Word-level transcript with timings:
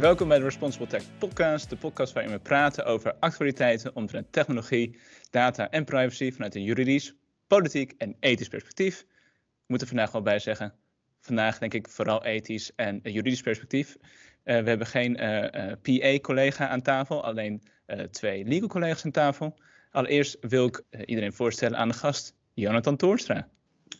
Welkom 0.00 0.28
bij 0.28 0.38
de 0.38 0.44
Responsible 0.44 0.86
Tech 0.86 1.02
Podcast, 1.18 1.70
de 1.70 1.76
podcast 1.76 2.12
waarin 2.12 2.32
we 2.32 2.38
praten 2.38 2.84
over 2.84 3.14
actualiteiten 3.18 3.96
omtrent 3.96 4.32
technologie, 4.32 4.98
data 5.30 5.70
en 5.70 5.84
privacy 5.84 6.32
vanuit 6.32 6.54
een 6.54 6.62
juridisch, 6.62 7.14
politiek 7.46 7.94
en 7.96 8.16
ethisch 8.20 8.48
perspectief. 8.48 9.00
Ik 9.00 9.66
moet 9.66 9.80
er 9.80 9.86
vandaag 9.86 10.12
wel 10.12 10.22
bij 10.22 10.38
zeggen, 10.38 10.74
vandaag 11.20 11.58
denk 11.58 11.74
ik 11.74 11.88
vooral 11.88 12.24
ethisch 12.24 12.72
en 12.76 13.00
juridisch 13.02 13.40
perspectief. 13.40 13.96
Uh, 13.96 14.04
we 14.44 14.68
hebben 14.68 14.86
geen 14.86 15.22
uh, 15.22 15.42
uh, 15.42 15.72
PA-collega 15.82 16.68
aan 16.68 16.82
tafel, 16.82 17.24
alleen 17.24 17.62
twee 18.10 18.44
legal 18.44 18.68
collega's 18.68 19.04
aan 19.04 19.10
tafel. 19.10 19.58
Allereerst 19.90 20.36
wil 20.40 20.66
ik 20.66 20.82
iedereen 21.04 21.32
voorstellen 21.32 21.78
aan 21.78 21.88
de 21.88 21.94
gast, 21.94 22.34
Jonathan 22.54 22.96
Toorstra. 22.96 23.48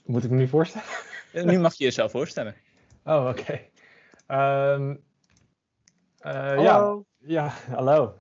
Moet 0.04 0.24
ik 0.24 0.30
me 0.30 0.36
nu 0.36 0.48
voorstellen? 0.48 0.88
nu 1.32 1.58
mag 1.58 1.74
je 1.74 1.84
jezelf 1.84 2.10
voorstellen. 2.10 2.54
Oh, 3.04 3.28
oké. 3.28 3.40
Okay. 3.40 3.70
Um, 4.74 5.02
uh, 6.26 6.62
ja, 6.62 6.96
ja, 7.18 7.48
hallo. 7.76 8.14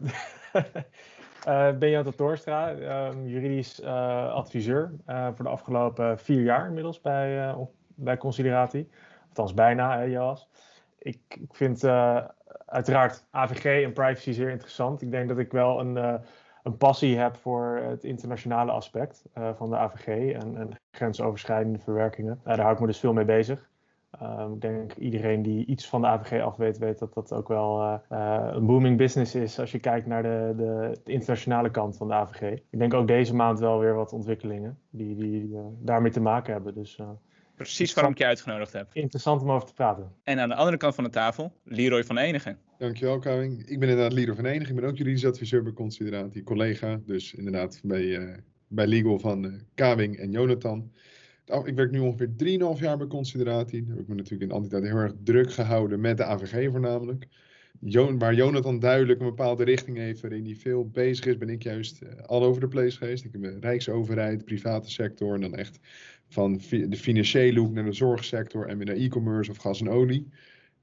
uh, 1.48 1.72
ben 1.78 1.90
Jonathan 1.90 2.16
Toorstra, 2.16 2.72
um, 2.72 3.28
juridisch 3.28 3.80
uh, 3.80 4.34
adviseur 4.34 4.92
voor 5.06 5.46
de 5.46 5.52
afgelopen 5.52 6.20
vier 6.20 6.42
jaar 6.42 6.68
inmiddels 6.68 7.02
bij, 7.02 7.56
bij 7.96 8.18
Consideratie. 8.18 8.90
Althans 9.28 9.54
bijna, 9.54 10.00
hè. 10.00 10.34
Ik, 10.98 11.20
ik 11.28 11.56
vind 11.56 11.84
uiteraard 12.66 13.26
AVG 13.32 13.84
en 13.84 13.94
privacy 13.94 14.32
zeer 14.32 14.50
interessant. 14.50 15.02
Ik 15.02 15.12
denk 15.12 15.30
dat 15.30 15.38
ik 15.38 15.52
wel 15.52 15.80
een 15.80 16.22
een 16.64 16.78
passie 16.78 17.18
heb 17.18 17.36
voor 17.36 17.80
het 17.84 18.04
internationale 18.04 18.72
aspect 18.72 19.24
van 19.34 19.70
de 19.70 19.78
AVG 19.78 20.08
en, 20.34 20.58
en 20.58 20.80
grensoverschrijdende 20.92 21.80
verwerkingen. 21.80 22.42
Daar 22.44 22.60
hou 22.60 22.74
ik 22.74 22.80
me 22.80 22.88
dus 22.88 23.00
veel 23.00 23.14
mee 23.14 23.26
bezig. 23.26 23.70
Um, 24.22 24.54
ik 24.54 24.62
denk 24.62 24.94
iedereen 24.94 25.42
die 25.42 25.66
iets 25.66 25.88
van 25.88 26.02
de 26.02 26.08
AVG 26.08 26.42
af 26.42 26.56
weet, 26.56 26.78
weet 26.78 27.00
dat 27.00 27.14
dat 27.14 27.34
ook 27.34 27.48
wel 27.48 27.82
uh, 28.12 28.50
een 28.52 28.66
booming 28.66 28.98
business 28.98 29.36
is 29.36 29.60
als 29.60 29.72
je 29.72 29.80
kijkt 29.80 30.08
naar 30.08 30.24
de, 30.24 30.54
de, 30.58 31.00
de, 31.04 31.12
internationale 31.12 31.72
kant 31.72 31.98
van 31.98 32.08
de 32.08 32.14
AVG. 32.14 32.42
Ik 32.70 32.80
denk 32.80 32.94
ook 32.94 33.08
deze 33.08 33.36
maand 33.36 33.60
wel 33.60 33.80
weer 33.80 33.94
wat 33.94 34.14
ontwikkelingen 34.14 34.80
die, 34.90 35.16
die 35.16 35.56
daarmee 35.80 36.12
te 36.12 36.22
maken 36.22 36.54
hebben. 36.54 36.74
Dus 36.74 37.00
Precies 37.58 37.94
waarom 37.94 38.12
ik 38.12 38.18
je 38.18 38.26
uitgenodigd 38.26 38.74
heb. 38.74 38.90
Interessant 38.94 39.42
om 39.42 39.52
over 39.52 39.68
te 39.68 39.74
praten. 39.74 40.12
En 40.24 40.40
aan 40.40 40.50
de 40.50 40.56
andere 40.56 40.78
kant 40.78 40.96
van 40.96 41.04
de 41.04 41.10
tafel, 41.10 41.54
Leroy 41.64 42.04
van 42.04 42.18
Enigen. 42.18 42.58
Dankjewel, 42.78 43.20
Kawing. 43.20 43.60
Ik 43.60 43.80
ben 43.80 43.90
inderdaad 43.90 44.14
Leroy 44.14 44.36
van 44.36 44.46
Enigen. 44.46 44.76
Ik 44.76 44.82
ben 44.82 44.90
ook 44.90 44.98
juridisch 44.98 45.26
adviseur 45.26 45.64
bij 45.64 45.74
Consideratie, 45.74 46.44
collega. 46.44 47.00
Dus 47.06 47.34
inderdaad 47.34 47.80
bij, 47.84 48.04
uh, 48.04 48.38
bij 48.68 48.88
Legal 48.88 49.20
van 49.20 49.46
uh, 49.46 49.54
Kawing 49.76 50.18
en 50.18 50.32
Jonathan. 50.32 50.92
Ik 51.48 51.76
werk 51.76 51.92
nu 51.92 52.00
ongeveer 52.00 52.30
3,5 52.76 52.82
jaar 52.82 52.98
bij 52.98 53.08
Consideratie. 53.08 53.84
Daar 53.84 53.96
heb 53.96 54.04
ik 54.04 54.08
me 54.08 54.16
natuurlijk 54.16 54.52
in 54.52 54.58
altijd 54.58 54.84
heel 54.84 54.96
erg 54.96 55.14
druk 55.24 55.54
gehouden 55.54 56.00
met 56.00 56.18
de 56.18 56.24
AVG 56.24 56.72
voornamelijk. 56.72 57.28
waar 58.18 58.34
Jonathan 58.34 58.80
duidelijk 58.80 59.20
een 59.20 59.26
bepaalde 59.26 59.64
richting 59.64 59.98
heeft 59.98 60.22
waarin 60.22 60.46
hij 60.46 60.56
veel 60.56 60.90
bezig 60.90 61.26
is, 61.26 61.38
ben 61.38 61.50
ik 61.50 61.64
juist 61.64 62.02
uh, 62.02 62.10
all 62.26 62.42
over 62.42 62.62
the 62.62 62.68
place 62.68 62.98
geweest. 62.98 63.26
Ik 63.26 63.32
heb 63.32 63.64
Rijksoverheid, 63.64 64.46
private 64.46 64.90
sector 64.90 65.34
en 65.34 65.42
dan 65.42 65.56
echt 65.56 65.80
van 66.28 66.62
de 66.70 66.98
financiële 66.98 67.60
hoek 67.60 67.74
naar 67.74 67.86
de 67.86 67.94
zorgsector 67.94 68.68
en 68.68 68.78
weer 68.78 68.86
naar 68.86 68.96
e-commerce 68.96 69.52
of 69.52 69.58
gas 69.58 69.82
en 69.82 69.90
olie. 69.90 70.28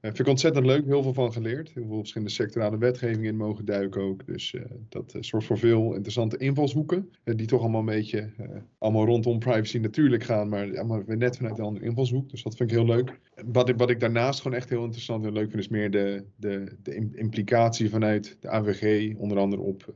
Uh, 0.05 0.11
vind 0.11 0.19
ik 0.19 0.33
ontzettend 0.33 0.65
leuk, 0.65 0.85
heel 0.85 1.03
veel 1.03 1.13
van 1.13 1.33
geleerd. 1.33 1.71
Heel 1.73 1.85
veel 1.87 1.97
verschillende 1.97 2.33
sectorale 2.33 2.77
wetgevingen 2.77 3.29
in 3.29 3.37
mogen 3.37 3.65
duiken 3.65 4.01
ook. 4.01 4.25
Dus 4.25 4.53
uh, 4.53 4.61
dat 4.89 5.13
uh, 5.15 5.21
zorgt 5.21 5.47
voor 5.47 5.57
veel 5.57 5.93
interessante 5.93 6.37
invalshoeken. 6.37 7.09
die 7.23 7.47
toch 7.47 7.61
allemaal 7.61 7.79
een 7.79 7.85
beetje 7.85 8.29
allemaal 8.77 9.05
rondom 9.05 9.39
privacy 9.39 9.77
natuurlijk 9.77 10.23
gaan, 10.23 10.49
maar 10.49 10.77
allemaal 10.77 11.03
weer 11.03 11.17
net 11.17 11.37
vanuit 11.37 11.57
een 11.57 11.65
andere 11.65 11.85
invalshoek. 11.85 12.29
Dus 12.29 12.43
dat 12.43 12.55
vind 12.55 12.71
ik 12.71 12.75
heel 12.75 12.85
leuk. 12.85 13.19
Wat 13.45 13.69
ik, 13.69 13.77
wat 13.77 13.89
ik 13.89 13.99
daarnaast 13.99 14.41
gewoon 14.41 14.57
echt 14.57 14.69
heel 14.69 14.83
interessant 14.83 15.25
en 15.25 15.33
leuk 15.33 15.49
vind, 15.49 15.61
is 15.61 15.69
meer 15.69 15.91
de, 15.91 16.23
de, 16.35 16.77
de 16.83 17.09
implicatie 17.11 17.89
vanuit 17.89 18.37
de 18.39 18.49
AVG, 18.49 19.15
onder 19.17 19.37
andere 19.37 19.61
op 19.61 19.93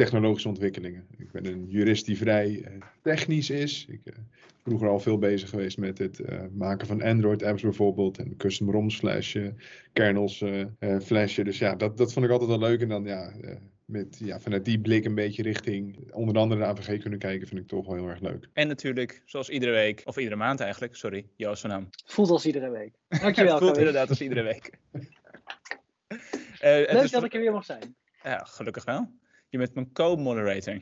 technologische 0.00 0.48
ontwikkelingen. 0.48 1.06
Ik 1.18 1.30
ben 1.32 1.46
een 1.46 1.66
jurist 1.68 2.06
die 2.06 2.16
vrij 2.16 2.48
uh, 2.48 2.66
technisch 3.02 3.50
is. 3.50 3.86
Ik 3.88 4.02
ben 4.02 4.14
uh, 4.16 4.24
vroeger 4.62 4.88
al 4.88 5.00
veel 5.00 5.18
bezig 5.18 5.48
geweest 5.48 5.78
met 5.78 5.98
het 5.98 6.18
uh, 6.20 6.40
maken 6.52 6.86
van 6.86 7.02
Android-apps 7.02 7.62
bijvoorbeeld. 7.62 8.18
En 8.18 8.36
custom 8.36 8.70
ROMs 8.70 8.96
flashje, 8.96 9.54
kernels 9.92 10.44
flashje. 11.02 11.44
Dus 11.44 11.58
ja, 11.58 11.74
dat, 11.74 11.96
dat 11.96 12.12
vond 12.12 12.24
ik 12.24 12.30
altijd 12.32 12.50
wel 12.50 12.58
leuk. 12.58 12.80
En 12.80 12.88
dan 12.88 13.04
ja, 13.04 13.32
met, 13.84 14.18
ja, 14.24 14.40
vanuit 14.40 14.64
die 14.64 14.80
blik 14.80 15.04
een 15.04 15.14
beetje 15.14 15.42
richting 15.42 16.12
onder 16.12 16.38
andere 16.38 16.60
de 16.60 16.66
AVG 16.66 17.00
kunnen 17.00 17.18
kijken, 17.18 17.48
vind 17.48 17.60
ik 17.60 17.66
toch 17.66 17.86
wel 17.86 17.94
heel 17.96 18.08
erg 18.08 18.20
leuk. 18.20 18.48
En 18.52 18.68
natuurlijk, 18.68 19.22
zoals 19.24 19.48
iedere 19.48 19.72
week, 19.72 20.02
of 20.04 20.16
iedere 20.16 20.36
maand 20.36 20.60
eigenlijk, 20.60 20.96
sorry, 20.96 21.26
Joost 21.36 21.60
van 21.60 21.70
Naam. 21.70 21.88
Voelt 22.04 22.30
als 22.30 22.46
iedere 22.46 22.70
week. 22.70 22.94
Dankjewel. 23.22 23.58
Voelt 23.58 23.78
inderdaad 23.78 24.08
als 24.08 24.20
iedere 24.20 24.42
week. 24.42 24.70
leuk 26.92 27.10
dat 27.10 27.24
ik 27.24 27.34
er 27.34 27.40
weer 27.40 27.52
mag 27.52 27.64
zijn. 27.64 27.94
Ja, 28.22 28.38
gelukkig 28.38 28.84
wel. 28.84 29.19
Je 29.50 29.58
bent 29.58 29.74
mijn 29.74 29.92
co-moderator. 29.92 30.80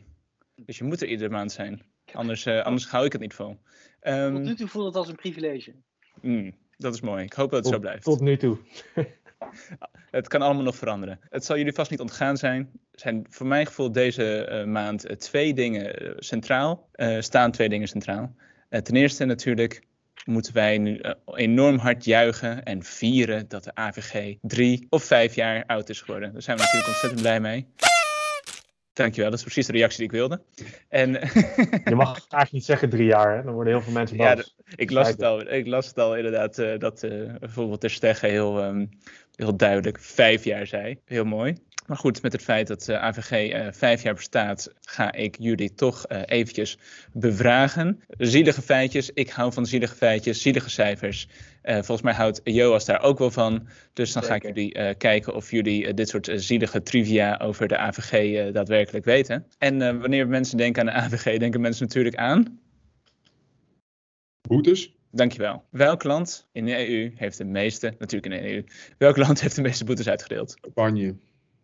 Dus 0.55 0.79
je 0.79 0.85
moet 0.85 1.03
er 1.03 1.09
iedere 1.09 1.31
maand 1.31 1.53
zijn. 1.53 1.83
Anders, 2.13 2.47
uh, 2.47 2.63
anders 2.63 2.89
hou 2.89 3.05
ik 3.05 3.13
het 3.13 3.21
niet 3.21 3.35
vol. 3.35 3.59
Um, 4.03 4.35
tot 4.35 4.43
nu 4.43 4.55
toe 4.55 4.69
voelt 4.69 4.87
het 4.87 4.97
als 4.97 5.09
een 5.09 5.15
privilege. 5.15 5.75
Mm, 6.21 6.55
dat 6.77 6.95
is 6.95 7.01
mooi. 7.01 7.25
Ik 7.25 7.33
hoop 7.33 7.51
dat 7.51 7.65
het 7.65 7.75
zo 7.75 7.81
blijft. 7.81 8.05
Tot 8.05 8.21
nu 8.21 8.37
toe. 8.37 8.59
het 10.11 10.29
kan 10.29 10.43
allemaal 10.43 10.63
nog 10.63 10.77
veranderen. 10.77 11.21
Het 11.29 11.45
zal 11.45 11.57
jullie 11.57 11.73
vast 11.73 11.91
niet 11.91 12.01
ontgaan 12.01 12.37
zijn. 12.37 12.71
Er 12.91 13.01
zijn 13.01 13.27
voor 13.29 13.47
mijn 13.47 13.67
gevoel 13.67 13.93
deze 13.93 14.49
uh, 14.51 14.73
maand 14.73 15.11
uh, 15.11 15.17
twee 15.17 15.55
dingen 15.55 16.15
centraal. 16.19 16.89
staan 17.19 17.51
twee 17.51 17.69
dingen 17.69 17.89
centraal. 17.89 18.35
ten 18.69 18.97
eerste 18.97 19.25
natuurlijk 19.25 19.87
moeten 20.25 20.55
wij 20.55 20.79
nu 20.79 21.01
enorm 21.35 21.79
hard 21.79 22.05
juichen 22.05 22.63
en 22.65 22.83
vieren 22.83 23.49
dat 23.49 23.65
de 23.65 23.75
AVG 23.75 24.37
drie 24.41 24.87
of 24.91 25.05
vijf 25.05 25.35
jaar 25.35 25.65
oud 25.67 25.89
is 25.89 26.01
geworden. 26.01 26.33
Daar 26.33 26.43
zijn 26.43 26.57
we 26.57 26.63
natuurlijk 26.63 26.91
ontzettend 26.91 27.21
blij 27.23 27.41
mee. 27.41 27.67
Dankjewel, 28.99 29.31
dat 29.31 29.39
is 29.39 29.45
precies 29.45 29.67
de 29.67 29.73
reactie 29.73 29.99
die 29.99 30.07
ik 30.07 30.13
wilde. 30.13 30.41
En, 30.89 31.11
je 31.85 31.95
mag 31.95 32.09
eigenlijk 32.09 32.53
niet 32.53 32.65
zeggen 32.65 32.91
drie 32.91 33.07
jaar, 33.07 33.37
hè? 33.37 33.43
dan 33.43 33.53
worden 33.55 33.73
heel 33.73 33.83
veel 33.83 33.93
mensen 33.93 34.17
boos. 34.17 34.27
Ja, 34.27 34.45
ik, 34.77 34.91
las 34.91 35.09
het 35.09 35.23
al, 35.23 35.53
ik 35.53 35.67
las 35.67 35.87
het 35.87 35.99
al 35.99 36.17
inderdaad, 36.17 36.59
uh, 36.59 36.79
dat 36.79 37.03
uh, 37.03 37.35
bijvoorbeeld 37.39 37.81
Ter 37.81 37.91
Stegge 37.91 38.27
heel, 38.27 38.65
um, 38.65 38.89
heel 39.35 39.57
duidelijk 39.57 39.99
vijf 40.01 40.45
jaar 40.45 40.67
zei. 40.67 40.99
Heel 41.05 41.25
mooi. 41.25 41.57
Maar 41.87 41.97
goed, 41.97 42.23
met 42.23 42.33
het 42.33 42.43
feit 42.43 42.67
dat 42.67 42.89
uh, 42.89 43.03
AVG 43.03 43.53
uh, 43.53 43.67
vijf 43.71 44.03
jaar 44.03 44.15
bestaat, 44.15 44.73
ga 44.81 45.13
ik 45.13 45.37
jullie 45.39 45.75
toch 45.75 46.05
uh, 46.09 46.21
eventjes 46.25 46.79
bevragen. 47.13 48.03
Zielige 48.09 48.63
feitjes, 48.63 49.11
ik 49.15 49.31
hou 49.31 49.53
van 49.53 49.67
zielige 49.67 49.95
feitjes, 49.95 50.43
zielige 50.43 50.71
cijfers. 50.71 51.29
Volgens 51.69 52.03
mij 52.03 52.13
houdt 52.13 52.41
Joas 52.45 52.85
daar 52.85 53.03
ook 53.03 53.19
wel 53.19 53.31
van. 53.31 53.69
Dus 53.93 54.13
dan 54.13 54.23
Zeker. 54.23 54.41
ga 54.41 54.49
ik 54.49 54.55
jullie 54.55 54.95
kijken 54.95 55.35
of 55.35 55.51
jullie 55.51 55.95
dit 55.95 56.09
soort 56.09 56.31
zielige 56.35 56.83
trivia 56.83 57.41
over 57.43 57.69
de 57.69 57.77
AVG 57.77 58.53
daadwerkelijk 58.53 59.05
weten. 59.05 59.47
En 59.59 60.01
wanneer 60.01 60.29
mensen 60.29 60.57
denken 60.57 60.81
aan 60.81 60.87
de 60.87 60.93
AVG, 61.17 61.39
denken 61.39 61.61
mensen 61.61 61.87
natuurlijk 61.87 62.17
aan... 62.17 62.61
Boetes. 64.49 64.97
Dankjewel. 65.11 65.65
Welk 65.71 66.03
land 66.03 66.49
in 66.53 66.65
de 66.65 66.89
EU 66.89 67.13
heeft 67.15 67.39
de 67.39 67.45
meeste, 67.45 67.95
natuurlijk 67.99 68.35
in 68.35 68.43
de 68.43 68.53
EU, 68.53 68.65
welk 68.99 69.17
land 69.17 69.41
heeft 69.41 69.57
de 69.57 69.63
meeste 69.63 69.85
boetes 69.85 70.09
uitgedeeld? 70.09 70.57
Spanje. 70.71 71.17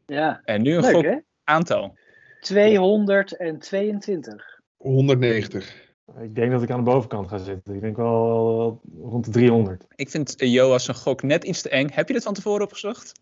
Ja. 0.06 0.41
En 0.44 0.62
nu 0.62 0.75
een 0.75 0.81
Leuk, 0.81 0.93
gok, 0.93 1.22
aantal. 1.44 1.97
222. 2.41 4.60
190. 4.76 5.84
Ik 6.20 6.34
denk 6.34 6.50
dat 6.50 6.62
ik 6.62 6.70
aan 6.70 6.84
de 6.84 6.91
bovenkant 6.91 7.28
ga 7.28 7.38
zitten. 7.38 7.75
Ik 7.75 7.81
denk 7.81 7.97
wel 7.97 8.81
rond 9.00 9.25
de 9.25 9.31
300. 9.31 9.87
Ik 9.94 10.10
vind 10.10 10.34
Joas 10.37 10.88
een 10.88 10.94
gok 10.94 11.22
net 11.22 11.44
iets 11.44 11.62
te 11.62 11.69
eng. 11.69 11.88
Heb 11.92 12.06
je 12.06 12.15
dit 12.15 12.22
van 12.22 12.34
tevoren 12.34 12.62
opgezocht? 12.62 13.12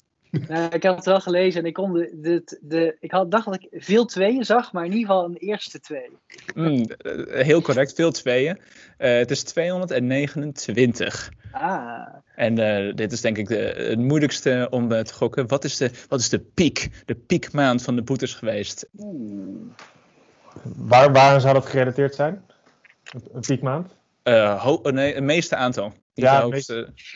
Nou, 0.49 0.75
ik 0.75 0.83
had 0.83 0.97
het 0.97 1.05
wel 1.05 1.21
gelezen 1.21 1.61
en 1.61 1.67
ik, 1.67 1.75
kon 1.75 1.93
de, 1.93 2.11
de, 2.15 2.59
de, 2.61 2.97
ik 3.01 3.11
had, 3.11 3.31
dacht 3.31 3.45
dat 3.45 3.55
ik 3.55 3.67
veel 3.71 4.05
tweeën 4.05 4.45
zag, 4.45 4.73
maar 4.73 4.85
in 4.85 4.93
ieder 4.93 5.07
geval 5.07 5.25
een 5.25 5.37
eerste 5.37 5.81
twee. 5.81 6.11
Mm, 6.55 6.85
heel 7.29 7.61
correct, 7.61 7.95
veel 7.95 8.13
tweeën. 8.13 8.59
Uh, 8.99 9.17
het 9.17 9.31
is 9.31 9.43
229. 9.43 11.33
Ah. 11.51 12.07
En 12.35 12.59
uh, 12.59 12.95
dit 12.95 13.13
is 13.13 13.21
denk 13.21 13.39
ik 13.39 13.49
de, 13.49 13.57
het 13.57 13.99
moeilijkste 13.99 14.67
om 14.71 14.93
uh, 14.93 15.01
te 15.01 15.15
gokken. 15.15 15.49
Wat 15.49 15.65
is, 15.65 15.77
de, 15.77 15.91
wat 16.09 16.21
is 16.21 16.29
de 16.29 16.41
piek, 16.41 17.03
de 17.05 17.15
piekmaand 17.15 17.83
van 17.83 17.97
de 17.97 18.03
boetes 18.03 18.35
geweest? 18.35 18.89
Waar, 20.77 21.13
waar 21.13 21.41
zou 21.41 21.55
dat 21.55 21.67
gerelateerd 21.67 22.15
zijn? 22.15 22.43
Een 23.33 23.41
piekmaand? 23.41 23.97
Uh, 24.25 24.77
nee, 24.83 25.15
het 25.15 25.25
meeste 25.25 25.57
aantal. 25.57 25.93
Ja, 26.15 26.43
het 26.43 26.51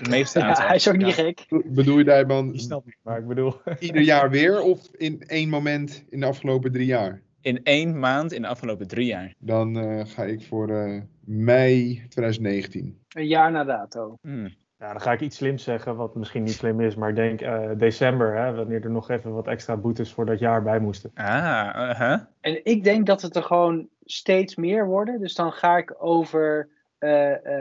meeste, 0.08 0.40
aantal. 0.42 0.62
Ja, 0.62 0.66
hij 0.66 0.76
is 0.76 0.88
ook 0.88 0.96
niet 0.96 1.06
ja. 1.06 1.12
gek. 1.12 1.46
Bedoel 1.64 1.98
je 1.98 2.04
daar 2.04 2.26
dan 2.26 2.50
Die 2.50 2.60
snap 2.60 2.86
ik, 2.86 2.98
maar 3.02 3.18
ik 3.18 3.26
bedoel... 3.26 3.54
ieder 3.78 4.02
jaar 4.02 4.30
weer 4.30 4.60
of 4.60 4.80
in 4.92 5.22
één 5.26 5.48
moment 5.48 6.04
in 6.08 6.20
de 6.20 6.26
afgelopen 6.26 6.72
drie 6.72 6.86
jaar? 6.86 7.22
In 7.40 7.62
één 7.62 7.98
maand 7.98 8.32
in 8.32 8.42
de 8.42 8.48
afgelopen 8.48 8.88
drie 8.88 9.06
jaar. 9.06 9.34
Dan 9.38 9.76
uh, 9.76 10.04
ga 10.04 10.24
ik 10.24 10.42
voor 10.42 10.70
uh, 10.70 11.02
mei 11.24 11.94
2019. 12.08 12.98
Een 13.08 13.26
jaar 13.26 13.50
na 13.50 13.64
dato. 13.64 14.18
Hmm. 14.22 14.54
Ja, 14.78 14.92
dan 14.92 15.00
ga 15.00 15.12
ik 15.12 15.20
iets 15.20 15.36
slims 15.36 15.62
zeggen, 15.62 15.96
wat 15.96 16.14
misschien 16.14 16.42
niet 16.42 16.52
slim 16.52 16.80
is, 16.80 16.94
maar 16.94 17.08
ik 17.08 17.14
denk 17.14 17.40
uh, 17.40 17.70
december, 17.76 18.36
hè, 18.36 18.54
wanneer 18.54 18.84
er 18.84 18.90
nog 18.90 19.10
even 19.10 19.32
wat 19.32 19.46
extra 19.46 19.76
boetes 19.76 20.12
voor 20.12 20.26
dat 20.26 20.38
jaar 20.38 20.62
bij 20.62 20.80
moesten. 20.80 21.10
Ah, 21.14 21.90
uh 21.90 21.98
-huh. 21.98 22.20
En 22.40 22.64
ik 22.64 22.84
denk 22.84 23.06
dat 23.06 23.22
het 23.22 23.36
er 23.36 23.42
gewoon 23.42 23.88
steeds 24.06 24.54
meer 24.54 24.86
worden, 24.86 25.20
dus 25.20 25.34
dan 25.34 25.52
ga 25.52 25.76
ik 25.76 25.94
over 25.98 26.68
uh, 27.00 27.10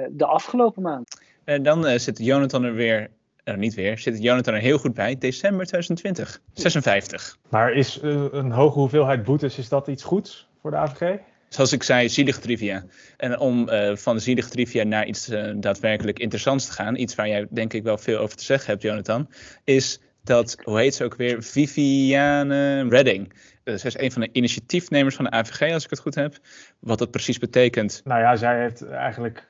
de 0.10 0.26
afgelopen 0.26 0.82
maand. 0.82 1.20
En 1.44 1.64
dan 1.64 2.00
zit 2.00 2.18
Jonathan 2.18 2.64
er 2.64 2.74
weer 2.74 3.10
nou 3.46 3.58
niet 3.58 3.74
weer, 3.74 3.98
zit 3.98 4.22
Jonathan 4.22 4.54
er 4.54 4.60
heel 4.60 4.78
goed 4.78 4.94
bij, 4.94 5.18
december 5.18 5.66
2020, 5.66 6.42
56. 6.54 7.38
Maar 7.50 7.74
is 7.74 8.02
uh, 8.04 8.26
een 8.32 8.52
hoge 8.52 8.80
hoeveelheid 8.80 9.24
boetes, 9.24 9.58
is 9.58 9.70
dat 9.70 9.88
iets 9.88 10.04
goeds 10.04 10.48
voor 10.62 10.72
de 10.72 10.78
AVG? 10.78 11.18
Zoals 11.50 11.72
ik 11.72 11.84
zei, 11.84 12.10
zielig 12.10 12.40
trivia. 12.40 12.86
En 13.18 13.40
om 13.40 13.70
uh, 13.70 13.96
van 13.96 14.20
zielig 14.20 14.50
trivia 14.50 14.84
naar 14.84 15.06
iets 15.06 15.30
uh, 15.30 15.54
daadwerkelijk 15.56 16.20
interessants 16.20 16.66
te 16.66 16.72
gaan, 16.72 16.96
iets 16.96 17.16
waar 17.16 17.28
jij 17.28 17.48
denk 17.50 17.74
ik 17.74 17.84
wel 17.84 17.98
veel 17.98 18.18
over 18.18 18.38
te 18.38 18.44
zeggen 18.44 18.70
hebt, 18.70 18.82
Jonathan, 18.82 19.30
is 19.64 20.00
dat, 20.24 20.58
hoe 20.64 20.80
heet 20.80 20.96
ze 20.96 21.04
ook 21.04 21.16
weer, 21.16 21.44
Viviane 21.44 22.90
Redding. 22.90 23.34
Uh, 23.66 23.76
zij 23.76 23.90
is 23.90 23.98
een 23.98 24.12
van 24.12 24.22
de 24.22 24.30
initiatiefnemers 24.32 25.16
van 25.16 25.26
de 25.26 25.32
AVG, 25.32 25.74
als 25.74 25.84
ik 25.84 25.90
het 25.90 26.00
goed 26.00 26.16
heb. 26.16 26.38
Wat 26.80 27.00
dat 27.00 27.12
precies 27.12 27.38
betekent. 27.38 28.02
Nou 28.04 28.22
ja, 28.22 28.36
zij 28.36 28.62
heeft 28.62 28.88
eigenlijk 28.88 29.48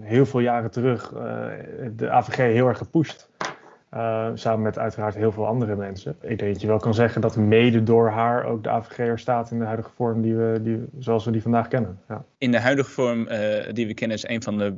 heel 0.00 0.26
veel 0.26 0.40
jaren 0.40 0.70
terug 0.70 1.08
de 1.96 2.10
AVG 2.10 2.36
heel 2.36 2.68
erg 2.68 2.78
gepusht. 2.78 3.28
Uh, 3.94 4.28
samen 4.34 4.62
met 4.62 4.78
uiteraard 4.78 5.14
heel 5.14 5.32
veel 5.32 5.46
andere 5.46 5.76
mensen. 5.76 6.16
Ik 6.20 6.38
denk 6.38 6.52
dat 6.52 6.60
je 6.60 6.66
wel 6.66 6.78
kan 6.78 6.94
zeggen 6.94 7.20
dat 7.20 7.36
mede 7.36 7.82
door 7.82 8.08
haar 8.10 8.44
ook 8.44 8.62
de 8.62 8.70
AVG 8.70 8.98
er 8.98 9.18
staat 9.18 9.50
in 9.50 9.58
de 9.58 9.64
huidige 9.64 9.90
vorm 9.96 10.22
die 10.22 10.34
we, 10.34 10.60
die, 10.62 10.84
zoals 10.98 11.24
we 11.24 11.30
die 11.30 11.42
vandaag 11.42 11.68
kennen. 11.68 11.98
Ja. 12.08 12.24
In 12.38 12.50
de 12.50 12.60
huidige 12.60 12.90
vorm 12.90 13.28
uh, 13.28 13.38
die 13.72 13.86
we 13.86 13.94
kennen 13.94 14.16
is 14.16 14.28
een 14.28 14.42
van 14.42 14.58
de, 14.58 14.74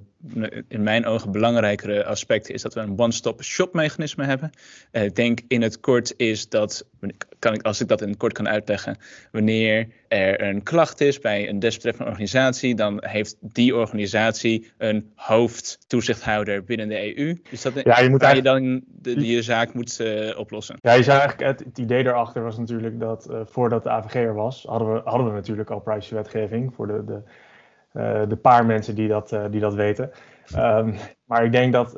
in 0.69 0.83
mijn 0.83 1.07
ogen, 1.07 1.33
belangrijkere 1.33 2.05
aspecten 2.05 2.55
is 2.55 2.63
dat 2.63 2.75
we 2.75 2.81
een 2.81 2.99
one-stop-shop 2.99 3.75
mechanisme 3.75 4.25
hebben. 4.25 4.51
Uh, 4.93 5.05
ik 5.05 5.15
denk 5.15 5.41
in 5.49 5.63
het 5.63 5.81
kort 5.81 6.15
is 6.17 6.49
dat, 6.49 6.87
kan 7.39 7.55
ik, 7.55 7.63
als 7.63 7.81
ik 7.81 7.89
dat 7.89 8.01
in 8.01 8.09
het 8.09 8.17
kort 8.17 8.33
kan 8.33 8.49
uitleggen, 8.49 8.97
wanneer 9.33 9.89
er 10.09 10.43
een 10.43 10.63
klacht 10.63 11.01
is 11.01 11.19
bij 11.19 11.49
een 11.49 11.59
desbetreffende 11.59 12.11
organisatie, 12.11 12.75
dan 12.75 12.99
heeft 13.01 13.37
die 13.41 13.77
organisatie 13.77 14.73
een 14.79 15.13
hoofdtoezichthouder 15.15 16.65
binnen 16.65 16.89
de 16.89 17.19
EU. 17.19 17.39
Dus 17.51 17.63
dat 17.63 17.73
ja, 17.85 18.01
je 18.01 18.11
moet 18.11 18.23
waar 18.23 18.37
je 18.37 18.43
dan 18.43 18.83
de, 18.87 19.15
die 19.15 19.35
je 19.35 19.43
zaak 19.43 19.75
moet 19.75 20.01
uh, 20.01 20.39
oplossen. 20.39 20.77
Ja, 20.81 20.93
je 20.93 21.03
zou 21.03 21.19
eigenlijk 21.19 21.51
het, 21.51 21.69
het 21.69 21.79
idee 21.79 22.03
daarachter 22.03 22.43
was 22.43 22.59
natuurlijk 22.59 23.01
dat 23.01 23.27
uh, 23.31 23.41
voordat 23.45 23.83
de 23.83 23.91
AVG 23.91 24.15
er 24.15 24.35
was, 24.35 24.65
hadden 24.69 24.93
we, 24.93 25.01
hadden 25.05 25.27
we 25.27 25.33
natuurlijk 25.33 25.71
al 25.71 25.81
privacywetgeving 25.81 26.75
voor 26.75 26.87
de, 26.87 27.05
de, 27.05 27.21
uh, 28.01 28.29
de 28.29 28.37
paar 28.37 28.67
mensen 28.67 28.95
die 28.95 29.09
dat, 29.09 29.37
die 29.51 29.61
dat 29.61 29.75
weten. 29.75 30.11
Um, 30.57 30.95
maar 31.25 31.45
ik 31.45 31.53
denk 31.53 31.73
dat 31.73 31.93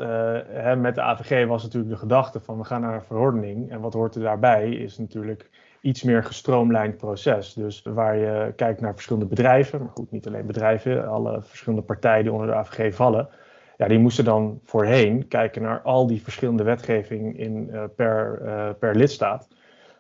hè, 0.48 0.76
met 0.76 0.94
de 0.94 1.00
AVG 1.00 1.46
was 1.46 1.62
natuurlijk 1.62 1.92
de 1.92 1.98
gedachte 1.98 2.40
van 2.40 2.58
we 2.58 2.64
gaan 2.64 2.80
naar 2.80 2.94
een 2.94 3.02
verordening. 3.02 3.70
En 3.70 3.80
wat 3.80 3.94
hoort 3.94 4.14
er 4.14 4.22
daarbij 4.22 4.70
is 4.70 4.98
natuurlijk 4.98 5.50
iets 5.80 6.02
meer 6.02 6.24
gestroomlijnd 6.24 6.96
proces. 6.96 7.52
Dus 7.52 7.82
waar 7.82 8.16
je 8.16 8.52
kijkt 8.56 8.80
naar 8.80 8.92
verschillende 8.92 9.28
bedrijven, 9.28 9.80
maar 9.80 9.90
goed, 9.94 10.10
niet 10.10 10.26
alleen 10.26 10.46
bedrijven, 10.46 11.08
alle 11.08 11.42
verschillende 11.42 11.84
partijen 11.84 12.22
die 12.22 12.32
onder 12.32 12.46
de 12.46 12.54
AVG 12.54 12.94
vallen. 12.94 13.28
Ja, 13.76 13.88
die 13.88 13.98
moesten 13.98 14.24
dan 14.24 14.60
voorheen 14.62 15.28
kijken 15.28 15.62
naar 15.62 15.80
al 15.80 16.06
die 16.06 16.22
verschillende 16.22 16.62
wetgeving 16.62 17.38
in, 17.38 17.68
uh, 17.72 17.84
per, 17.96 18.40
uh, 18.42 18.70
per 18.78 18.94
lidstaat. 18.96 19.48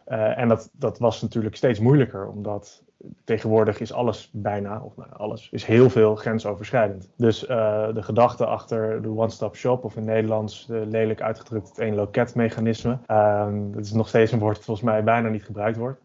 Uh, 0.08 0.38
en 0.38 0.48
dat, 0.48 0.70
dat 0.72 0.98
was 0.98 1.22
natuurlijk 1.22 1.56
steeds 1.56 1.80
moeilijker, 1.80 2.28
omdat 2.28 2.82
tegenwoordig 3.24 3.80
is 3.80 3.92
alles 3.92 4.30
bijna, 4.32 4.80
of 4.80 4.96
nou, 4.96 5.10
alles, 5.12 5.48
is 5.50 5.64
heel 5.64 5.90
veel 5.90 6.14
grensoverschrijdend. 6.14 7.10
Dus 7.16 7.42
uh, 7.42 7.48
de 7.94 8.02
gedachte 8.02 8.46
achter 8.46 9.02
de 9.02 9.08
one-stop 9.08 9.56
shop, 9.56 9.84
of 9.84 9.96
in 9.96 10.04
Nederlands 10.04 10.66
lelijk 10.68 11.20
uitgedrukt 11.20 11.68
het 11.68 11.78
één 11.78 11.94
loketmechanisme, 11.94 12.98
uh, 13.10 13.48
dat 13.72 13.84
is 13.84 13.92
nog 13.92 14.08
steeds 14.08 14.32
een 14.32 14.38
woord 14.38 14.56
dat 14.56 14.64
volgens 14.64 14.86
mij 14.86 15.04
bijna 15.04 15.28
niet 15.28 15.44
gebruikt 15.44 15.76
wordt, 15.76 16.00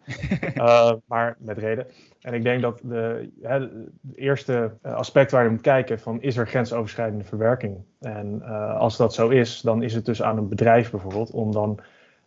uh, 0.56 0.92
maar 1.06 1.36
met 1.40 1.58
reden. 1.58 1.88
En 2.22 2.34
ik 2.34 2.44
denk 2.44 2.62
dat 2.62 2.80
de, 2.84 3.30
hè, 3.42 3.60
het 3.60 3.72
eerste 4.16 4.72
aspect 4.82 5.32
waar 5.32 5.44
je 5.44 5.50
moet 5.50 5.62
kijken 5.62 6.00
van 6.00 6.22
is 6.22 6.38
er 6.38 6.48
grensoverschrijdende 6.48 7.24
verwerking? 7.26 7.78
En 8.00 8.42
als 8.78 8.98
dat 8.98 9.14
zo 9.14 9.30
is, 9.30 9.62
dan 9.62 9.84
is 9.84 9.94
het 9.94 10.06
dus 10.06 10.22
aan 10.22 10.38
een 10.38 10.50
bedrijf 10.50 10.92
bijvoorbeeld 10.92 11.32
om 11.32 11.52
dan 11.52 11.80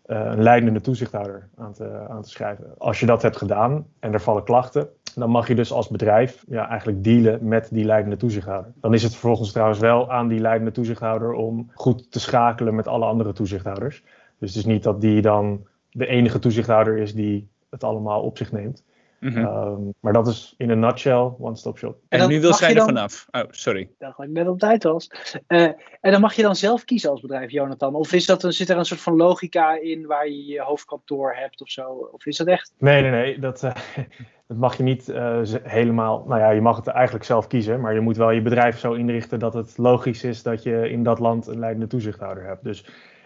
een 0.04 0.42
leidende 0.42 0.80
toezichthouder 0.80 1.48
aan 1.56 1.72
te, 1.72 2.06
aan 2.08 2.22
te 2.22 2.28
schrijven. 2.28 2.74
Als 2.78 3.00
je 3.00 3.06
dat 3.06 3.22
hebt 3.22 3.36
gedaan 3.36 3.86
en 4.00 4.12
er 4.12 4.20
vallen 4.20 4.44
klachten, 4.44 4.88
dan 5.14 5.30
mag 5.30 5.48
je 5.48 5.54
dus 5.54 5.72
als 5.72 5.88
bedrijf 5.88 6.44
ja, 6.48 6.68
eigenlijk 6.68 7.04
dealen 7.04 7.48
met 7.48 7.68
die 7.72 7.84
leidende 7.84 8.16
toezichthouder. 8.16 8.72
Dan 8.80 8.94
is 8.94 9.02
het 9.02 9.12
vervolgens 9.12 9.52
trouwens 9.52 9.78
wel 9.78 10.10
aan 10.10 10.28
die 10.28 10.40
leidende 10.40 10.72
toezichthouder 10.72 11.32
om 11.32 11.70
goed 11.74 12.12
te 12.12 12.20
schakelen 12.20 12.74
met 12.74 12.88
alle 12.88 13.04
andere 13.04 13.32
toezichthouders. 13.32 14.02
Dus 14.38 14.48
het 14.48 14.58
is 14.58 14.64
niet 14.64 14.82
dat 14.82 15.00
die 15.00 15.22
dan 15.22 15.66
de 15.90 16.06
enige 16.06 16.38
toezichthouder 16.38 16.98
is 16.98 17.14
die 17.14 17.48
het 17.70 17.84
allemaal 17.84 18.22
op 18.22 18.36
zich 18.36 18.52
neemt. 18.52 18.84
Mm 19.20 19.32
-hmm. 19.32 19.44
um, 19.44 19.94
maar 20.00 20.12
dat 20.12 20.26
is 20.26 20.54
in 20.56 20.70
een 20.70 20.78
nutshell 20.78 21.32
one-stop 21.38 21.78
shop. 21.78 21.96
En, 22.08 22.20
en 22.20 22.28
nu 22.28 22.40
wil 22.40 22.54
zij 22.54 22.68
er 22.68 22.74
dan... 22.74 22.84
vanaf. 22.84 23.26
Oh, 23.30 23.42
sorry. 23.50 23.80
Ik 23.80 23.90
dacht 23.98 24.16
dat 24.16 24.26
ik 24.26 24.32
net 24.32 24.48
op 24.48 24.58
tijd 24.58 24.82
was. 24.82 25.10
Uh, 25.48 25.62
en 26.00 26.12
dan 26.12 26.20
mag 26.20 26.34
je 26.34 26.42
dan 26.42 26.56
zelf 26.56 26.84
kiezen 26.84 27.10
als 27.10 27.20
bedrijf, 27.20 27.50
Jonathan? 27.50 27.94
Of 27.94 28.12
is 28.12 28.26
dat 28.26 28.42
een, 28.42 28.52
zit 28.52 28.68
er 28.68 28.76
een 28.76 28.84
soort 28.84 29.00
van 29.00 29.16
logica 29.16 29.80
in 29.80 30.06
waar 30.06 30.28
je 30.28 30.44
je 30.44 30.60
hoofdkantoor 30.60 31.34
hebt 31.34 31.60
of 31.60 31.70
zo? 31.70 32.08
Of 32.12 32.26
is 32.26 32.36
dat 32.36 32.46
echt? 32.46 32.72
Nee, 32.78 33.02
nee, 33.02 33.10
nee. 33.10 33.38
Dat, 33.38 33.62
uh, 33.62 33.74
dat 34.48 34.56
mag 34.56 34.76
je 34.76 34.82
niet 34.82 35.08
uh, 35.08 35.40
helemaal. 35.62 36.24
Nou 36.28 36.40
ja, 36.40 36.50
je 36.50 36.60
mag 36.60 36.76
het 36.76 36.86
eigenlijk 36.86 37.24
zelf 37.24 37.46
kiezen. 37.46 37.80
Maar 37.80 37.94
je 37.94 38.00
moet 38.00 38.16
wel 38.16 38.30
je 38.30 38.42
bedrijf 38.42 38.78
zo 38.78 38.92
inrichten 38.92 39.38
dat 39.38 39.54
het 39.54 39.78
logisch 39.78 40.24
is 40.24 40.42
dat 40.42 40.62
je 40.62 40.90
in 40.90 41.02
dat 41.02 41.18
land 41.18 41.46
een 41.46 41.58
leidende 41.58 41.86
toezichthouder 41.86 42.44
hebt. 42.44 42.64
Dus 42.64 42.84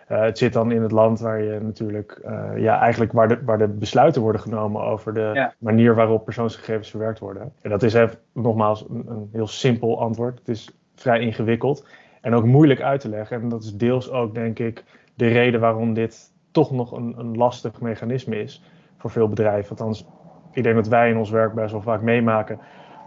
uh, 0.09 0.21
het 0.21 0.39
zit 0.39 0.53
dan 0.53 0.73
in 0.73 0.83
het 0.83 0.91
land 0.91 1.21
waar 1.21 1.43
je 1.43 1.61
natuurlijk, 1.61 2.21
uh, 2.25 2.51
ja, 2.57 2.81
eigenlijk 2.81 3.13
waar 3.13 3.29
de, 3.29 3.39
waar 3.45 3.59
de 3.59 3.69
besluiten 3.69 4.23
worden 4.23 4.41
genomen 4.41 4.83
over 4.83 5.15
de 5.15 5.31
ja. 5.35 5.55
manier 5.59 5.95
waarop 5.95 6.25
persoonsgegevens 6.25 6.91
verwerkt 6.91 7.19
worden. 7.19 7.53
En 7.61 7.71
dat 7.71 7.83
is 7.83 7.95
even, 7.95 8.19
nogmaals 8.33 8.87
een, 8.89 9.05
een, 9.09 9.29
heel 9.33 9.47
simpel 9.47 10.01
antwoord. 10.01 10.39
Het 10.39 10.49
is 10.49 10.71
vrij 10.95 11.21
ingewikkeld 11.21 11.87
en 12.21 12.35
ook 12.35 12.45
moeilijk 12.45 12.81
uit 12.81 13.01
te 13.01 13.09
leggen. 13.09 13.43
En 13.43 13.49
dat 13.49 13.63
is 13.63 13.77
deels 13.77 14.11
ook, 14.11 14.35
denk 14.35 14.59
ik, 14.59 14.85
de 15.15 15.27
reden 15.27 15.61
waarom 15.61 15.95
dit 15.95 16.33
toch 16.51 16.71
nog 16.71 16.93
een, 16.93 17.15
een 17.19 17.37
lastig 17.37 17.81
mechanisme 17.81 18.41
is 18.41 18.63
voor 18.97 19.11
veel 19.11 19.29
bedrijven. 19.29 19.71
Althans, 19.71 20.07
ik 20.53 20.63
denk 20.63 20.75
dat 20.75 20.89
wij 20.89 21.11
in 21.11 21.17
ons 21.17 21.31
werk 21.31 21.55
best 21.55 21.73
wel 21.73 21.83
vaak 21.83 22.03
meemaken 22.03 22.59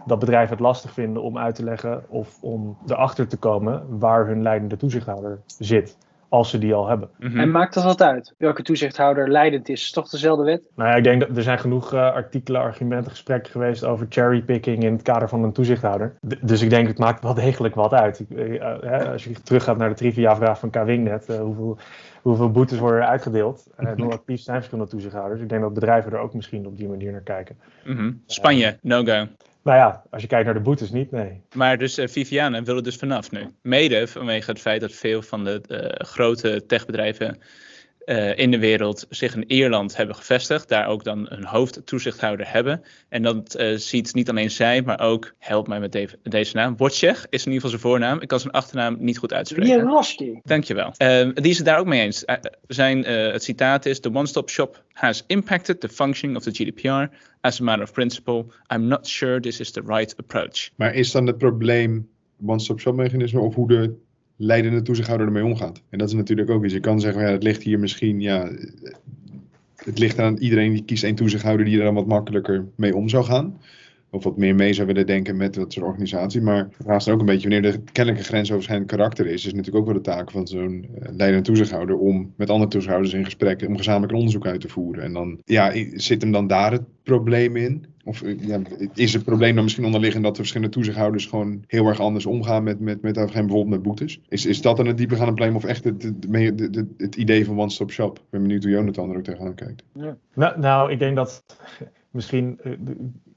dat 0.06 0.18
bedrijven 0.18 0.50
het 0.50 0.60
lastig 0.60 0.92
vinden 0.92 1.22
om 1.22 1.38
uit 1.38 1.54
te 1.54 1.64
leggen 1.64 2.04
of 2.08 2.42
om 2.42 2.78
erachter 2.86 3.28
te 3.28 3.36
komen 3.36 3.98
waar 3.98 4.26
hun 4.26 4.42
leidende 4.42 4.76
toezichthouder 4.76 5.40
zit 5.58 5.96
als 6.32 6.50
ze 6.50 6.58
die 6.58 6.74
al 6.74 6.88
hebben. 6.88 7.08
Mm-hmm. 7.18 7.40
En 7.40 7.50
maakt 7.50 7.74
dat 7.74 7.84
wat 7.84 8.02
uit? 8.02 8.34
Welke 8.38 8.62
toezichthouder 8.62 9.30
leidend 9.30 9.68
is? 9.68 9.82
Is 9.82 9.90
toch 9.90 10.08
dezelfde 10.08 10.44
wet? 10.44 10.70
Nou 10.74 10.90
ja, 10.90 10.96
ik 10.96 11.04
denk 11.04 11.20
dat 11.20 11.36
er 11.36 11.42
zijn 11.42 11.58
genoeg 11.58 11.94
uh, 11.94 12.00
artikelen, 12.00 12.60
argumenten, 12.60 13.10
gesprekken 13.10 13.52
geweest 13.52 13.84
over 13.84 14.06
cherrypicking 14.08 14.82
in 14.82 14.92
het 14.92 15.02
kader 15.02 15.28
van 15.28 15.42
een 15.42 15.52
toezichthouder. 15.52 16.14
D- 16.28 16.48
dus 16.48 16.62
ik 16.62 16.70
denk 16.70 16.88
het 16.88 16.98
maakt 16.98 17.22
wel 17.22 17.34
degelijk 17.34 17.74
wat 17.74 17.92
uit. 17.92 18.20
Ik, 18.20 18.30
uh, 18.30 18.52
uh, 18.52 19.12
als 19.12 19.24
je 19.24 19.42
teruggaat 19.42 19.76
naar 19.76 19.88
de 19.88 19.94
trivia-vraag 19.94 20.58
van 20.58 20.70
Kwingnet, 20.70 21.26
hoeveel, 21.26 21.78
hoeveel 22.22 22.50
boetes 22.50 22.78
worden 22.78 23.00
er 23.00 23.06
uitgedeeld? 23.06 23.66
En 23.76 24.00
hoe 24.00 24.12
actief 24.12 24.40
zijn 24.40 24.56
verschillende 24.56 24.90
toezichthouders? 24.90 25.40
Ik 25.40 25.48
denk 25.48 25.62
dat 25.62 25.74
bedrijven 25.74 26.12
er 26.12 26.18
ook 26.18 26.34
misschien 26.34 26.66
op 26.66 26.76
die 26.76 26.88
manier 26.88 27.12
naar 27.12 27.20
kijken. 27.20 27.56
Mm-hmm. 27.84 28.22
Spanje, 28.26 28.78
no-go. 28.82 29.26
Nou 29.62 29.76
ja, 29.76 30.02
als 30.10 30.22
je 30.22 30.28
kijkt 30.28 30.44
naar 30.44 30.54
de 30.54 30.60
boetes 30.60 30.90
niet, 30.90 31.10
nee. 31.10 31.42
Maar 31.54 31.78
dus 31.78 31.98
uh, 31.98 32.08
Viviane 32.08 32.62
wil 32.62 32.82
dus 32.82 32.96
vanaf 32.96 33.30
nu. 33.30 33.54
Mede 33.62 34.06
vanwege 34.06 34.50
het 34.50 34.60
feit 34.60 34.80
dat 34.80 34.92
veel 34.92 35.22
van 35.22 35.44
de 35.44 35.62
uh, 35.68 36.06
grote 36.06 36.66
techbedrijven 36.66 37.38
uh, 38.06 38.38
in 38.38 38.50
de 38.50 38.58
wereld 38.58 39.06
zich 39.10 39.34
in 39.34 39.44
Ierland 39.46 39.96
hebben 39.96 40.16
gevestigd. 40.16 40.68
Daar 40.68 40.86
ook 40.86 41.04
dan 41.04 41.26
een 41.28 41.44
hoofdtoezichthouder 41.44 42.52
hebben. 42.52 42.82
En 43.08 43.22
dat 43.22 43.60
uh, 43.60 43.76
ziet 43.76 44.14
niet 44.14 44.30
alleen 44.30 44.50
zij, 44.50 44.82
maar 44.82 45.00
ook, 45.00 45.34
help 45.38 45.68
mij 45.68 45.80
met 45.80 45.92
de, 45.92 46.08
deze 46.22 46.56
naam, 46.56 46.76
Wojciech 46.76 47.26
is 47.30 47.46
in 47.46 47.52
ieder 47.52 47.54
geval 47.54 47.68
zijn 47.68 47.80
voornaam. 47.80 48.20
Ik 48.20 48.28
kan 48.28 48.40
zijn 48.40 48.52
achternaam 48.52 48.96
niet 48.98 49.18
goed 49.18 49.32
uitspreken. 49.32 49.76
Jaroski. 49.76 50.40
Dankjewel. 50.42 50.92
Uh, 50.98 51.28
die 51.34 51.50
is 51.50 51.56
het 51.56 51.66
daar 51.66 51.78
ook 51.78 51.86
mee 51.86 52.00
eens. 52.00 52.24
zijn, 52.66 53.04
het 53.04 53.42
citaat 53.42 53.86
is, 53.86 54.00
the 54.00 54.14
one-stop 54.14 54.50
shop 54.50 54.84
has 54.92 55.24
impacted 55.26 55.80
the 55.80 55.88
functioning 55.88 56.36
of 56.38 56.42
the 56.42 56.50
GDPR. 56.50 57.16
As 57.40 57.60
a 57.60 57.64
matter 57.64 57.84
of 57.84 57.92
principle, 57.92 58.44
I'm 58.74 58.86
not 58.86 59.06
sure 59.06 59.40
this 59.40 59.60
is 59.60 59.70
the 59.70 59.82
right 59.86 60.14
approach. 60.16 60.70
Maar 60.76 60.94
is 60.94 61.10
dan 61.10 61.26
het 61.26 61.38
probleem 61.38 62.08
one-stop 62.46 62.80
shop 62.80 62.94
mechanisme 62.94 63.40
of 63.40 63.54
hoe 63.54 63.68
de 63.68 63.94
leidende 64.42 64.82
toezichthouder 64.82 65.26
ermee 65.26 65.44
omgaat. 65.44 65.82
En 65.88 65.98
dat 65.98 66.08
is 66.08 66.14
natuurlijk 66.14 66.50
ook 66.50 66.64
iets. 66.64 66.74
Je 66.74 66.80
kan 66.80 67.00
zeggen, 67.00 67.22
ja, 67.22 67.28
het 67.30 67.42
ligt 67.42 67.62
hier 67.62 67.78
misschien, 67.78 68.20
ja, 68.20 68.50
het 69.76 69.98
ligt 69.98 70.18
aan 70.18 70.36
iedereen 70.36 70.72
die 70.72 70.84
kiest 70.84 71.04
één 71.04 71.14
toezichthouder 71.14 71.64
die 71.66 71.78
er 71.78 71.84
dan 71.84 71.94
wat 71.94 72.06
makkelijker 72.06 72.64
mee 72.76 72.96
om 72.96 73.08
zou 73.08 73.24
gaan. 73.24 73.58
Of 74.14 74.24
wat 74.24 74.36
meer 74.36 74.54
mee 74.54 74.72
zou 74.72 74.86
willen 74.86 75.06
denken 75.06 75.36
met 75.36 75.54
dat 75.54 75.72
soort 75.72 75.86
organisatie. 75.86 76.40
Maar 76.40 76.68
daarnaast 76.78 77.08
ook 77.08 77.20
een 77.20 77.26
beetje, 77.26 77.48
wanneer 77.48 77.72
de 77.72 77.80
kennelijke 77.92 78.26
grensoverschrijdend 78.26 78.90
karakter 78.90 79.26
is, 79.26 79.46
is 79.46 79.52
natuurlijk 79.52 79.76
ook 79.76 79.84
wel 79.84 79.94
de 79.94 80.10
taak 80.10 80.30
van 80.30 80.46
zo'n 80.46 80.86
uh, 80.88 81.08
leidende 81.16 81.44
toezichthouder 81.46 81.96
om 81.98 82.32
met 82.36 82.50
andere 82.50 82.70
toezichthouders 82.70 83.14
in 83.14 83.24
gesprek, 83.24 83.66
om 83.66 83.76
gezamenlijk 83.76 84.12
onderzoek 84.12 84.46
uit 84.46 84.60
te 84.60 84.68
voeren. 84.68 85.04
En 85.04 85.12
dan, 85.12 85.40
ja, 85.44 85.72
zit 85.94 86.22
hem 86.22 86.32
dan 86.32 86.46
daar 86.46 86.72
het 86.72 86.82
probleem 87.02 87.56
in? 87.56 87.86
Of 88.04 88.22
ja, 88.40 88.60
is 88.94 89.12
het 89.12 89.24
probleem 89.24 89.54
dan 89.54 89.64
misschien 89.64 89.84
onderliggend 89.84 90.22
dat 90.22 90.32
de 90.32 90.40
verschillende 90.40 90.72
toezichthouders 90.72 91.26
gewoon 91.26 91.64
heel 91.66 91.86
erg 91.86 92.00
anders 92.00 92.26
omgaan 92.26 92.62
met, 92.62 92.80
met, 92.80 93.02
met 93.02 93.14
bijvoorbeeld 93.14 93.68
met 93.68 93.82
boetes? 93.82 94.20
Is, 94.28 94.46
is 94.46 94.60
dat 94.62 94.76
dan 94.76 94.86
het 94.86 94.96
diepergaande 94.96 95.32
probleem 95.32 95.56
of 95.56 95.64
echt 95.64 95.84
het, 95.84 96.02
het, 96.02 96.86
het, 96.96 97.16
idee 97.16 97.44
van 97.44 97.60
One 97.60 97.70
Stop 97.70 97.90
Shop? 97.90 98.18
Ik 98.18 98.24
ben 98.30 98.42
benieuwd 98.42 98.62
hoe 98.62 98.72
Jonathan 98.72 99.10
er 99.10 99.16
ook 99.16 99.24
tegenaan 99.24 99.54
kijkt. 99.54 99.82
Ja. 99.94 100.16
Nou, 100.34 100.60
nou, 100.60 100.92
ik 100.92 100.98
denk 100.98 101.16
dat 101.16 101.44
misschien 102.10 102.58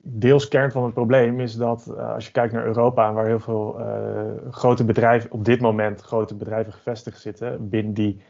deels 0.08 0.48
kern 0.48 0.72
van 0.72 0.84
het 0.84 0.94
probleem 0.94 1.40
is 1.40 1.56
dat 1.56 1.88
uh, 1.90 2.14
als 2.14 2.26
je 2.26 2.32
kijkt 2.32 2.54
naar 2.54 2.66
Europa, 2.66 3.14
waar 3.14 3.26
heel 3.26 3.40
veel 3.40 3.80
uh, 3.80 3.86
grote 4.52 4.84
bedrijven 4.84 5.32
op 5.32 5.46
dit 5.46 5.62
moment 5.62 6.02
grote 6.02 6.36
bedrijven 6.36 6.74
gevestigd 6.74 7.20
zitten, 7.22 7.70
binnen 7.70 7.94
die 7.94 8.22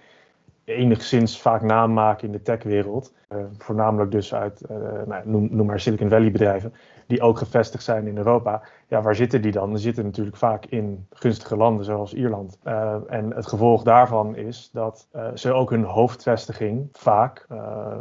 enigszins 0.64 1.42
vaak 1.42 1.62
naam 1.62 1.94
maken 1.94 2.26
in 2.26 2.32
de 2.32 2.42
techwereld. 2.42 3.14
Uh, 3.30 3.40
voornamelijk 3.58 4.12
dus 4.12 4.34
uit, 4.34 4.62
nou, 5.06 5.22
noem, 5.30 5.48
noem, 5.52 5.66
maar 5.66 5.80
Silicon 5.80 6.10
Valley 6.10 6.32
bedrijven, 6.32 6.74
die 7.08 7.22
ook 7.22 7.38
gevestigd 7.38 7.84
zijn 7.84 8.08
in 8.08 8.18
Europa. 8.18 8.62
Ja, 8.88 9.02
waar 9.02 9.16
zitten 9.16 9.42
die 9.42 9.52
dan? 9.52 9.70
Die 9.70 9.78
zitten 9.78 10.04
natuurlijk 10.04 10.38
vaak 10.38 10.66
in 10.66 11.08
gunstige 11.10 11.58
landen 11.58 11.86
zoals 11.86 12.14
Ierland. 12.14 12.60
en 13.08 13.34
het 13.36 13.48
gevolg 13.48 13.84
daarvan 13.84 14.36
is 14.36 14.70
dat 14.74 15.08
ze 15.34 15.54
ook 15.54 15.70
hun 15.70 15.84
hoofdvestiging 15.84 16.90
vaak, 16.92 17.48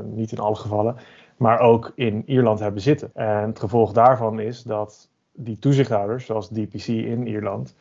niet 0.04 0.32
in 0.32 0.38
alle 0.38 0.56
gevallen, 0.56 0.96
maar 1.36 1.60
ook 1.60 1.92
in 1.94 2.22
Ierland 2.26 2.60
hebben 2.60 2.80
zitten. 2.82 3.10
En 3.14 3.46
het 3.48 3.58
gevolg 3.58 3.92
daarvan 3.92 4.40
is 4.40 4.62
dat 4.62 5.08
die 5.32 5.58
toezichthouders, 5.58 6.26
zoals 6.26 6.48
DPC 6.48 6.86
in 6.86 7.26
Ierland, 7.26 7.74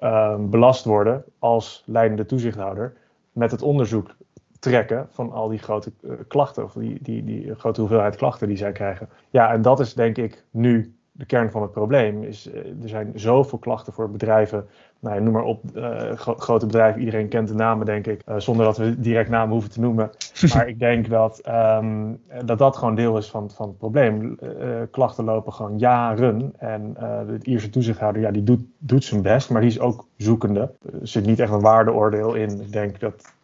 um, 0.00 0.50
belast 0.50 0.84
worden 0.84 1.24
als 1.38 1.82
leidende 1.86 2.26
toezichthouder 2.26 2.96
met 3.32 3.50
het 3.50 3.62
onderzoek 3.62 4.16
trekken 4.58 5.08
van 5.10 5.32
al 5.32 5.48
die 5.48 5.58
grote 5.58 5.92
uh, 6.00 6.12
klachten, 6.28 6.64
of 6.64 6.72
die, 6.72 6.98
die, 7.02 7.24
die 7.24 7.54
grote 7.54 7.80
hoeveelheid 7.80 8.16
klachten 8.16 8.48
die 8.48 8.56
zij 8.56 8.72
krijgen. 8.72 9.08
Ja, 9.30 9.52
en 9.52 9.62
dat 9.62 9.80
is 9.80 9.94
denk 9.94 10.16
ik 10.16 10.44
nu 10.50 10.97
de 11.18 11.26
kern 11.26 11.50
van 11.50 11.62
het 11.62 11.72
probleem. 11.72 12.22
Is, 12.22 12.46
uh, 12.46 12.54
er 12.82 12.88
zijn 12.88 13.12
zoveel 13.14 13.58
klachten 13.58 13.92
voor 13.92 14.10
bedrijven 14.10 14.66
nou 15.00 15.14
ja, 15.14 15.20
noem 15.22 15.32
maar 15.32 15.42
op, 15.42 15.62
uh, 15.74 16.12
grote 16.16 16.66
bedrijven, 16.66 17.00
iedereen 17.00 17.28
kent 17.28 17.48
de 17.48 17.54
namen, 17.54 17.86
denk 17.86 18.06
ik, 18.06 18.22
uh, 18.28 18.34
zonder 18.38 18.64
dat 18.64 18.76
we 18.76 19.00
direct 19.00 19.30
namen 19.30 19.52
hoeven 19.52 19.70
te 19.70 19.80
noemen. 19.80 20.10
Maar 20.54 20.68
ik 20.68 20.78
denk 20.78 21.08
dat, 21.08 21.42
um, 21.48 22.20
dat 22.44 22.58
dat 22.58 22.76
gewoon 22.76 22.94
deel 22.94 23.16
is 23.16 23.30
van, 23.30 23.50
van 23.50 23.68
het 23.68 23.78
probleem. 23.78 24.38
Uh, 24.42 24.50
klachten 24.90 25.24
lopen 25.24 25.52
gewoon 25.52 25.78
jaren 25.78 26.52
en 26.58 26.96
de 27.26 27.38
Ierse 27.42 27.70
toezichthouder, 27.70 28.22
ja, 28.22 28.30
die 28.30 28.42
doet, 28.42 28.60
doet 28.78 29.04
zijn 29.04 29.22
best, 29.22 29.50
maar 29.50 29.60
die 29.60 29.70
is 29.70 29.80
ook 29.80 30.06
zoekende. 30.16 30.60
Er 30.60 31.08
zit 31.08 31.26
niet 31.26 31.40
echt 31.40 31.52
een 31.52 31.60
waardeoordeel 31.60 32.34
in. 32.34 32.60
Ik 32.60 32.72
denk 32.72 33.00
dat 33.00 33.34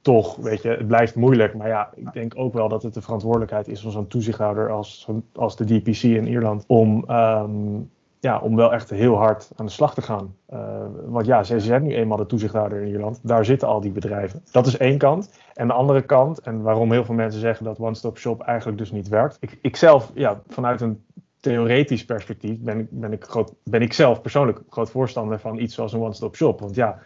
toch, 0.00 0.36
weet 0.36 0.62
je, 0.62 0.68
het 0.68 0.86
blijft 0.86 1.14
moeilijk. 1.14 1.54
Maar 1.54 1.68
ja, 1.68 1.90
ik 1.94 2.12
denk 2.12 2.32
ook 2.36 2.52
wel 2.52 2.68
dat 2.68 2.82
het 2.82 2.94
de 2.94 3.02
verantwoordelijkheid 3.02 3.68
is 3.68 3.80
van 3.80 3.90
zo'n 3.90 4.06
toezichthouder 4.06 4.70
als, 4.70 5.08
als 5.32 5.56
de 5.56 5.64
DPC 5.64 6.02
in 6.02 6.26
Ierland 6.26 6.64
om 6.66 7.10
um, 7.10 7.90
ja, 8.24 8.38
om 8.38 8.56
wel 8.56 8.72
echt 8.72 8.90
heel 8.90 9.16
hard 9.16 9.50
aan 9.56 9.66
de 9.66 9.72
slag 9.72 9.94
te 9.94 10.02
gaan. 10.02 10.36
Uh, 10.52 10.84
want 11.06 11.26
ja, 11.26 11.42
ze 11.42 11.60
zijn 11.60 11.82
nu 11.82 11.94
eenmaal 11.94 12.16
de 12.16 12.26
toezichthouder 12.26 12.82
in 12.82 12.88
Ierland. 12.88 13.20
Daar 13.22 13.44
zitten 13.44 13.68
al 13.68 13.80
die 13.80 13.92
bedrijven. 13.92 14.42
Dat 14.52 14.66
is 14.66 14.76
één 14.76 14.98
kant. 14.98 15.38
En 15.54 15.66
de 15.66 15.72
andere 15.72 16.02
kant, 16.02 16.40
en 16.40 16.62
waarom 16.62 16.92
heel 16.92 17.04
veel 17.04 17.14
mensen 17.14 17.40
zeggen 17.40 17.64
dat 17.64 17.78
One 17.78 17.94
Stop 17.94 18.18
Shop 18.18 18.40
eigenlijk 18.40 18.78
dus 18.78 18.92
niet 18.92 19.08
werkt. 19.08 19.36
Ik, 19.40 19.58
ik 19.60 19.76
zelf, 19.76 20.10
ja, 20.14 20.42
vanuit 20.46 20.80
een 20.80 21.04
theoretisch 21.40 22.04
perspectief 22.04 22.58
ben 22.58 22.78
ik, 22.78 22.86
ben, 22.90 23.12
ik 23.12 23.24
groot, 23.24 23.54
ben 23.64 23.82
ik 23.82 23.92
zelf 23.92 24.20
persoonlijk 24.20 24.60
groot 24.68 24.90
voorstander 24.90 25.38
van 25.38 25.58
iets 25.58 25.74
zoals 25.74 25.92
een 25.92 26.00
One 26.00 26.14
Stop 26.14 26.36
Shop. 26.36 26.60
Want 26.60 26.74
ja, 26.74 26.98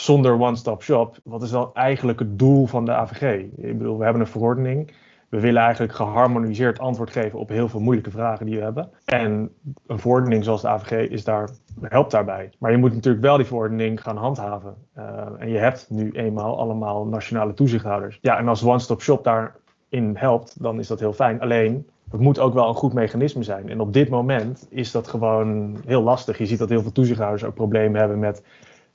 zonder 0.00 0.40
One 0.40 0.56
Stop 0.56 0.82
Shop, 0.82 1.16
wat 1.24 1.42
is 1.42 1.50
dan 1.50 1.70
eigenlijk 1.74 2.18
het 2.18 2.38
doel 2.38 2.66
van 2.66 2.84
de 2.84 2.92
AVG? 2.92 3.44
Ik 3.56 3.78
bedoel, 3.78 3.98
we 3.98 4.04
hebben 4.04 4.22
een 4.22 4.28
verordening 4.28 4.92
we 5.30 5.40
willen 5.40 5.62
eigenlijk 5.62 5.92
geharmoniseerd 5.92 6.78
antwoord 6.78 7.10
geven 7.10 7.38
op 7.38 7.48
heel 7.48 7.68
veel 7.68 7.80
moeilijke 7.80 8.10
vragen 8.10 8.46
die 8.46 8.56
we 8.56 8.62
hebben. 8.62 8.90
En 9.04 9.50
een 9.86 9.98
verordening 9.98 10.44
zoals 10.44 10.62
de 10.62 10.68
AVG 10.68 11.10
is 11.10 11.24
daar, 11.24 11.50
helpt 11.82 12.10
daarbij. 12.10 12.50
Maar 12.58 12.70
je 12.70 12.76
moet 12.76 12.94
natuurlijk 12.94 13.24
wel 13.24 13.36
die 13.36 13.46
verordening 13.46 14.02
gaan 14.02 14.16
handhaven. 14.16 14.74
Uh, 14.98 15.04
en 15.38 15.48
je 15.48 15.58
hebt 15.58 15.86
nu 15.90 16.10
eenmaal 16.10 16.58
allemaal 16.58 17.06
nationale 17.06 17.54
toezichthouders. 17.54 18.18
Ja, 18.20 18.38
en 18.38 18.48
als 18.48 18.64
One 18.64 18.78
Stop 18.78 19.02
Shop 19.02 19.24
daarin 19.24 20.16
helpt, 20.16 20.62
dan 20.62 20.78
is 20.78 20.86
dat 20.86 21.00
heel 21.00 21.12
fijn. 21.12 21.40
Alleen, 21.40 21.88
het 22.10 22.20
moet 22.20 22.38
ook 22.38 22.54
wel 22.54 22.68
een 22.68 22.74
goed 22.74 22.92
mechanisme 22.92 23.42
zijn. 23.42 23.68
En 23.68 23.80
op 23.80 23.92
dit 23.92 24.08
moment 24.08 24.66
is 24.70 24.90
dat 24.90 25.08
gewoon 25.08 25.76
heel 25.86 26.02
lastig. 26.02 26.38
Je 26.38 26.46
ziet 26.46 26.58
dat 26.58 26.68
heel 26.68 26.82
veel 26.82 26.92
toezichthouders 26.92 27.44
ook 27.44 27.54
problemen 27.54 28.00
hebben 28.00 28.18
met 28.18 28.42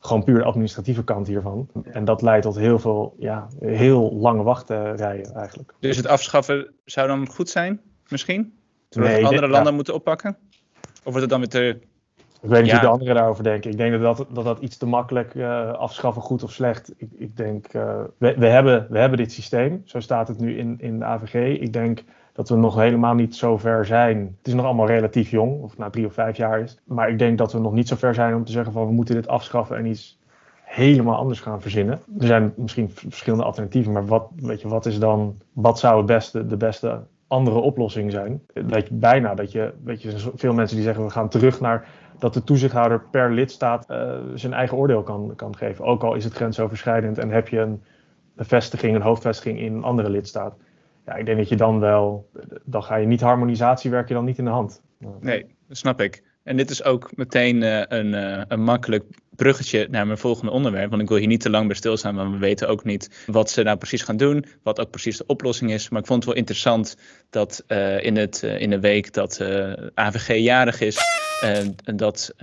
gewoon 0.05 0.23
puur 0.23 0.37
de 0.37 0.43
administratieve 0.43 1.03
kant 1.03 1.27
hiervan. 1.27 1.67
En 1.83 2.05
dat 2.05 2.21
leidt 2.21 2.43
tot 2.43 2.55
heel 2.55 2.79
veel, 2.79 3.15
ja, 3.19 3.47
heel 3.59 4.13
lange 4.13 4.43
wachtrijen 4.43 5.33
eigenlijk. 5.35 5.73
Dus 5.79 5.97
het 5.97 6.07
afschaffen 6.07 6.73
zou 6.85 7.07
dan 7.07 7.27
goed 7.27 7.49
zijn, 7.49 7.81
misschien? 8.07 8.53
Zodat 8.89 9.09
nee, 9.09 9.25
andere 9.25 9.47
landen 9.47 9.75
moeten 9.75 9.93
oppakken? 9.93 10.37
Of 10.81 11.13
wordt 11.13 11.21
het 11.21 11.29
dan 11.29 11.39
weer 11.39 11.49
te... 11.49 11.79
Ik 12.41 12.51
weet 12.51 12.61
niet 12.61 12.71
ja. 12.71 12.77
hoe 12.77 12.85
de 12.85 12.91
anderen 12.91 13.15
daarover 13.15 13.43
denken. 13.43 13.71
Ik 13.71 13.77
denk 13.77 14.01
dat 14.01 14.17
dat, 14.17 14.27
dat, 14.35 14.43
dat 14.43 14.59
iets 14.59 14.77
te 14.77 14.85
makkelijk 14.85 15.33
uh, 15.33 15.73
afschaffen, 15.73 16.21
goed 16.21 16.43
of 16.43 16.51
slecht. 16.51 16.93
Ik, 16.97 17.09
ik 17.11 17.37
denk, 17.37 17.73
uh, 17.73 18.01
we, 18.17 18.35
we, 18.37 18.47
hebben, 18.47 18.87
we 18.89 18.97
hebben 18.97 19.17
dit 19.17 19.31
systeem. 19.31 19.81
Zo 19.85 19.99
staat 19.99 20.27
het 20.27 20.39
nu 20.39 20.57
in, 20.57 20.75
in 20.79 20.99
de 20.99 21.05
AVG. 21.05 21.59
Ik 21.59 21.73
denk 21.73 22.03
dat 22.35 22.49
we 22.49 22.55
nog 22.55 22.75
helemaal 22.75 23.13
niet 23.13 23.35
zo 23.35 23.57
ver 23.57 23.85
zijn. 23.85 24.17
Het 24.37 24.47
is 24.47 24.53
nog 24.53 24.65
allemaal 24.65 24.87
relatief 24.87 25.29
jong, 25.29 25.61
of 25.61 25.77
na 25.77 25.89
drie 25.89 26.05
of 26.05 26.13
vijf 26.13 26.37
jaar 26.37 26.59
is. 26.59 26.77
Maar 26.83 27.09
ik 27.09 27.19
denk 27.19 27.37
dat 27.37 27.53
we 27.53 27.59
nog 27.59 27.73
niet 27.73 27.87
zo 27.87 27.95
ver 27.95 28.13
zijn 28.13 28.35
om 28.35 28.43
te 28.43 28.51
zeggen 28.51 28.73
van 28.73 28.85
we 28.85 28.91
moeten 28.91 29.15
dit 29.15 29.27
afschaffen 29.27 29.77
en 29.77 29.85
iets 29.85 30.19
helemaal 30.63 31.15
anders 31.15 31.39
gaan 31.39 31.61
verzinnen. 31.61 31.99
Er 32.19 32.27
zijn 32.27 32.53
misschien 32.55 32.89
verschillende 32.89 33.43
alternatieven, 33.43 33.91
maar 33.91 34.05
wat, 34.05 34.27
weet 34.35 34.61
je, 34.61 34.67
wat 34.67 34.85
is 34.85 34.99
dan, 34.99 35.37
wat 35.53 35.79
zou 35.79 35.97
het 35.97 36.05
beste, 36.05 36.45
de 36.45 36.57
beste 36.57 37.01
andere 37.27 37.59
oplossing 37.59 38.11
zijn? 38.11 38.41
Dat 38.53 38.87
je 38.87 38.93
bijna, 38.93 39.35
dat 39.35 39.51
je, 39.51 39.73
weet 39.83 40.01
je, 40.01 40.31
veel 40.35 40.53
mensen 40.53 40.75
die 40.75 40.85
zeggen 40.85 41.03
we 41.03 41.09
gaan 41.09 41.29
terug 41.29 41.59
naar 41.59 41.87
dat 42.19 42.33
de 42.33 42.43
toezichthouder 42.43 43.01
per 43.11 43.31
lidstaat 43.31 43.85
uh, 43.91 44.13
zijn 44.33 44.53
eigen 44.53 44.77
oordeel 44.77 45.03
kan, 45.03 45.33
kan 45.35 45.55
geven. 45.55 45.85
Ook 45.85 46.03
al 46.03 46.15
is 46.15 46.23
het 46.23 46.33
grensoverschrijdend 46.33 47.17
en 47.17 47.29
heb 47.29 47.47
je 47.47 47.59
een 47.59 47.83
vestiging, 48.37 48.95
een 48.95 49.01
hoofdvestiging 49.01 49.59
in 49.59 49.73
een 49.73 49.83
andere 49.83 50.09
lidstaat 50.09 50.55
ja, 51.05 51.15
ik 51.15 51.25
denk 51.25 51.37
dat 51.37 51.49
je 51.49 51.55
dan 51.55 51.79
wel, 51.79 52.29
dan 52.63 52.83
ga 52.83 52.95
je 52.95 53.07
niet 53.07 53.21
harmonisatie 53.21 53.91
werk 53.91 54.07
je 54.07 54.13
dan 54.13 54.25
niet 54.25 54.37
in 54.37 54.45
de 54.45 54.51
hand. 54.51 54.81
Nee, 55.19 55.45
dat 55.67 55.77
snap 55.77 56.01
ik. 56.01 56.23
En 56.45 56.57
dit 56.57 56.69
is 56.69 56.83
ook 56.83 57.11
meteen 57.15 57.61
uh, 57.61 57.81
een, 57.87 58.13
uh, 58.13 58.41
een 58.47 58.63
makkelijk 58.63 59.03
bruggetje 59.35 59.87
naar 59.91 60.05
mijn 60.05 60.17
volgende 60.17 60.51
onderwerp. 60.51 60.89
Want 60.89 61.01
ik 61.01 61.07
wil 61.07 61.17
hier 61.17 61.27
niet 61.27 61.41
te 61.41 61.49
lang 61.49 61.67
bij 61.67 61.75
stilstaan, 61.75 62.15
want 62.15 62.31
we 62.31 62.37
weten 62.37 62.67
ook 62.67 62.83
niet 62.83 63.25
wat 63.25 63.49
ze 63.49 63.63
nou 63.63 63.77
precies 63.77 64.01
gaan 64.01 64.17
doen. 64.17 64.45
Wat 64.63 64.79
ook 64.79 64.89
precies 64.89 65.17
de 65.17 65.25
oplossing 65.25 65.71
is. 65.71 65.89
Maar 65.89 66.01
ik 66.01 66.07
vond 66.07 66.19
het 66.19 66.27
wel 66.27 66.39
interessant 66.39 66.97
dat 67.29 67.63
uh, 67.67 68.03
in, 68.03 68.17
het, 68.17 68.43
in 68.43 68.69
de 68.69 68.79
week 68.79 69.13
dat 69.13 69.41
AVG 69.93 70.37
jarig 70.37 70.81
is. 70.81 70.97
dat 71.95 72.35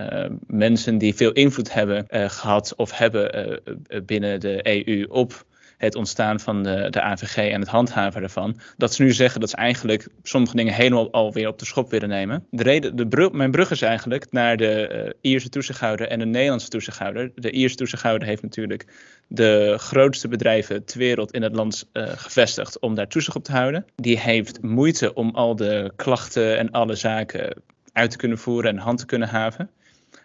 mensen 0.47 0.97
die 0.97 1.15
veel 1.15 1.31
invloed 1.31 1.73
hebben 1.73 2.05
gehad 2.09 2.75
of 2.75 2.97
hebben 2.97 3.61
binnen 4.05 4.39
de 4.39 4.85
EU 4.87 5.05
op 5.09 5.45
het 5.83 5.95
ontstaan 5.95 6.39
van 6.39 6.63
de, 6.63 6.87
de 6.89 7.01
AVG 7.01 7.37
en 7.37 7.59
het 7.59 7.69
handhaven 7.69 8.21
ervan. 8.21 8.59
Dat 8.77 8.93
ze 8.93 9.03
nu 9.03 9.11
zeggen 9.11 9.39
dat 9.39 9.49
ze 9.49 9.55
eigenlijk 9.55 10.07
sommige 10.23 10.55
dingen 10.55 10.73
helemaal 10.73 11.11
alweer 11.11 11.47
op 11.47 11.59
de 11.59 11.65
schop 11.65 11.89
willen 11.89 12.09
nemen. 12.09 12.45
De 12.49 12.63
reden, 12.63 12.95
de 12.95 13.29
mijn 13.31 13.51
brug 13.51 13.71
is 13.71 13.81
eigenlijk 13.81 14.31
naar 14.31 14.57
de 14.57 15.03
uh, 15.05 15.31
Ierse 15.31 15.49
toezichthouder 15.49 16.07
en 16.07 16.19
de 16.19 16.25
Nederlandse 16.25 16.67
toezichthouder. 16.67 17.31
De 17.35 17.51
Ierse 17.51 17.75
toezichthouder 17.75 18.27
heeft 18.27 18.41
natuurlijk 18.41 18.85
de 19.27 19.75
grootste 19.77 20.27
bedrijven 20.27 20.85
ter 20.85 20.97
wereld 20.97 21.31
in 21.31 21.41
het 21.41 21.55
land 21.55 21.89
uh, 21.93 22.03
gevestigd 22.15 22.79
om 22.79 22.95
daar 22.95 23.07
toezicht 23.07 23.35
op 23.35 23.43
te 23.43 23.51
houden. 23.51 23.85
Die 23.95 24.19
heeft 24.19 24.61
moeite 24.61 25.13
om 25.13 25.29
al 25.29 25.55
de 25.55 25.91
klachten 25.95 26.57
en 26.57 26.71
alle 26.71 26.95
zaken 26.95 27.61
uit 27.93 28.11
te 28.11 28.17
kunnen 28.17 28.37
voeren 28.37 28.71
en 28.71 28.77
hand 28.77 28.97
te 28.97 29.05
kunnen 29.05 29.27
haven. 29.27 29.69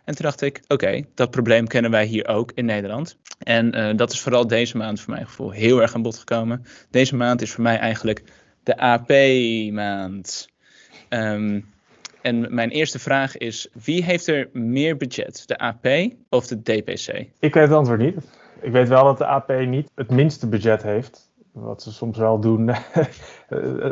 En 0.09 0.15
toen 0.15 0.25
dacht 0.25 0.43
ik, 0.43 0.63
oké, 0.69 1.03
dat 1.15 1.31
probleem 1.31 1.67
kennen 1.67 1.91
wij 1.91 2.05
hier 2.05 2.29
ook 2.29 2.53
in 2.55 2.65
Nederland. 2.65 3.19
En 3.39 3.77
uh, 3.77 3.97
dat 3.97 4.13
is 4.13 4.21
vooral 4.21 4.47
deze 4.47 4.77
maand 4.77 5.01
voor 5.01 5.15
mijn 5.15 5.27
gevoel 5.27 5.51
heel 5.51 5.83
erg 5.83 5.95
aan 5.95 6.03
bod 6.03 6.19
gekomen. 6.19 6.65
Deze 6.91 7.17
maand 7.17 7.43
is 7.43 7.53
voor 7.53 7.63
mij 7.63 7.79
eigenlijk 7.79 8.23
de 8.63 8.77
AP-maand. 8.77 10.49
Ehm, 11.09 11.61
en 12.23 12.55
mijn 12.55 12.71
eerste 12.71 12.99
vraag 12.99 13.37
is, 13.37 13.69
wie 13.85 14.05
heeft 14.05 14.27
er 14.27 14.49
meer 14.53 14.97
budget, 14.97 15.43
de 15.47 15.59
AP 15.59 15.87
of 16.29 16.47
de 16.47 16.63
DPC? 16.63 17.09
Ik 17.39 17.55
weet 17.55 17.69
het 17.69 17.73
antwoord 17.73 18.01
niet. 18.01 18.17
Ik 18.61 18.73
weet 18.73 18.89
wel 18.89 19.05
dat 19.05 19.19
de 19.19 19.27
AP 19.27 19.49
niet 19.67 19.91
het 19.95 20.11
minste 20.11 20.49
budget 20.49 20.83
heeft. 20.83 21.31
Wat 21.53 21.83
ze 21.83 21.93
soms 21.93 22.19
wel 22.19 22.41
doen. 22.41 22.71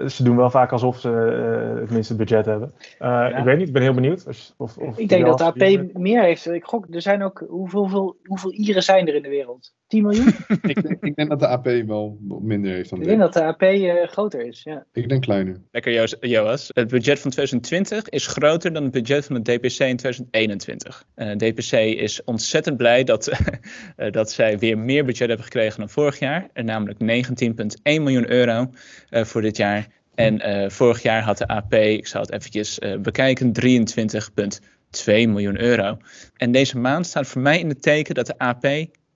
ze 0.07 0.23
doen 0.23 0.37
wel 0.37 0.51
vaak 0.51 0.73
alsof 0.73 1.01
ze 1.01 1.09
uh, 1.09 1.81
het 1.81 1.91
minste 1.91 2.17
budget 2.17 2.45
hebben. 2.45 2.73
Uh, 2.77 2.85
ja. 2.99 3.37
Ik 3.37 3.45
weet 3.45 3.59
niet, 3.59 3.67
ik 3.67 3.73
ben 3.73 3.83
heel 3.83 3.95
benieuwd. 3.95 4.27
Of, 4.57 4.77
of 4.79 4.99
ik 4.99 5.09
denk 5.09 5.27
dat 5.27 5.39
de 5.39 5.45
AP 5.45 5.95
meer 5.95 6.23
heeft. 6.23 6.47
Ik 6.47 6.65
gok, 6.65 6.87
er 6.91 7.03
zijn 7.03 7.23
ook. 7.23 7.45
Hoeveel, 7.49 7.81
hoeveel, 7.81 8.17
hoeveel 8.23 8.53
Ieren 8.53 8.83
zijn 8.83 9.09
er 9.09 9.15
in 9.15 9.23
de 9.23 9.29
wereld? 9.29 9.75
10 9.87 10.03
miljoen? 10.03 10.27
ik, 10.63 10.83
denk, 10.83 11.03
ik, 11.03 11.17
denk, 11.17 11.29
dat 11.29 11.41
de 11.41 11.47
AP 11.47 11.65
wel 11.87 12.19
minder 12.43 12.73
heeft 12.73 12.91
dan 12.91 13.01
Ik 13.01 13.07
denk 13.07 13.21
dat 13.21 13.33
de 13.33 13.45
AP 13.45 13.63
uh, 13.63 14.07
groter 14.07 14.47
is, 14.47 14.63
ja. 14.63 14.85
Ik 14.93 15.09
denk 15.09 15.23
kleiner. 15.23 15.61
Lekker 15.71 16.19
Joas. 16.21 16.71
Het 16.73 16.89
budget 16.89 17.21
van 17.21 17.31
2020 17.31 18.09
is 18.09 18.27
groter 18.27 18.73
dan 18.73 18.83
het 18.83 18.93
budget 18.93 19.25
van 19.27 19.35
het 19.35 19.45
DPC 19.45 19.79
in 19.79 19.97
2021. 19.97 21.05
Uh, 21.17 21.31
DPC 21.31 21.73
is 21.73 22.25
ontzettend 22.25 22.77
blij 22.77 23.05
dat, 23.05 23.29
uh, 23.29 24.11
dat 24.19 24.31
zij 24.31 24.59
weer 24.59 24.79
meer 24.79 25.05
budget 25.05 25.29
hebben 25.29 25.45
gekregen 25.45 25.79
dan 25.79 25.89
vorig 25.89 26.19
jaar. 26.19 26.49
namelijk 26.55 26.99
19,1 27.01 27.77
miljoen 27.83 28.31
euro 28.31 28.71
voor 29.11 29.43
dit 29.47 29.57
jaar. 29.57 29.87
En 30.15 30.71
vorig 30.71 31.03
jaar 31.03 31.23
had 31.23 31.39
de 31.39 31.47
AP, 31.47 31.75
ik 31.75 32.07
zal 32.07 32.21
het 32.21 32.33
eventjes 32.33 32.79
bekijken, 33.03 33.53
23,2 33.67 34.61
miljoen 35.05 35.61
euro. 35.61 35.99
En 36.37 36.53
deze 36.53 36.79
maand 36.79 37.07
staat 37.07 37.27
voor 37.27 37.43
mij 37.43 37.59
in 37.59 37.69
het 37.69 37.83
teken 37.83 38.15
dat 38.15 38.27
de 38.27 38.39
AP 38.39 38.67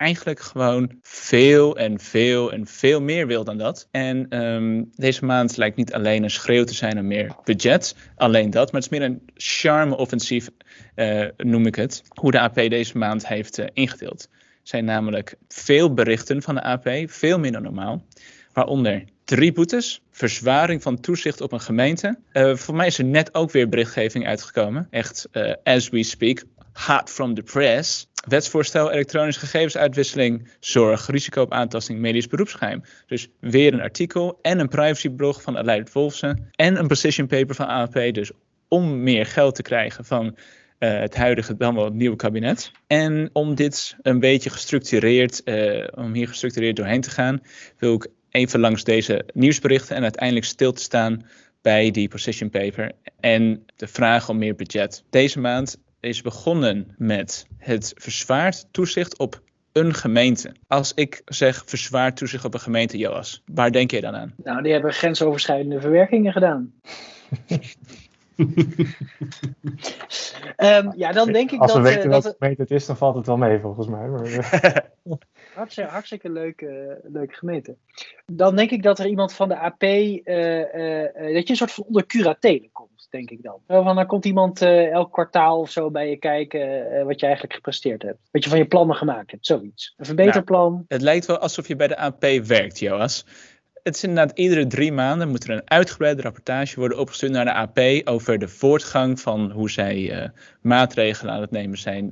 eigenlijk 0.01 0.41
gewoon 0.41 0.99
veel 1.03 1.77
en 1.77 2.01
veel 2.01 2.53
en 2.53 2.67
veel 2.67 3.01
meer 3.01 3.27
wil 3.27 3.45
dan 3.45 3.59
dat. 3.59 3.89
En 3.91 4.43
um, 4.43 4.91
deze 4.95 5.25
maand 5.25 5.57
lijkt 5.57 5.77
niet 5.77 5.93
alleen 5.93 6.23
een 6.23 6.31
schreeuw 6.31 6.65
te 6.65 6.75
zijn 6.75 6.95
naar 6.95 7.05
meer 7.05 7.37
budget, 7.45 7.97
alleen 8.17 8.51
dat, 8.51 8.73
maar 8.73 8.81
het 8.81 8.93
is 8.93 8.99
meer 8.99 9.09
een 9.09 9.23
charme-offensief, 9.35 10.49
uh, 10.97 11.27
noem 11.37 11.67
ik 11.67 11.75
het, 11.75 12.03
hoe 12.09 12.31
de 12.31 12.41
AP 12.41 12.55
deze 12.55 12.99
maand 12.99 13.27
heeft 13.27 13.59
ingedeeld. 13.73 14.29
zijn 14.63 14.85
namelijk 14.85 15.35
veel 15.49 15.95
berichten 15.95 16.43
van 16.43 16.55
de 16.55 16.63
AP, 16.63 16.89
veel 17.07 17.39
minder 17.39 17.63
normaal. 17.63 18.05
Waaronder 18.53 19.05
drie 19.31 19.53
boetes, 19.53 20.03
verzwaring 20.11 20.83
van 20.83 21.01
toezicht 21.01 21.41
op 21.41 21.53
een 21.53 21.61
gemeente. 21.61 22.19
Uh, 22.33 22.57
voor 22.57 22.75
mij 22.75 22.87
is 22.87 22.99
er 22.99 23.05
net 23.05 23.35
ook 23.35 23.51
weer 23.51 23.69
berichtgeving 23.69 24.27
uitgekomen. 24.27 24.87
Echt, 24.91 25.29
uh, 25.33 25.53
as 25.63 25.89
we 25.89 26.03
speak, 26.03 26.43
hot 26.73 27.11
from 27.11 27.35
the 27.35 27.43
press. 27.43 28.09
Wetsvoorstel 28.29 28.91
elektronische 28.91 29.41
gegevensuitwisseling, 29.41 30.51
zorg, 30.61 31.07
risico 31.07 31.43
op 31.43 31.53
aantasting, 31.53 31.99
medisch 31.99 32.27
beroepsgeheim. 32.27 32.83
Dus 33.07 33.29
weer 33.41 33.73
een 33.73 33.81
artikel 33.81 34.39
en 34.43 34.59
een 34.59 34.69
privacyblog 34.69 35.43
van 35.43 35.59
Aleid 35.59 35.93
Wolfsen 35.93 36.51
en 36.51 36.79
een 36.79 36.87
position 36.87 37.27
paper 37.27 37.55
van 37.55 37.67
AAP. 37.67 38.15
Dus 38.15 38.31
om 38.69 39.03
meer 39.03 39.27
geld 39.27 39.55
te 39.55 39.63
krijgen 39.63 40.05
van 40.05 40.25
uh, 40.27 40.99
het 40.99 41.17
huidige, 41.17 41.57
dan 41.57 41.75
wel 41.75 41.85
het 41.85 41.95
nieuwe 41.95 42.17
kabinet. 42.17 42.71
En 42.87 43.31
om 43.33 43.55
dit 43.55 43.97
een 44.03 44.21
beetje 44.21 44.51
gestructureerd, 44.51 45.43
om 45.95 46.13
hier 46.13 46.29
gestructureerd 46.29 46.77
doorheen 46.77 47.01
te 47.01 47.11
gaan, 47.11 47.43
wil 47.79 47.95
ik 47.95 48.09
even 48.31 48.61
langs 48.61 48.85
deze 48.85 49.25
nieuwsberichten 49.33 49.97
en 49.97 50.03
uiteindelijk 50.03 50.47
stil 50.47 50.73
te 50.73 50.83
staan 50.83 51.27
bij 51.63 51.91
die 51.91 52.09
position 52.09 52.51
paper 52.51 52.93
en 53.21 53.65
de 53.77 53.87
vraag 53.87 54.29
om 54.29 54.39
meer 54.39 54.55
budget. 54.55 55.05
Deze 55.11 55.41
maand 55.41 55.79
is 56.01 56.23
begonnen 56.23 56.95
met 56.97 57.47
het 57.59 57.93
verzwaard 57.97 58.67
toezicht 58.71 59.19
op 59.19 59.43
een 59.73 59.95
gemeente. 59.95 60.55
Als 60.67 60.93
ik 60.95 61.23
zeg 61.25 61.63
verzwaard 61.67 62.17
toezicht 62.17 62.45
op 62.45 62.55
een 62.55 62.61
gemeente, 62.61 62.99
Joas, 62.99 63.43
waar 63.47 63.73
denk 63.73 63.91
je 63.91 64.01
dan 64.01 64.17
aan? 64.17 64.35
Nou, 64.37 64.63
die 64.63 64.73
hebben 64.73 64.93
grensoverschrijdende 64.93 65.81
verwerkingen 65.81 66.33
gedaan. 66.33 66.73
um, 70.57 70.93
ja, 71.03 71.13
dan 71.13 71.33
denk 71.33 71.51
ik 71.51 71.61
Als 71.61 71.73
dat... 71.73 71.83
we 71.83 71.89
weten 71.89 72.05
uh, 72.05 72.11
welke 72.11 72.35
gemeente 72.39 72.63
het 72.63 72.71
is, 72.71 72.87
dan 72.87 72.97
valt 72.97 73.15
het 73.15 73.27
wel 73.27 73.37
mee 73.37 73.59
volgens 73.59 73.87
mij. 73.87 74.09
Maar, 74.09 74.89
hartstikke, 75.61 75.91
hartstikke 75.91 76.31
leuke, 76.31 77.01
leuke 77.03 77.35
gemeente. 77.35 77.77
Dan 78.27 78.57
denk 78.57 78.71
ik 78.71 78.83
dat 78.83 78.99
er 78.99 79.07
iemand 79.07 79.33
van 79.33 79.49
de 79.49 79.59
AP, 79.59 79.83
uh, 79.83 80.15
uh, 80.15 81.35
dat 81.35 81.43
je 81.43 81.51
een 81.51 81.57
soort 81.57 81.73
van 81.73 81.85
onder 81.85 82.07
curatele 82.07 82.69
komt, 82.73 83.07
denk 83.11 83.31
ik 83.31 83.43
dan. 83.43 83.61
Van, 83.67 83.95
dan 83.95 84.07
komt 84.07 84.25
iemand 84.25 84.63
elk 84.63 85.13
kwartaal 85.13 85.61
of 85.61 85.71
zo 85.71 85.91
bij 85.91 86.11
je 86.11 86.17
kijken 86.17 86.61
wat 87.07 87.21
je 87.21 87.27
eigenlijk 87.27 87.55
gepresteerd 87.55 88.03
hebt. 88.03 88.19
Wat 88.31 88.45
je 88.45 88.51
van 88.51 88.59
je 88.59 88.67
plannen 88.67 88.97
gemaakt 88.97 89.31
hebt, 89.31 89.47
zoiets. 89.47 89.95
Een 89.97 90.07
verbeterplan. 90.07 90.73
Nou, 90.73 90.85
het 90.89 91.03
lijkt 91.03 91.27
wel 91.27 91.39
alsof 91.39 91.69
je 91.69 91.77
bij 91.77 91.89
de 91.89 91.97
AP 91.97 92.25
werkt, 92.45 92.79
Joas. 92.79 93.27
Het 93.83 93.95
is 93.95 94.05
inderdaad 94.05 94.39
iedere 94.39 94.67
drie 94.67 94.93
maanden 94.93 95.29
moet 95.29 95.45
er 95.45 95.51
een 95.51 95.71
uitgebreide 95.71 96.23
rapportage 96.23 96.79
worden 96.79 96.99
opgestuurd 96.99 97.33
naar 97.33 97.45
de 97.45 97.53
AP 97.53 98.09
over 98.09 98.39
de 98.39 98.49
voortgang 98.49 99.21
van 99.21 99.51
hoe 99.51 99.71
zij 99.71 100.31
maatregelen 100.61 101.35
aan 101.35 101.41
het 101.41 101.51
nemen 101.51 101.79
zijn 101.79 102.09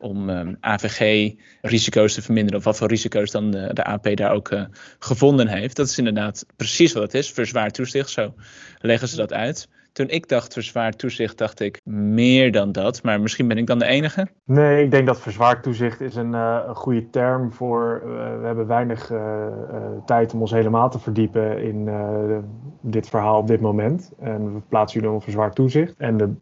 om 0.00 0.28
um, 0.30 0.56
AVG-risico's 0.60 2.14
te 2.14 2.22
verminderen. 2.22 2.58
Of 2.58 2.64
wat 2.64 2.76
voor 2.76 2.88
risico's 2.88 3.30
dan 3.30 3.50
de, 3.50 3.70
de 3.72 3.84
AP 3.84 4.16
daar 4.16 4.32
ook 4.32 4.50
uh, 4.50 4.64
gevonden 4.98 5.48
heeft. 5.48 5.76
Dat 5.76 5.86
is 5.86 5.98
inderdaad 5.98 6.46
precies 6.56 6.92
wat 6.92 7.02
het 7.02 7.14
is. 7.14 7.30
Verzwaard 7.30 7.74
toezicht, 7.74 8.10
zo 8.10 8.34
leggen 8.78 9.08
ze 9.08 9.16
dat 9.16 9.32
uit. 9.32 9.68
Toen 9.92 10.08
ik 10.08 10.28
dacht 10.28 10.52
verzwaard 10.52 10.98
toezicht, 10.98 11.38
dacht 11.38 11.60
ik 11.60 11.80
meer 11.84 12.52
dan 12.52 12.72
dat. 12.72 13.02
Maar 13.02 13.20
misschien 13.20 13.48
ben 13.48 13.58
ik 13.58 13.66
dan 13.66 13.78
de 13.78 13.86
enige. 13.86 14.28
Nee, 14.44 14.84
ik 14.84 14.90
denk 14.90 15.06
dat 15.06 15.20
verzwaard 15.20 15.62
toezicht 15.62 16.00
is 16.00 16.14
een, 16.14 16.32
uh, 16.32 16.58
een 16.66 16.74
goede 16.74 17.10
term 17.10 17.52
voor. 17.52 18.02
We 18.40 18.46
hebben 18.46 18.66
weinig 18.66 19.12
tijd 20.06 20.34
om 20.34 20.40
ons 20.40 20.50
helemaal 20.50 20.90
te 20.90 20.98
verdiepen 20.98 21.62
in 21.62 21.88
dit 22.80 23.08
verhaal 23.08 23.38
op 23.38 23.46
dit 23.46 23.60
moment. 23.60 24.12
En 24.20 24.54
we 24.54 24.60
plaatsen 24.68 24.94
jullie 24.94 25.14
onder 25.14 25.24
verzwaard 25.24 25.54
toezicht. 25.54 25.94
En 25.98 26.16
de 26.16 26.34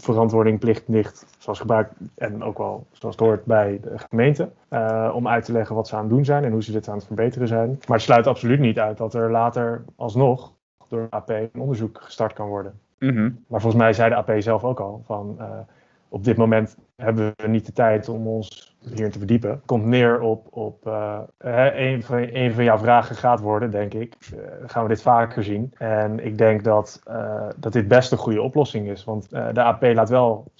verantwoording 0.00 0.58
plicht 0.58 0.88
ligt, 0.88 1.26
zoals 1.38 1.58
gebruikt 1.58 1.92
en 2.14 2.42
ook 2.42 2.58
wel 2.58 2.86
zoals 2.92 3.16
het 3.16 3.24
hoort 3.24 3.44
bij 3.44 3.80
de 3.82 3.98
gemeente, 4.08 4.50
uh, 4.70 5.12
om 5.14 5.28
uit 5.28 5.44
te 5.44 5.52
leggen 5.52 5.74
wat 5.74 5.88
ze 5.88 5.94
aan 5.94 6.00
het 6.00 6.10
doen 6.10 6.24
zijn 6.24 6.44
en 6.44 6.52
hoe 6.52 6.62
ze 6.62 6.72
dit 6.72 6.88
aan 6.88 6.96
het 6.96 7.06
verbeteren 7.06 7.48
zijn. 7.48 7.68
Maar 7.68 7.96
het 7.96 8.06
sluit 8.06 8.26
absoluut 8.26 8.60
niet 8.60 8.78
uit 8.78 8.96
dat 8.96 9.14
er 9.14 9.30
later 9.30 9.84
alsnog 9.96 10.52
door 10.88 11.06
de 11.10 11.16
AP 11.16 11.28
een 11.28 11.60
onderzoek 11.60 12.00
gestart 12.02 12.32
kan 12.32 12.48
worden. 12.48 12.80
Mm 12.98 13.08
-hmm. 13.08 13.44
Maar 13.48 13.60
volgens 13.60 13.82
mij 13.82 13.92
zei 13.92 14.08
de 14.10 14.16
AP 14.16 14.32
zelf 14.38 14.64
ook 14.64 14.80
al 14.80 15.02
van 15.04 15.36
uh, 15.38 15.58
op 16.08 16.24
dit 16.24 16.36
moment 16.36 16.76
hebben 16.96 17.32
we 17.36 17.48
niet 17.48 17.66
de 17.66 17.72
tijd 17.72 18.08
om 18.08 18.26
ons 18.26 18.69
hierin 18.80 19.10
te 19.10 19.18
verdiepen. 19.18 19.62
Komt 19.66 19.84
neer 19.84 20.20
op, 20.20 20.46
op 20.50 20.86
uh, 20.86 21.18
een, 21.38 22.02
van, 22.02 22.18
een 22.18 22.52
van 22.52 22.64
jouw 22.64 22.78
vragen 22.78 23.16
gaat 23.16 23.40
worden, 23.40 23.70
denk 23.70 23.94
ik. 23.94 24.16
Uh, 24.34 24.40
gaan 24.66 24.82
we 24.82 24.88
dit 24.88 25.02
vaker 25.02 25.44
zien. 25.44 25.72
En 25.78 26.24
ik 26.24 26.38
denk 26.38 26.64
dat, 26.64 27.02
uh, 27.08 27.48
dat 27.56 27.72
dit 27.72 27.88
best 27.88 28.12
een 28.12 28.18
goede 28.18 28.42
oplossing 28.42 28.88
is. 28.88 29.04
Want 29.04 29.30
de 29.30 29.62
AP 29.62 29.82
laat 29.82 30.08
wel, 30.08 30.52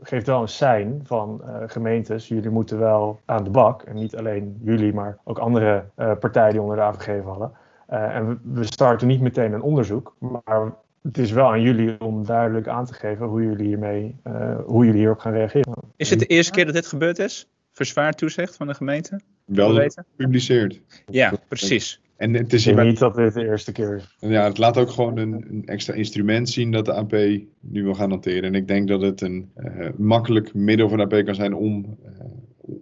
geeft 0.00 0.26
wel 0.26 0.40
een 0.40 0.48
sein 0.48 1.00
van 1.04 1.42
gemeentes. 1.66 2.28
Jullie 2.28 2.50
moeten 2.50 2.78
wel 2.78 3.20
aan 3.24 3.44
de 3.44 3.50
bak. 3.50 3.82
En 3.82 3.94
niet 3.94 4.16
alleen 4.16 4.58
jullie, 4.62 4.94
maar 4.94 5.18
ook 5.24 5.38
andere 5.38 5.84
partijen 6.20 6.52
die 6.52 6.60
onder 6.60 6.76
de 6.76 6.82
AVG 6.82 7.22
vallen. 7.24 7.52
en 7.86 8.40
we 8.44 8.64
starten 8.64 9.06
niet 9.06 9.20
meteen 9.20 9.52
een 9.52 9.62
onderzoek. 9.62 10.14
Maar 10.18 10.72
het 11.02 11.18
is 11.18 11.30
wel 11.30 11.50
aan 11.50 11.62
jullie 11.62 12.00
om 12.00 12.24
duidelijk 12.24 12.68
aan 12.68 12.86
te 12.86 12.94
geven 12.94 13.26
hoe 13.26 13.42
jullie, 13.42 13.66
hiermee, 13.66 14.16
uh, 14.26 14.58
hoe 14.66 14.84
jullie 14.84 15.00
hierop 15.00 15.18
gaan 15.18 15.32
reageren. 15.32 15.74
Is 15.96 16.10
het 16.10 16.18
de 16.18 16.26
eerste 16.26 16.52
keer 16.52 16.64
dat 16.64 16.74
dit 16.74 16.86
gebeurd 16.86 17.18
is? 17.18 17.48
Verzwaard 17.72 18.18
toezicht 18.18 18.56
van 18.56 18.66
de 18.66 18.74
gemeente? 18.74 19.20
Wel 19.44 19.88
gepubliceerd. 19.88 20.80
Ja, 21.06 21.32
precies. 21.48 22.00
En 22.16 22.34
het 22.34 22.52
is 22.52 22.66
ik 22.66 22.76
denk 22.76 22.88
niet 22.88 22.98
dat 22.98 23.14
dit 23.14 23.34
de 23.34 23.44
eerste 23.44 23.72
keer 23.72 23.96
is. 23.96 24.16
Ja, 24.18 24.44
het 24.44 24.58
laat 24.58 24.76
ook 24.76 24.90
gewoon 24.90 25.18
een, 25.18 25.44
een, 25.48 25.66
extra 25.66 25.94
instrument 25.94 26.48
zien 26.48 26.70
dat 26.70 26.84
de 26.84 26.92
AP 26.92 27.12
nu 27.60 27.82
wil 27.82 27.94
gaan 27.94 28.10
hanteren. 28.10 28.42
En 28.42 28.54
ik 28.54 28.68
denk 28.68 28.88
dat 28.88 29.00
het 29.00 29.20
een 29.20 29.50
uh, 29.56 29.88
makkelijk 29.96 30.54
middel 30.54 30.88
voor 30.88 30.96
de 30.96 31.02
AP 31.02 31.24
kan 31.24 31.34
zijn 31.34 31.54
om, 31.54 31.98
uh, 32.04 32.10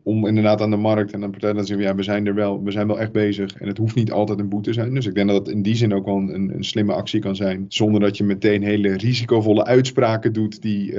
om 0.02 0.26
inderdaad 0.26 0.60
aan 0.60 0.70
de 0.70 0.76
markt 0.76 1.12
en 1.12 1.22
aan 1.22 1.30
partijen 1.30 1.56
te 1.56 1.64
zeggen, 1.64 1.86
ja, 1.86 1.94
we 1.94 2.02
zijn 2.02 2.26
er 2.26 2.34
wel, 2.34 2.62
we 2.62 2.70
zijn 2.70 2.86
wel 2.86 3.00
echt 3.00 3.12
bezig. 3.12 3.54
En 3.54 3.68
het 3.68 3.78
hoeft 3.78 3.94
niet 3.94 4.12
altijd 4.12 4.38
een 4.38 4.48
boete 4.48 4.68
te 4.68 4.74
zijn. 4.74 4.94
Dus 4.94 5.06
ik 5.06 5.14
denk 5.14 5.28
dat 5.28 5.46
het 5.46 5.54
in 5.54 5.62
die 5.62 5.74
zin 5.74 5.94
ook 5.94 6.04
wel 6.04 6.16
een, 6.16 6.54
een 6.54 6.64
slimme 6.64 6.92
actie 6.92 7.20
kan 7.20 7.36
zijn. 7.36 7.64
Zonder 7.68 8.00
dat 8.00 8.16
je 8.16 8.24
meteen 8.24 8.62
hele 8.62 8.96
risicovolle 8.96 9.64
uitspraken 9.64 10.32
doet 10.32 10.62
die 10.62 10.92
uh, 10.92 10.96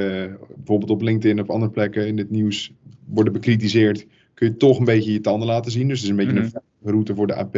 bijvoorbeeld 0.55 0.89
op 0.89 1.01
LinkedIn 1.01 1.41
of 1.41 1.49
andere 1.49 1.71
plekken 1.71 2.07
in 2.07 2.17
het 2.17 2.29
nieuws 2.29 2.73
worden 3.05 3.33
bekritiseerd. 3.33 4.07
Kun 4.33 4.47
je 4.47 4.57
toch 4.57 4.79
een 4.79 4.85
beetje 4.85 5.11
je 5.11 5.21
tanden 5.21 5.47
laten 5.47 5.71
zien. 5.71 5.87
Dus 5.87 6.01
het 6.01 6.03
is 6.03 6.09
een 6.09 6.25
beetje 6.25 6.41
mm 6.41 6.49
-hmm. 6.53 6.61
een 6.83 6.91
route 6.91 7.15
voor 7.15 7.27
de 7.27 7.35
AP 7.35 7.57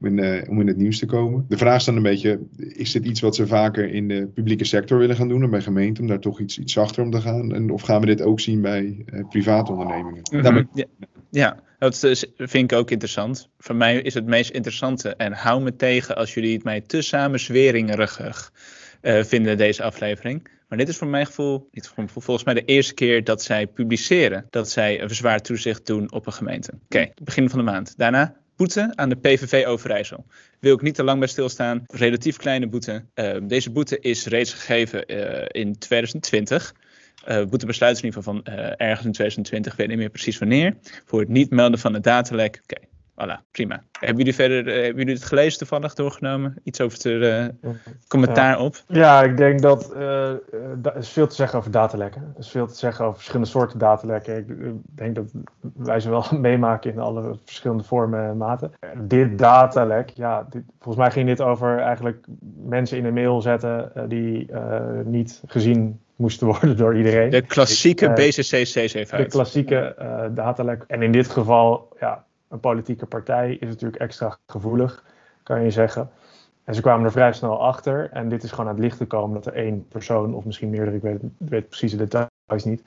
om 0.00 0.06
in, 0.06 0.18
uh, 0.18 0.50
om 0.50 0.60
in 0.60 0.66
het 0.66 0.76
nieuws 0.76 0.98
te 0.98 1.06
komen. 1.06 1.44
De 1.48 1.56
vraag 1.56 1.76
is 1.76 1.84
dan 1.84 1.96
een 1.96 2.02
beetje, 2.02 2.40
is 2.56 2.92
dit 2.92 3.04
iets 3.04 3.20
wat 3.20 3.34
ze 3.34 3.46
vaker 3.46 3.90
in 3.90 4.08
de 4.08 4.26
publieke 4.34 4.64
sector 4.64 4.98
willen 4.98 5.16
gaan 5.16 5.28
doen 5.28 5.42
en 5.42 5.50
bij 5.50 5.60
gemeenten, 5.60 6.02
om 6.02 6.08
daar 6.08 6.18
toch 6.18 6.40
iets, 6.40 6.58
iets 6.58 6.72
zachter 6.72 7.02
om 7.02 7.10
te 7.10 7.20
gaan? 7.20 7.54
En, 7.54 7.70
of 7.70 7.82
gaan 7.82 8.00
we 8.00 8.06
dit 8.06 8.22
ook 8.22 8.40
zien 8.40 8.60
bij 8.60 9.04
uh, 9.06 9.28
private 9.28 9.72
ondernemingen? 9.72 10.22
Mm 10.32 10.40
-hmm. 10.40 10.68
ja, 10.74 10.84
ja, 11.30 11.60
dat 11.78 12.02
is, 12.02 12.26
vind 12.36 12.72
ik 12.72 12.78
ook 12.78 12.90
interessant. 12.90 13.48
Voor 13.58 13.76
mij 13.76 14.00
is 14.00 14.14
het 14.14 14.26
meest 14.26 14.50
interessante, 14.50 15.14
en 15.14 15.32
hou 15.32 15.62
me 15.62 15.76
tegen 15.76 16.16
als 16.16 16.34
jullie 16.34 16.54
het 16.54 16.64
mij 16.64 16.80
te 16.80 17.02
samenzweringerig 17.02 18.52
uh, 19.02 19.22
vinden, 19.22 19.56
deze 19.56 19.82
aflevering. 19.82 20.48
Maar 20.68 20.78
dit 20.78 20.88
is 20.88 20.96
voor 20.96 21.08
mijn 21.08 21.26
gevoel, 21.26 21.68
niet 21.72 21.86
voor 21.86 21.94
mijn 21.96 22.08
gevoel, 22.08 22.22
volgens 22.22 22.46
mij 22.46 22.54
de 22.54 22.64
eerste 22.64 22.94
keer 22.94 23.24
dat 23.24 23.42
zij 23.42 23.66
publiceren 23.66 24.46
dat 24.50 24.70
zij 24.70 25.00
een 25.02 25.08
verzwaard 25.08 25.44
toezicht 25.44 25.86
doen 25.86 26.12
op 26.12 26.26
een 26.26 26.32
gemeente. 26.32 26.72
Oké, 26.72 26.84
okay, 26.84 27.12
begin 27.22 27.50
van 27.50 27.58
de 27.58 27.64
maand. 27.64 27.94
Daarna 27.96 28.36
boete 28.58 28.92
aan 28.94 29.08
de 29.08 29.16
PVV 29.16 29.66
Overijssel. 29.66 30.26
Wil 30.60 30.74
ik 30.74 30.82
niet 30.82 30.94
te 30.94 31.04
lang 31.04 31.18
bij 31.18 31.28
stilstaan. 31.28 31.84
Relatief 31.86 32.36
kleine 32.36 32.68
boete. 32.68 33.04
Uh, 33.14 33.36
deze 33.42 33.70
boete 33.70 33.98
is 34.00 34.26
reeds 34.26 34.52
gegeven 34.52 35.12
uh, 35.12 35.44
in 35.48 35.78
2020. 35.78 36.74
Uh, 37.28 37.44
boetebesluit 37.44 37.96
is 37.96 38.02
in 38.02 38.04
ieder 38.04 38.22
geval 38.22 38.42
van 38.44 38.54
ergens 38.76 39.06
in 39.06 39.12
2020, 39.12 39.72
ik 39.72 39.78
weet 39.78 39.88
niet 39.88 39.98
meer 39.98 40.10
precies 40.10 40.38
wanneer. 40.38 40.76
Voor 41.04 41.20
het 41.20 41.28
niet 41.28 41.50
melden 41.50 41.78
van 41.78 41.94
het 41.94 42.02
datalek. 42.02 42.60
Oké, 42.62 42.86
voilà, 43.22 43.42
prima. 43.50 43.82
Hebben 43.92 44.16
jullie, 44.16 44.34
verder, 44.34 44.66
uh, 44.66 44.74
hebben 44.74 44.96
jullie 44.96 45.14
het 45.14 45.24
gelezen 45.24 45.58
toevallig 45.58 45.94
doorgenomen? 45.94 46.54
Iets 46.64 46.80
over 46.80 47.10
het 47.10 47.54
commentaar 48.08 48.58
ja. 48.58 48.64
op? 48.64 48.76
Ja, 48.86 49.22
ik 49.22 49.36
denk 49.36 49.60
dat 49.60 49.94
er 49.94 50.96
is 50.96 51.08
veel 51.08 51.26
te 51.26 51.34
zeggen 51.34 51.58
over 51.58 51.70
datalekken. 51.70 52.22
Er 52.22 52.40
is 52.40 52.50
veel 52.50 52.66
te 52.66 52.74
zeggen 52.74 53.04
over 53.04 53.16
verschillende 53.16 53.48
soorten 53.48 53.78
datalekken. 53.78 54.36
Ik 54.36 54.46
denk 54.82 55.14
dat 55.14 55.30
wij 55.74 56.00
ze 56.00 56.10
wel 56.10 56.24
meemaken 56.40 56.92
in 56.92 56.98
alle 56.98 57.38
verschillende 57.44 57.84
vormen 57.84 58.28
en 58.28 58.36
maten. 58.36 58.72
Dit 58.98 59.38
datalek, 59.38 60.10
ja, 60.10 60.46
dit, 60.50 60.62
volgens 60.80 61.04
mij 61.04 61.10
ging 61.10 61.26
dit 61.26 61.40
over 61.40 61.78
eigenlijk 61.78 62.26
mensen 62.64 62.98
in 62.98 63.04
een 63.04 63.14
mail 63.14 63.40
zetten 63.40 63.92
die 64.08 64.50
niet 65.04 65.42
gezien 65.46 66.00
moesten 66.18 66.46
worden 66.58 66.76
door 66.76 66.96
iedereen. 66.96 67.30
De 67.30 67.42
klassieke 67.42 68.04
uh, 68.04 68.14
BCC-C7 68.14 69.16
De 69.16 69.26
klassieke 69.26 69.96
uh, 70.00 70.24
datalek. 70.30 70.84
En 70.86 71.02
in 71.02 71.12
dit 71.12 71.28
geval, 71.28 71.88
ja, 72.00 72.24
een 72.48 72.60
politieke 72.60 73.06
partij 73.06 73.56
is 73.60 73.68
natuurlijk 73.68 74.02
extra 74.02 74.36
gevoelig, 74.46 75.04
kan 75.42 75.62
je 75.62 75.70
zeggen. 75.70 76.10
En 76.64 76.74
ze 76.74 76.80
kwamen 76.80 77.04
er 77.04 77.12
vrij 77.12 77.32
snel 77.32 77.62
achter. 77.62 78.10
En 78.12 78.28
dit 78.28 78.42
is 78.42 78.50
gewoon 78.50 78.66
aan 78.66 78.74
het 78.74 78.84
licht 78.84 78.96
gekomen 78.96 79.34
dat 79.34 79.46
er 79.46 79.52
één 79.52 79.88
persoon, 79.88 80.34
of 80.34 80.44
misschien 80.44 80.70
meerdere, 80.70 80.96
ik 80.96 81.02
weet, 81.02 81.20
weet 81.38 81.68
precies 81.68 81.90
de 81.90 81.96
details 81.96 82.64
niet, 82.64 82.84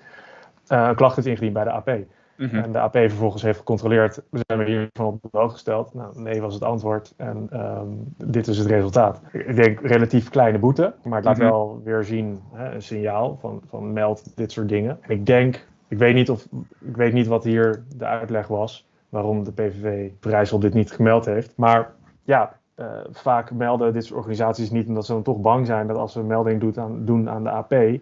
uh, 0.68 0.88
een 0.88 0.96
klacht 0.96 1.16
heeft 1.16 1.28
ingediend 1.28 1.54
bij 1.54 1.64
de 1.64 1.72
AP. 1.72 1.88
Mm 1.88 2.48
-hmm. 2.48 2.64
En 2.64 2.72
de 2.72 2.80
AP 2.80 2.94
vervolgens 2.94 3.42
heeft 3.42 3.58
gecontroleerd, 3.58 4.22
we 4.30 4.40
zijn 4.48 4.60
we 4.60 4.66
hiervan 4.66 5.06
op 5.06 5.22
de 5.22 5.38
hoogte 5.38 5.54
gesteld. 5.54 5.94
Nou, 5.94 6.22
nee 6.22 6.42
was 6.42 6.54
het 6.54 6.64
antwoord 6.64 7.14
en 7.18 7.50
um, 7.54 8.14
dit 8.18 8.48
is 8.48 8.58
het 8.58 8.68
resultaat. 8.68 9.22
Ik 9.32 9.56
denk 9.56 9.82
relatief 9.82 10.30
kleine 10.30 10.60
boete, 10.60 10.94
maar 11.04 11.16
het 11.16 11.26
laat 11.26 11.38
mm 11.38 11.42
-hmm. 11.42 11.52
wel 11.52 11.82
weer 11.84 12.04
zien, 12.04 12.42
hè, 12.54 12.74
een 12.74 12.82
signaal 12.82 13.38
van, 13.40 13.62
van 13.68 13.94
meld 13.94 14.38
dit 14.38 14.52
soort 14.52 14.70
dingen. 14.70 14.98
En 15.02 15.10
ik 15.10 15.26
denk 15.26 15.68
Ik 15.88 15.98
weet, 15.98 16.14
niet 16.14 16.30
of, 16.30 16.48
ik 16.80 16.96
weet 16.96 17.14
niet 17.14 17.28
wat 17.28 17.44
hier 17.44 17.84
de 17.96 18.06
uitleg 18.06 18.48
was 18.48 18.90
waarom 19.12 19.44
de 19.44 19.52
PVV 19.52 20.12
Vrijsel 20.20 20.60
dit 20.60 20.74
niet 20.74 20.92
gemeld 20.92 21.26
heeft. 21.26 21.58
Maar 21.58 21.94
ja, 22.24 22.60
uh, 22.76 22.86
vaak 23.12 23.52
melden 23.52 23.94
dit 23.94 24.06
soort 24.06 24.20
organisaties 24.20 24.72
niet 24.72 24.88
omdat 24.88 25.06
ze 25.06 25.14
dan 25.14 25.24
toch 25.24 25.42
bang 25.42 25.66
zijn 25.66 25.88
dat 25.88 25.98
als 25.98 26.14
ze 26.14 26.20
een 26.20 26.28
melding 26.28 26.60
doet 26.60 26.78
aan, 26.78 27.06
doen 27.06 27.30
aan 27.30 27.44
de 27.44 27.50
AP, 27.50 27.72
uh, 27.72 28.00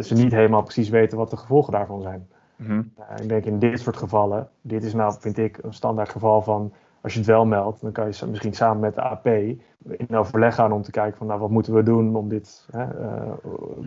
ze 0.00 0.14
niet 0.14 0.32
helemaal 0.32 0.62
precies 0.62 0.88
weten 0.88 1.18
wat 1.18 1.30
de 1.30 1.36
gevolgen 1.36 1.72
daarvan 1.72 2.02
zijn. 2.02 2.28
Mm 2.56 2.66
-hmm. 2.66 2.92
uh, 2.98 3.22
ik 3.22 3.28
denk 3.28 3.44
in 3.44 3.58
dit 3.58 3.80
soort 3.80 3.96
gevallen, 3.96 4.48
dit 4.60 4.84
is 4.84 4.94
nou 4.94 5.14
vind 5.18 5.38
ik 5.38 5.58
een 5.62 5.72
standaard 5.72 6.08
geval 6.08 6.42
van 6.42 6.72
als 7.04 7.12
je 7.12 7.18
het 7.18 7.28
wel 7.28 7.46
meldt, 7.46 7.80
dan 7.80 7.92
kan 7.92 8.06
je 8.06 8.26
misschien 8.26 8.54
samen 8.54 8.80
met 8.80 8.94
de 8.94 9.00
AP 9.00 9.26
in 9.26 10.16
overleg 10.16 10.54
gaan 10.54 10.72
om 10.72 10.82
te 10.82 10.90
kijken 10.90 11.18
van 11.18 11.26
nou 11.26 11.40
wat 11.40 11.50
moeten 11.50 11.74
we 11.74 11.82
doen 11.82 12.16
om 12.16 12.28
dit 12.28 12.68
hè, 12.70 12.86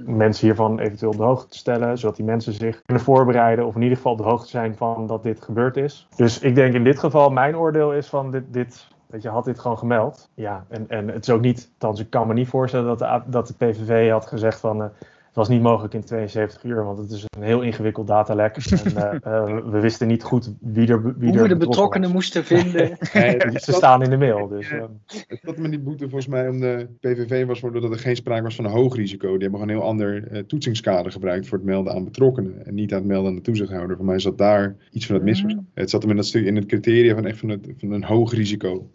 mensen 0.05 0.45
hiervan 0.45 0.79
eventueel 0.79 1.11
op 1.11 1.17
de 1.17 1.23
hoogte 1.23 1.47
te 1.47 1.57
stellen, 1.57 1.97
zodat 1.97 2.15
die 2.15 2.25
mensen 2.25 2.53
zich 2.53 2.81
kunnen 2.85 3.03
voorbereiden 3.03 3.65
of 3.65 3.75
in 3.75 3.81
ieder 3.81 3.97
geval 3.97 4.11
op 4.11 4.17
de 4.17 4.23
hoogte 4.23 4.49
zijn 4.49 4.75
van 4.75 5.07
dat 5.07 5.23
dit 5.23 5.41
gebeurd 5.41 5.77
is. 5.77 6.07
Dus 6.15 6.39
ik 6.39 6.55
denk 6.55 6.73
in 6.73 6.83
dit 6.83 6.99
geval 6.99 7.29
mijn 7.29 7.57
oordeel 7.57 7.93
is 7.93 8.07
van 8.07 8.31
dit, 8.31 8.53
dit 8.53 8.87
Weet 9.07 9.21
je, 9.21 9.29
had 9.29 9.45
dit 9.45 9.59
gewoon 9.59 9.77
gemeld. 9.77 10.29
Ja, 10.33 10.65
en, 10.67 10.85
en 10.89 11.07
het 11.07 11.27
is 11.27 11.33
ook 11.33 11.41
niet, 11.41 11.71
althans 11.73 11.99
ik 11.99 12.09
kan 12.09 12.27
me 12.27 12.33
niet 12.33 12.47
voorstellen 12.47 12.87
dat 12.87 12.99
de, 12.99 13.21
dat 13.25 13.47
de 13.47 13.53
PVV 13.53 14.11
had 14.11 14.25
gezegd 14.25 14.59
van... 14.59 14.81
Uh, 14.81 14.83
het 14.83 15.16
was 15.37 15.49
niet 15.49 15.61
mogelijk 15.61 15.93
in 15.93 16.03
72 16.03 16.63
uur, 16.63 16.83
want 16.83 16.97
het 16.97 17.11
is 17.11 17.25
een 17.29 17.43
heel 17.43 17.61
ingewikkeld 17.61 18.07
datalek. 18.07 18.55
En, 18.87 18.93
uh, 18.95 19.13
uh, 19.27 19.71
we 19.71 19.79
wisten 19.79 20.07
niet 20.07 20.23
goed 20.23 20.53
wie 20.59 20.87
er 20.87 21.03
wie 21.17 21.29
Hoe 21.29 21.37
er 21.37 21.43
we 21.43 21.47
de 21.47 21.57
betrokkenen 21.57 22.11
moesten 22.11 22.43
vinden. 22.43 22.97
nee, 23.13 23.39
ze 23.53 23.71
staan 23.71 24.03
in 24.03 24.09
de 24.09 24.17
mail. 24.17 24.47
Dus, 24.47 24.71
uh. 24.71 24.83
Het 25.05 25.39
zat 25.43 25.57
met 25.57 25.71
die 25.71 25.79
boete 25.79 26.03
volgens 26.09 26.27
mij 26.27 26.49
om 26.49 26.59
de 26.59 26.87
PVV 26.99 27.45
was 27.45 27.61
dat 27.61 27.83
er 27.83 27.99
geen 27.99 28.15
sprake 28.15 28.43
was 28.43 28.55
van 28.55 28.65
een 28.65 28.71
hoog 28.71 28.95
risico. 28.95 29.31
Die 29.31 29.41
hebben 29.41 29.59
gewoon 29.59 29.75
een 29.75 29.81
heel 29.81 29.89
ander 29.89 30.45
toetsingskader 30.47 31.11
gebruikt 31.11 31.47
voor 31.47 31.57
het 31.57 31.67
melden 31.67 31.93
aan 31.93 32.03
betrokkenen. 32.03 32.65
En 32.65 32.73
niet 32.73 32.93
aan 32.93 32.99
het 32.99 33.07
melden 33.07 33.29
aan 33.29 33.35
de 33.35 33.41
toezichthouder. 33.41 33.95
Voor 33.95 34.05
mij 34.05 34.19
zat 34.19 34.37
daar 34.37 34.75
iets 34.91 35.05
van 35.05 35.15
het 35.15 35.23
misverstand. 35.23 35.65
Mm. 35.65 35.71
Het 35.73 35.89
zat 35.89 36.01
hem 36.01 36.11
in, 36.11 36.17
dat 36.17 36.25
stuk, 36.25 36.45
in 36.45 36.55
het 36.55 36.65
criteria 36.65 37.15
van 37.15 37.25
echt 37.25 37.37
van, 37.37 37.49
het, 37.49 37.73
van 37.77 37.91
een 37.91 38.03
hoog 38.03 38.33
risico. 38.33 38.89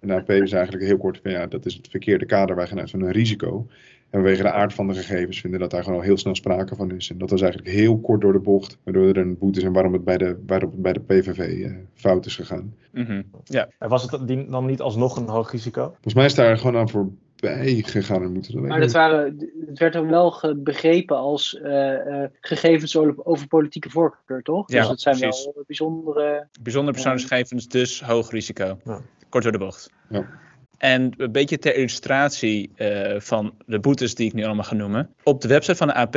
en 0.00 0.08
de 0.08 0.14
AP 0.14 0.30
is 0.30 0.52
eigenlijk 0.52 0.84
heel 0.84 0.98
kort 0.98 1.20
van 1.22 1.30
ja, 1.30 1.46
dat 1.46 1.66
is 1.66 1.74
het 1.74 1.88
verkeerde 1.88 2.26
kader. 2.26 2.56
Wij 2.56 2.66
gaan 2.66 2.78
uit 2.78 2.90
van 2.90 3.02
een 3.02 3.12
risico. 3.12 3.66
En 4.14 4.20
vanwege 4.20 4.42
de 4.42 4.52
aard 4.52 4.74
van 4.74 4.88
de 4.88 4.94
gegevens 4.94 5.40
vinden 5.40 5.60
dat 5.60 5.70
daar 5.70 5.82
gewoon 5.82 5.98
al 5.98 6.04
heel 6.04 6.16
snel 6.16 6.34
sprake 6.34 6.74
van 6.76 6.90
is. 6.90 7.10
En 7.10 7.18
dat 7.18 7.30
was 7.30 7.40
eigenlijk 7.40 7.72
heel 7.72 7.98
kort 7.98 8.20
door 8.20 8.32
de 8.32 8.38
bocht, 8.38 8.78
waardoor 8.84 9.06
er 9.06 9.16
een 9.16 9.38
boete 9.38 9.58
is 9.58 9.64
en 9.64 9.72
waarom 9.72 9.92
het 9.92 10.04
bij 10.04 10.18
de, 10.18 10.42
waarom 10.46 10.70
het 10.70 10.82
bij 10.82 10.92
de 10.92 11.00
PVV 11.00 11.38
uh, 11.38 11.76
fout 11.94 12.26
is 12.26 12.36
gegaan. 12.36 12.74
Mm 12.92 13.04
-hmm. 13.04 13.24
ja. 13.44 13.68
En 13.78 13.88
was 13.88 14.02
het 14.02 14.28
dan 14.50 14.66
niet 14.66 14.80
alsnog 14.80 15.16
een 15.16 15.28
hoog 15.28 15.50
risico? 15.50 15.84
Volgens 15.84 16.14
mij 16.14 16.24
is 16.24 16.34
daar 16.34 16.58
gewoon 16.58 16.76
aan 16.76 16.88
voorbij 16.88 17.82
gegaan. 17.86 18.22
En 18.22 18.32
moeten 18.32 18.66
maar 18.66 18.80
dat 18.80 18.92
waren, 18.92 19.50
het 19.66 19.78
werd 19.78 19.92
dan 19.92 20.08
wel 20.08 20.54
begrepen 20.56 21.16
als 21.16 21.60
uh, 21.62 22.06
uh, 22.06 22.24
gegevens 22.40 22.96
over, 22.96 23.24
over, 23.24 23.46
politieke 23.46 23.90
voorkeur, 23.90 24.42
toch? 24.42 24.70
Ja, 24.70 24.78
dus 24.78 24.88
dat 24.88 25.00
zijn 25.00 25.18
precies. 25.18 25.44
wel 25.44 25.64
bijzondere... 25.66 26.48
Bijzondere 26.62 26.92
persoonsgegevens, 26.92 27.68
dus 27.68 28.02
hoog 28.02 28.30
risico. 28.30 28.78
Ja. 28.84 29.00
Kort 29.28 29.42
door 29.42 29.52
de 29.52 29.58
bocht. 29.58 29.90
Ja. 30.08 30.42
En 30.78 31.12
een 31.16 31.32
beetje 31.32 31.58
ter 31.58 31.74
illustratie 31.74 32.70
uh, 32.76 33.20
van 33.20 33.54
de 33.66 33.80
boetes 33.80 34.14
die 34.14 34.26
ik 34.26 34.32
nu 34.32 34.44
allemaal 34.44 34.64
ga 34.64 34.74
noemen. 34.74 35.14
Op 35.22 35.40
de 35.40 35.48
website 35.48 35.76
van 35.76 35.86
de 35.86 35.94
AP 35.94 36.16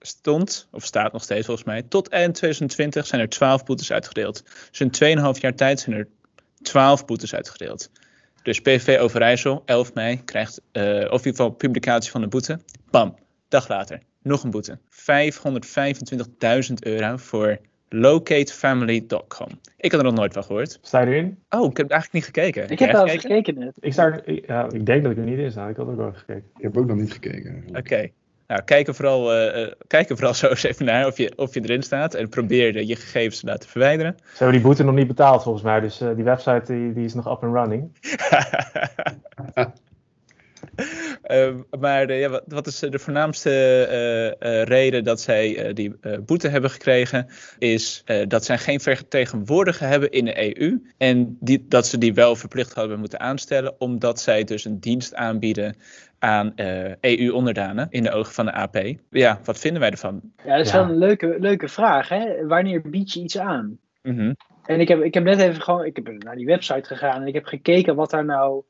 stond, 0.00 0.68
of 0.70 0.84
staat 0.84 1.12
nog 1.12 1.22
steeds 1.22 1.46
volgens 1.46 1.66
mij, 1.66 1.82
tot 1.82 2.08
eind 2.08 2.34
2020 2.34 3.06
zijn 3.06 3.20
er 3.20 3.28
12 3.28 3.64
boetes 3.64 3.92
uitgedeeld. 3.92 4.42
Dus 4.70 4.80
in 4.80 5.18
2,5 5.36 5.40
jaar 5.40 5.54
tijd 5.54 5.80
zijn 5.80 5.96
er 5.96 6.08
12 6.62 7.04
boetes 7.04 7.34
uitgedeeld. 7.34 7.90
Dus 8.42 8.60
PVV 8.60 8.98
Overijssel, 9.00 9.62
11 9.64 9.94
mei, 9.94 10.24
krijgt, 10.24 10.60
uh, 10.72 10.84
of 10.84 10.94
in 10.94 11.00
ieder 11.00 11.20
geval 11.20 11.50
publicatie 11.50 12.10
van 12.10 12.20
de 12.20 12.28
boete. 12.28 12.60
Bam, 12.90 13.18
dag 13.48 13.68
later, 13.68 14.02
nog 14.22 14.42
een 14.42 14.50
boete. 14.50 14.78
525.000 14.90 16.74
euro 16.80 17.16
voor 17.16 17.58
locatefamily.com. 17.94 19.48
Ik 19.76 19.92
had 19.92 20.00
er 20.00 20.06
nog 20.06 20.14
nooit 20.14 20.32
van 20.32 20.44
gehoord. 20.44 20.78
Sta 20.82 21.00
je 21.00 21.06
erin? 21.06 21.38
Oh, 21.50 21.70
ik 21.70 21.76
heb 21.76 21.90
eigenlijk 21.90 22.12
niet 22.12 22.24
gekeken. 22.24 22.70
Ik 22.70 22.78
heb 22.78 22.92
wel 22.92 23.06
eens 23.06 23.20
gekeken 23.20 23.58
net. 23.58 23.76
Ik, 23.80 23.92
sta, 23.92 24.20
ik, 24.24 24.46
ja, 24.46 24.66
ik 24.70 24.86
denk 24.86 25.02
dat 25.02 25.12
ik 25.12 25.18
er 25.18 25.24
niet 25.24 25.38
in 25.38 25.50
sta. 25.50 25.68
Ik 25.68 25.76
had 25.76 25.88
ook 25.88 25.96
wel 25.96 26.12
gekeken. 26.12 26.50
Ik 26.56 26.62
heb 26.62 26.76
ook 26.76 26.86
nog 26.86 26.96
niet 26.96 27.12
gekeken. 27.12 27.64
Oké. 27.68 27.78
Okay. 27.78 28.12
Nou, 28.46 28.62
kijk 28.62 28.88
er, 28.88 28.94
vooral, 28.94 29.36
uh, 29.36 29.72
kijk 29.86 30.10
er 30.10 30.16
vooral 30.16 30.34
zo 30.34 30.48
eens 30.48 30.62
even 30.62 30.84
naar 30.84 31.06
of 31.06 31.16
je, 31.16 31.32
of 31.36 31.54
je 31.54 31.62
erin 31.62 31.82
staat. 31.82 32.14
En 32.14 32.28
probeer 32.28 32.84
je 32.84 32.96
gegevens 32.96 33.40
te 33.40 33.46
laten 33.46 33.68
verwijderen. 33.68 34.14
Ze 34.18 34.24
hebben 34.36 34.52
die 34.52 34.66
boete 34.66 34.84
nog 34.84 34.94
niet 34.94 35.06
betaald 35.06 35.42
volgens 35.42 35.64
mij. 35.64 35.80
Dus 35.80 36.02
uh, 36.02 36.14
die 36.14 36.24
website 36.24 36.72
die, 36.72 36.92
die 36.92 37.04
is 37.04 37.14
nog 37.14 37.26
up 37.26 37.42
and 37.42 37.54
running. 37.54 37.90
Uh, 41.26 41.54
maar 41.80 42.10
uh, 42.10 42.20
ja, 42.20 42.28
wat, 42.28 42.42
wat, 42.46 42.66
is 42.66 42.78
de 42.78 42.98
voornaamste 42.98 43.50
uh, 44.42 44.62
reden 44.62 45.04
dat 45.04 45.20
zij 45.20 45.72
die 45.72 45.96
boete 46.26 46.48
hebben 46.48 46.70
gekregen? 46.70 47.26
Is 47.58 48.04
dat 48.28 48.44
zij 48.44 48.58
geen 48.58 48.80
vertegenwoordiger 48.80 49.88
hebben 49.88 50.10
in 50.10 50.24
de 50.24 50.58
EU. 50.58 50.82
En 50.98 51.36
die, 51.40 51.64
dat 51.68 51.86
ze 51.86 51.98
die 51.98 52.14
wel 52.14 52.36
verplicht 52.36 52.74
hadden 52.74 52.98
moeten 52.98 53.20
aanstellen. 53.20 53.74
Omdat 53.78 54.20
zij 54.20 54.44
dus 54.44 54.64
een 54.64 54.80
dienst 54.80 55.14
aanbieden 55.14 55.76
aan 56.18 56.52
EU-onderdanen 57.00 57.86
in 57.90 58.02
de 58.02 58.10
ogen 58.10 58.32
van 58.32 58.44
de 58.44 58.52
AP. 58.52 58.94
Ja, 59.10 59.40
wat 59.44 59.58
vinden 59.58 59.80
wij 59.80 59.90
ervan? 59.90 60.20
Ja, 60.44 60.56
dat 60.56 60.66
is 60.66 60.72
ja. 60.72 60.78
wel 60.78 60.88
een 60.88 60.98
leuke, 60.98 61.36
leuke 61.38 61.68
vraag. 61.68 62.08
Hè? 62.08 62.46
Wanneer 62.46 62.82
bied 62.90 63.12
je 63.12 63.20
iets 63.20 63.38
aan? 63.38 63.78
Mm 64.02 64.16
-hmm. 64.16 64.36
En 64.66 64.80
ik 64.80 64.88
heb, 64.88 65.02
ik 65.02 65.14
heb 65.14 65.24
net 65.24 65.40
even 65.40 65.62
gewoon, 65.62 65.84
ik 65.84 65.96
heb 65.96 66.22
naar 66.22 66.36
die 66.36 66.46
website 66.46 66.84
gegaan 66.84 67.20
en 67.20 67.26
ik 67.26 67.34
heb 67.34 67.44
gekeken 67.44 67.94
wat 67.94 68.10
daar 68.10 68.24
nou 68.24 68.64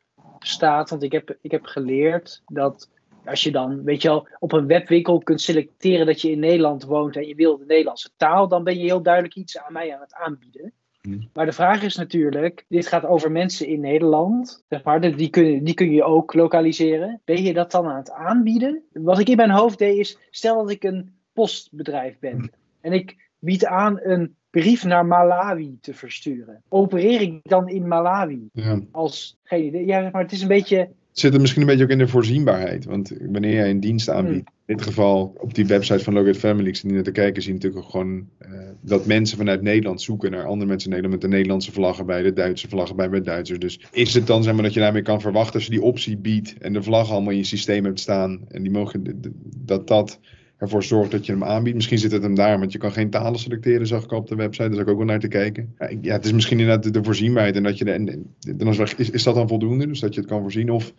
staat. 0.46 0.90
Want 0.90 1.02
ik 1.02 1.12
heb, 1.12 1.36
ik 1.40 1.50
heb 1.50 1.64
geleerd 1.64 2.42
dat 2.46 2.90
als 3.24 3.42
je 3.42 3.50
dan, 3.50 3.82
weet 3.82 4.02
je 4.02 4.08
wel, 4.08 4.28
op 4.38 4.52
een 4.52 4.66
webwinkel 4.66 5.18
kunt 5.18 5.40
selecteren 5.40 6.06
dat 6.06 6.20
je 6.20 6.30
in 6.30 6.38
Nederland 6.38 6.84
woont 6.84 7.16
en 7.16 7.26
je 7.26 7.34
wil 7.34 7.58
de 7.58 7.64
Nederlandse 7.66 8.10
taal, 8.16 8.48
dan 8.48 8.64
ben 8.64 8.76
je 8.76 8.82
heel 8.82 9.02
duidelijk 9.02 9.34
iets 9.34 9.58
aan 9.58 9.72
mij 9.72 9.94
aan 9.94 10.00
het 10.00 10.14
aanbieden. 10.14 10.72
Hmm. 11.00 11.28
Maar 11.32 11.46
de 11.46 11.52
vraag 11.52 11.82
is 11.82 11.96
natuurlijk, 11.96 12.64
dit 12.68 12.86
gaat 12.86 13.04
over 13.04 13.32
mensen 13.32 13.66
in 13.66 13.80
Nederland, 13.80 14.64
zeg 14.68 14.82
maar, 14.82 15.16
die 15.16 15.30
kun, 15.30 15.64
die 15.64 15.74
kun 15.74 15.90
je 15.90 16.04
ook 16.04 16.34
lokaliseren. 16.34 17.20
Ben 17.24 17.42
je 17.42 17.52
dat 17.52 17.70
dan 17.70 17.86
aan 17.86 17.96
het 17.96 18.10
aanbieden? 18.10 18.82
Wat 18.92 19.18
ik 19.18 19.28
in 19.28 19.36
mijn 19.36 19.50
hoofd 19.50 19.78
deed 19.78 19.98
is, 19.98 20.18
stel 20.30 20.56
dat 20.56 20.70
ik 20.70 20.84
een 20.84 21.14
postbedrijf 21.32 22.18
ben 22.18 22.50
en 22.80 22.92
ik 22.92 23.30
bied 23.38 23.66
aan 23.66 24.00
een 24.02 24.36
brief 24.60 24.84
naar 24.84 25.06
Malawi 25.06 25.78
te 25.80 25.94
versturen. 25.94 26.62
Opereer 26.68 27.20
ik 27.20 27.40
dan 27.42 27.68
in 27.68 27.88
Malawi? 27.88 28.48
Ja. 28.52 28.80
Als 28.90 29.36
geen 29.42 29.64
idee. 29.64 29.86
Ja, 29.86 30.08
maar 30.12 30.22
het 30.22 30.32
is 30.32 30.42
een 30.42 30.48
beetje. 30.48 30.76
Het 30.78 31.22
zit 31.22 31.34
er 31.34 31.40
misschien 31.40 31.62
een 31.62 31.68
beetje 31.68 31.84
ook 31.84 31.90
in 31.90 31.98
de 31.98 32.08
voorzienbaarheid. 32.08 32.84
Want 32.84 33.12
wanneer 33.30 33.52
jij 33.54 33.70
een 33.70 33.80
dienst 33.80 34.10
aanbiedt, 34.10 34.48
Hmm. 34.48 34.54
in 34.66 34.76
dit 34.76 34.82
geval 34.82 35.34
op 35.38 35.54
die 35.54 35.66
website 35.66 36.04
van 36.04 36.12
Logit 36.12 36.36
Family, 36.36 36.68
ik 36.68 36.76
zit 36.76 36.90
naar 36.90 37.02
te 37.02 37.10
kijken, 37.10 37.42
zie 37.42 37.52
je 37.52 37.58
natuurlijk 37.58 37.84
ook 37.84 37.90
gewoon 37.90 38.28
uh, 38.42 38.48
dat 38.80 39.06
mensen 39.06 39.38
vanuit 39.38 39.62
Nederland 39.62 40.02
zoeken 40.02 40.30
naar 40.30 40.44
andere 40.46 40.68
mensen 40.68 40.90
in 40.90 40.96
Nederland 40.96 41.22
met 41.22 41.30
de 41.30 41.36
Nederlandse 41.36 41.72
vlaggen 41.72 42.06
bij, 42.06 42.22
de 42.22 42.32
Duitse 42.32 42.68
vlaggen 42.68 42.96
bij, 42.96 43.08
met 43.08 43.24
Duitsers. 43.24 43.58
Dus 43.58 43.80
is 43.92 44.14
het 44.14 44.26
dan 44.26 44.42
zeg 44.42 44.54
maar 44.54 44.62
dat 44.62 44.74
je 44.74 44.80
daarmee 44.80 45.02
kan 45.02 45.20
verwachten 45.20 45.54
als 45.54 45.64
je 45.64 45.70
die 45.70 45.82
optie 45.82 46.16
biedt 46.16 46.58
en 46.58 46.72
de 46.72 46.82
vlag 46.82 47.10
allemaal 47.10 47.32
in 47.32 47.38
je 47.38 47.44
systeem 47.44 47.84
hebt 47.84 48.00
staan 48.00 48.40
en 48.48 48.62
die 48.62 48.72
mogen, 48.72 49.20
dat 49.56 49.86
dat 49.86 50.18
ervoor 50.64 50.82
zorgt 50.82 51.10
dat 51.10 51.26
je 51.26 51.32
hem 51.32 51.44
aanbiedt. 51.44 51.74
Misschien 51.74 51.98
zit 51.98 52.12
het 52.12 52.22
hem 52.22 52.34
daar, 52.34 52.58
want 52.58 52.72
je 52.72 52.78
kan 52.78 52.92
geen 52.92 53.10
talen 53.10 53.38
selecteren, 53.38 53.86
zag 53.86 54.04
ik 54.04 54.12
op 54.12 54.28
de 54.28 54.34
website. 54.34 54.68
Daar 54.68 54.76
zag 54.76 54.84
ik 54.84 54.90
ook 54.90 54.96
wel 54.96 55.06
naar 55.06 55.20
te 55.20 55.28
kijken. 55.28 55.74
Ja, 56.00 56.12
het 56.12 56.24
is 56.24 56.32
misschien 56.32 56.58
inderdaad 56.58 56.92
de, 56.92 57.04
voorzienbaarheid. 57.04 57.56
En 57.56 57.62
dat 57.62 57.78
je 57.78 57.84
de, 57.84 57.90
en, 57.90 58.34
dan 58.56 58.68
is, 58.68 59.10
is 59.10 59.22
dat 59.22 59.34
dan 59.34 59.48
voldoende, 59.48 59.86
dus 59.86 60.00
dat 60.00 60.14
je 60.14 60.20
het 60.20 60.28
kan 60.28 60.40
voorzien? 60.40 60.70
Of 60.70 60.92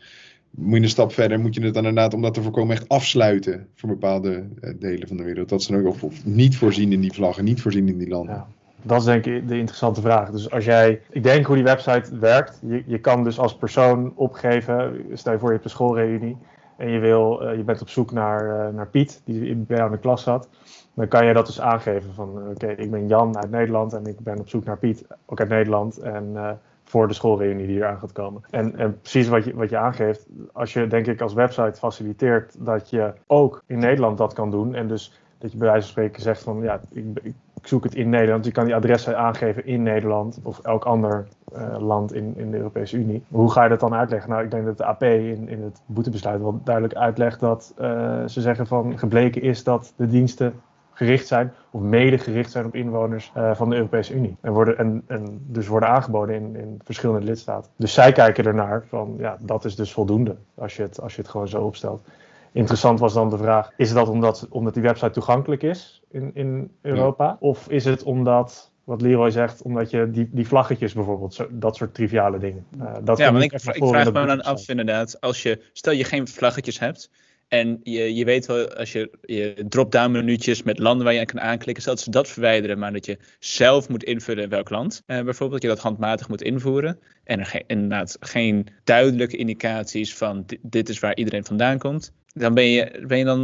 moet 0.49 0.77
je 0.77 0.83
een 0.83 0.89
stap 0.89 1.13
verder, 1.13 1.39
moet 1.39 1.55
je 1.55 1.61
het 1.61 1.73
dan 1.73 1.85
inderdaad, 1.85 2.13
om 2.13 2.21
dat 2.21 2.33
te 2.33 2.41
voorkomen, 2.41 2.75
echt 2.75 2.89
afsluiten 2.89 3.67
voor 3.75 3.89
bepaalde 3.89 4.43
uh, 4.61 4.69
delen 4.79 5.07
van 5.07 5.17
de 5.17 5.23
wereld? 5.23 5.49
Dat 5.49 5.63
ze 5.63 5.71
dan 5.71 5.85
ook 5.85 6.03
of 6.03 6.25
niet 6.25 6.57
voorzien 6.57 6.91
in 6.91 7.01
die 7.01 7.13
vlaggen, 7.13 7.43
niet 7.43 7.61
voorzien 7.61 7.87
in 7.87 7.97
die 7.97 8.07
landen. 8.09 8.35
Ja. 8.35 8.47
Dat 8.81 8.99
is 8.99 9.05
denk 9.05 9.25
ik 9.25 9.47
de 9.47 9.57
interessante 9.57 10.01
vraag. 10.01 10.29
Dus 10.29 10.51
als 10.51 10.65
jij, 10.65 11.01
ik 11.09 11.23
denk 11.23 11.45
hoe 11.45 11.55
die 11.55 11.63
website 11.63 12.19
werkt. 12.19 12.59
Je, 12.67 12.83
je 12.85 12.99
kan 12.99 13.23
dus 13.23 13.39
als 13.39 13.55
persoon 13.55 14.13
opgeven, 14.15 15.05
stel 15.13 15.33
je 15.33 15.39
voor 15.39 15.47
je 15.47 15.53
hebt 15.53 15.65
een 15.65 15.71
schoolreunie 15.71 16.37
en 16.77 16.89
je, 16.89 16.99
wil, 16.99 17.43
uh, 17.43 17.57
je 17.57 17.63
bent 17.63 17.81
op 17.81 17.89
zoek 17.89 18.11
naar, 18.11 18.67
uh, 18.67 18.75
naar 18.75 18.87
Piet, 18.87 19.21
die 19.25 19.55
bij 19.55 19.77
jou 19.77 19.89
in 19.89 19.95
de 19.95 20.01
klas 20.01 20.23
zat, 20.23 20.49
dan 20.93 21.07
kan 21.07 21.25
je 21.25 21.33
dat 21.33 21.45
dus 21.45 21.61
aangeven 21.61 22.13
van 22.13 22.29
oké, 22.29 22.49
okay, 22.49 22.75
ik 22.75 22.91
ben 22.91 23.07
Jan 23.07 23.37
uit 23.37 23.51
Nederland 23.51 23.93
en 23.93 24.05
ik 24.05 24.19
ben 24.19 24.39
op 24.39 24.49
zoek 24.49 24.65
naar 24.65 24.77
Piet, 24.77 25.07
ook 25.25 25.39
uit 25.39 25.49
Nederland. 25.49 25.97
En 25.97 26.59
voor 26.85 27.07
de 27.07 27.13
schoolreunie 27.13 27.67
die 27.67 27.77
eraan 27.77 27.99
gaat 27.99 28.11
komen. 28.11 28.41
En, 28.49 28.75
en 28.75 28.99
precies 28.99 29.27
wat 29.27 29.45
je, 29.45 29.55
wat 29.55 29.69
je 29.69 29.77
aangeeft, 29.77 30.27
als 30.53 30.73
je 30.73 30.87
denk 30.87 31.07
ik 31.07 31.21
als 31.21 31.33
website 31.33 31.79
faciliteert 31.79 32.65
dat 32.65 32.89
je 32.89 33.13
ook 33.27 33.63
in 33.65 33.79
Nederland 33.79 34.17
dat 34.17 34.33
kan 34.33 34.51
doen. 34.51 34.75
En 34.75 34.87
dus 34.87 35.19
dat 35.37 35.51
je 35.51 35.57
bij 35.57 35.67
wijze 35.67 35.81
van 35.81 35.91
spreken 35.91 36.21
zegt 36.21 36.43
van 36.43 36.61
ja, 36.61 36.79
ik 36.91 37.33
zoek 37.67 37.83
het 37.83 37.95
in 37.95 38.09
Nederland. 38.09 38.45
Je 38.45 38.51
kan 38.51 38.65
die 38.65 38.75
adressen 38.75 39.17
aangeven 39.17 39.65
in 39.65 39.83
Nederland 39.83 40.39
of 40.43 40.59
elk 40.59 40.83
ander 40.85 41.27
uh, 41.55 41.75
land 41.79 42.13
in, 42.13 42.33
in 42.37 42.51
de 42.51 42.57
Europese 42.57 42.97
Unie. 42.97 43.23
Hoe 43.29 43.51
ga 43.51 43.63
je 43.63 43.69
dat 43.69 43.79
dan 43.79 43.93
uitleggen? 43.93 44.29
Nou, 44.29 44.43
ik 44.43 44.51
denk 44.51 44.65
dat 44.65 44.77
de 44.77 44.85
AP 44.85 45.03
in, 45.03 45.49
in 45.49 45.61
het 45.63 45.81
boetebesluit 45.85 46.41
wel 46.41 46.59
duidelijk 46.63 46.95
uitlegt 46.95 47.39
dat 47.39 47.73
uh, 47.79 48.25
ze 48.25 48.41
zeggen 48.41 48.67
van 48.67 48.99
gebleken 48.99 49.41
is 49.41 49.63
dat 49.63 49.93
de 49.95 50.07
diensten 50.07 50.53
gericht 50.95 51.27
zijn 51.27 51.53
of 51.71 51.81
mede 51.81 52.17
gericht 52.17 52.51
zijn 52.51 52.65
op 52.65 52.75
inwoners 52.75 53.31
uh, 53.37 53.55
van 53.55 53.69
de 53.69 53.75
Europese 53.75 54.13
Unie. 54.13 54.35
En, 54.41 54.51
worden, 54.53 54.77
en, 54.77 55.03
en 55.07 55.41
dus 55.47 55.67
worden 55.67 55.89
aangeboden 55.89 56.35
in, 56.35 56.55
in 56.55 56.79
verschillende 56.83 57.25
lidstaten. 57.25 57.71
Dus 57.75 57.93
zij 57.93 58.11
kijken 58.11 58.45
ernaar 58.45 58.83
van 58.87 59.15
ja, 59.17 59.37
dat 59.39 59.65
is 59.65 59.75
dus 59.75 59.93
voldoende 59.93 60.35
als 60.55 60.75
je 60.75 60.81
het, 60.81 61.01
als 61.01 61.15
je 61.15 61.21
het 61.21 61.31
gewoon 61.31 61.47
zo 61.47 61.61
opstelt. 61.61 62.07
Interessant 62.55 62.99
was 62.99 63.13
dan 63.13 63.29
de 63.29 63.37
vraag: 63.37 63.71
is 63.77 63.93
dat 63.93 64.09
omdat, 64.09 64.47
omdat 64.49 64.73
die 64.73 64.83
website 64.83 65.11
toegankelijk 65.11 65.63
is 65.63 66.01
in, 66.11 66.31
in 66.33 66.71
Europa? 66.81 67.37
Of 67.39 67.69
is 67.69 67.85
het 67.85 68.03
omdat 68.03 68.73
wat 68.83 69.01
Leroy 69.01 69.31
zegt, 69.31 69.61
omdat 69.61 69.89
je 69.89 70.09
die, 70.11 70.29
die 70.31 70.47
vlaggetjes 70.47 70.93
bijvoorbeeld, 70.93 71.33
zo, 71.33 71.47
dat 71.51 71.75
soort 71.75 71.93
triviale 71.93 72.37
dingen. 72.37 72.65
Uh, 72.81 72.93
dat 73.03 73.17
ja, 73.17 73.31
maar 73.31 73.41
ik, 73.41 73.51
ik 73.51 73.85
vraag 73.85 74.05
me 74.05 74.25
dan 74.25 74.43
af 74.43 74.69
inderdaad, 74.69 75.21
als 75.21 75.43
je, 75.43 75.61
stel 75.73 75.93
je 75.93 76.03
geen 76.03 76.27
vlaggetjes 76.27 76.79
hebt 76.79 77.09
en 77.47 77.79
je, 77.83 78.15
je 78.15 78.25
weet 78.25 78.45
wel, 78.45 78.73
als 78.73 78.91
je, 78.91 79.11
je 79.21 79.65
drop-down 79.69 80.11
menu'tjes 80.11 80.63
met 80.63 80.79
landen 80.79 81.05
waar 81.05 81.13
je 81.13 81.25
kan 81.25 81.41
aanklikken, 81.41 81.81
stel 81.83 81.95
dat 81.95 82.03
ze 82.03 82.11
dat 82.11 82.27
verwijderen, 82.27 82.79
maar 82.79 82.93
dat 82.93 83.05
je 83.05 83.17
zelf 83.39 83.89
moet 83.89 84.03
invullen 84.03 84.43
in 84.43 84.49
welk 84.49 84.69
land, 84.69 85.03
uh, 85.07 85.21
bijvoorbeeld, 85.21 85.61
dat 85.61 85.61
je 85.61 85.75
dat 85.75 85.85
handmatig 85.85 86.29
moet 86.29 86.41
invoeren 86.41 86.99
en 87.23 87.39
er 87.39 87.45
geen, 87.45 87.63
inderdaad 87.67 88.17
geen 88.19 88.67
duidelijke 88.83 89.37
indicaties 89.37 90.15
van 90.15 90.43
dit, 90.45 90.59
dit 90.61 90.89
is 90.89 90.99
waar 90.99 91.15
iedereen 91.15 91.45
vandaan 91.45 91.77
komt, 91.77 92.13
dan 92.35 92.53
ben 92.53 92.65
je, 92.65 93.03
ben 93.07 93.17
je 93.17 93.23
dan, 93.23 93.41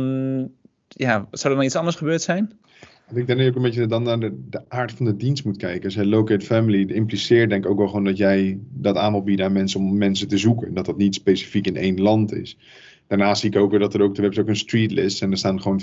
ja, 0.88 1.27
zou 1.32 1.54
er 1.54 1.60
dan 1.60 1.65
iets 1.65 1.75
anders 1.75 1.95
gebeurd 1.95 2.21
zijn? 2.21 2.51
Ik 3.10 3.15
denk 3.15 3.27
dat 3.27 3.38
je 3.39 3.47
ook 3.47 3.56
een 3.56 3.62
beetje 3.62 3.86
dan 3.86 4.04
naar 4.04 4.19
de, 4.19 4.43
de 4.49 4.69
aard 4.69 4.91
van 4.91 5.06
de 5.06 5.15
dienst 5.15 5.45
moet 5.45 5.58
kijken. 5.58 5.91
Zij 5.91 6.06
locate 6.06 6.45
family 6.45 6.91
impliceert 6.91 7.49
denk 7.49 7.65
ik 7.65 7.71
ook 7.71 7.77
wel 7.77 7.88
gewoon 7.88 8.04
dat 8.04 8.17
jij 8.17 8.60
dat 8.73 8.97
aan 8.97 9.23
wil 9.23 9.43
aan 9.43 9.51
mensen 9.51 9.80
om 9.80 9.97
mensen 9.97 10.27
te 10.27 10.38
zoeken. 10.38 10.73
Dat 10.73 10.86
dat 10.86 10.97
niet 10.97 11.15
specifiek 11.15 11.67
in 11.67 11.75
één 11.75 12.01
land 12.01 12.34
is. 12.34 12.58
Daarnaast 13.08 13.41
zie 13.41 13.49
ik 13.49 13.58
ook 13.58 13.71
weer 13.71 13.80
dat 13.80 13.93
er 13.93 14.01
ook, 14.01 14.15
de 14.15 14.21
website 14.21 14.41
ook 14.41 14.49
een 14.49 14.56
street 14.56 14.91
list 14.91 15.21
en 15.21 15.32
er 15.32 15.38
staan 15.38 15.62
gewoon 15.62 15.82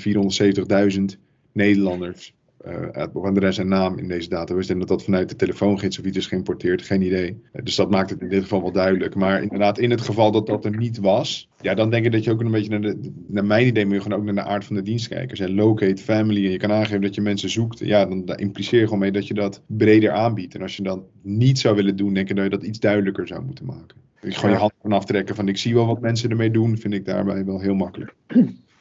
470.000 0.92 1.05
Nederlanders 1.53 2.35
uh, 2.69 3.31
rest 3.35 3.59
en 3.59 3.69
naam 3.69 3.99
in 3.99 4.09
deze 4.09 4.29
database. 4.29 4.67
Denk 4.67 4.79
dat 4.79 4.89
dat 4.89 5.05
vanuit 5.05 5.29
de 5.29 5.37
telefoongids 5.37 5.99
of 5.99 6.05
iets 6.05 6.17
is 6.17 6.27
geïmporteerd, 6.27 6.83
geen 6.83 7.03
idee. 7.03 7.31
Uh, 7.31 7.63
dus 7.65 7.77
dat 7.77 7.91
maakt 7.91 8.11
het 8.11 8.21
in 8.21 8.29
dit 8.29 8.43
geval 8.43 8.63
wel 8.63 8.73
duidelijk. 8.73 9.15
Maar 9.15 9.43
inderdaad, 9.43 9.79
in 9.79 9.91
het 9.91 10.01
geval 10.01 10.31
dat 10.33 10.47
dat 10.47 10.65
er 10.65 10.77
niet 10.77 10.99
was, 10.99 11.49
ja, 11.61 11.75
dan 11.75 11.91
denk 11.91 12.05
ik 12.05 12.13
dat 12.13 12.25
je 12.25 12.31
ook 12.31 12.41
een 12.41 12.51
beetje 12.51 12.71
naar, 12.71 12.81
de, 12.81 13.13
naar 13.27 13.45
mijn 13.45 13.67
idee 13.67 13.85
moet 13.85 13.95
je 13.95 14.01
gewoon 14.01 14.19
ook 14.19 14.25
naar 14.25 14.45
de 14.45 14.51
aard 14.51 14.65
van 14.65 14.77
de 14.77 14.83
dienst 14.83 15.09
kijken. 15.09 15.47
Je 15.47 15.55
locate 15.55 16.03
family 16.03 16.45
en 16.45 16.51
je 16.51 16.59
kan 16.59 16.73
aangeven 16.73 17.01
dat 17.01 17.15
je 17.15 17.21
mensen 17.21 17.51
zoekt, 17.51 17.79
ja, 17.79 18.07
dan, 18.07 18.25
dan 18.25 18.37
impliceer 18.37 18.79
je 18.79 18.85
gewoon 18.85 19.01
mee 19.01 19.13
dat 19.13 19.27
je 19.27 19.35
dat 19.35 19.63
breder 19.67 20.11
aanbiedt. 20.11 20.55
En 20.55 20.63
als 20.63 20.77
je 20.77 20.83
dat 20.83 21.01
niet 21.23 21.59
zou 21.59 21.77
willen 21.77 21.97
doen, 21.97 22.15
denk 22.15 22.29
ik 22.31 22.37
dat 22.37 22.45
je 22.45 22.51
dat 22.51 22.63
iets 22.63 22.81
duidelijker 22.81 23.27
zou 23.27 23.45
moeten 23.45 23.65
maken. 23.65 23.97
Dus 24.21 24.37
gewoon 24.37 24.55
je 24.55 24.61
hand 24.61 24.73
van 24.83 24.93
aftrekken 24.93 25.35
van 25.35 25.49
ik 25.49 25.57
zie 25.57 25.75
wel 25.75 25.87
wat 25.87 26.01
mensen 26.01 26.31
ermee 26.31 26.51
doen, 26.51 26.79
vind 26.79 26.95
ik 26.95 27.05
daarbij 27.05 27.45
wel 27.45 27.61
heel 27.61 27.75
makkelijk. 27.75 28.15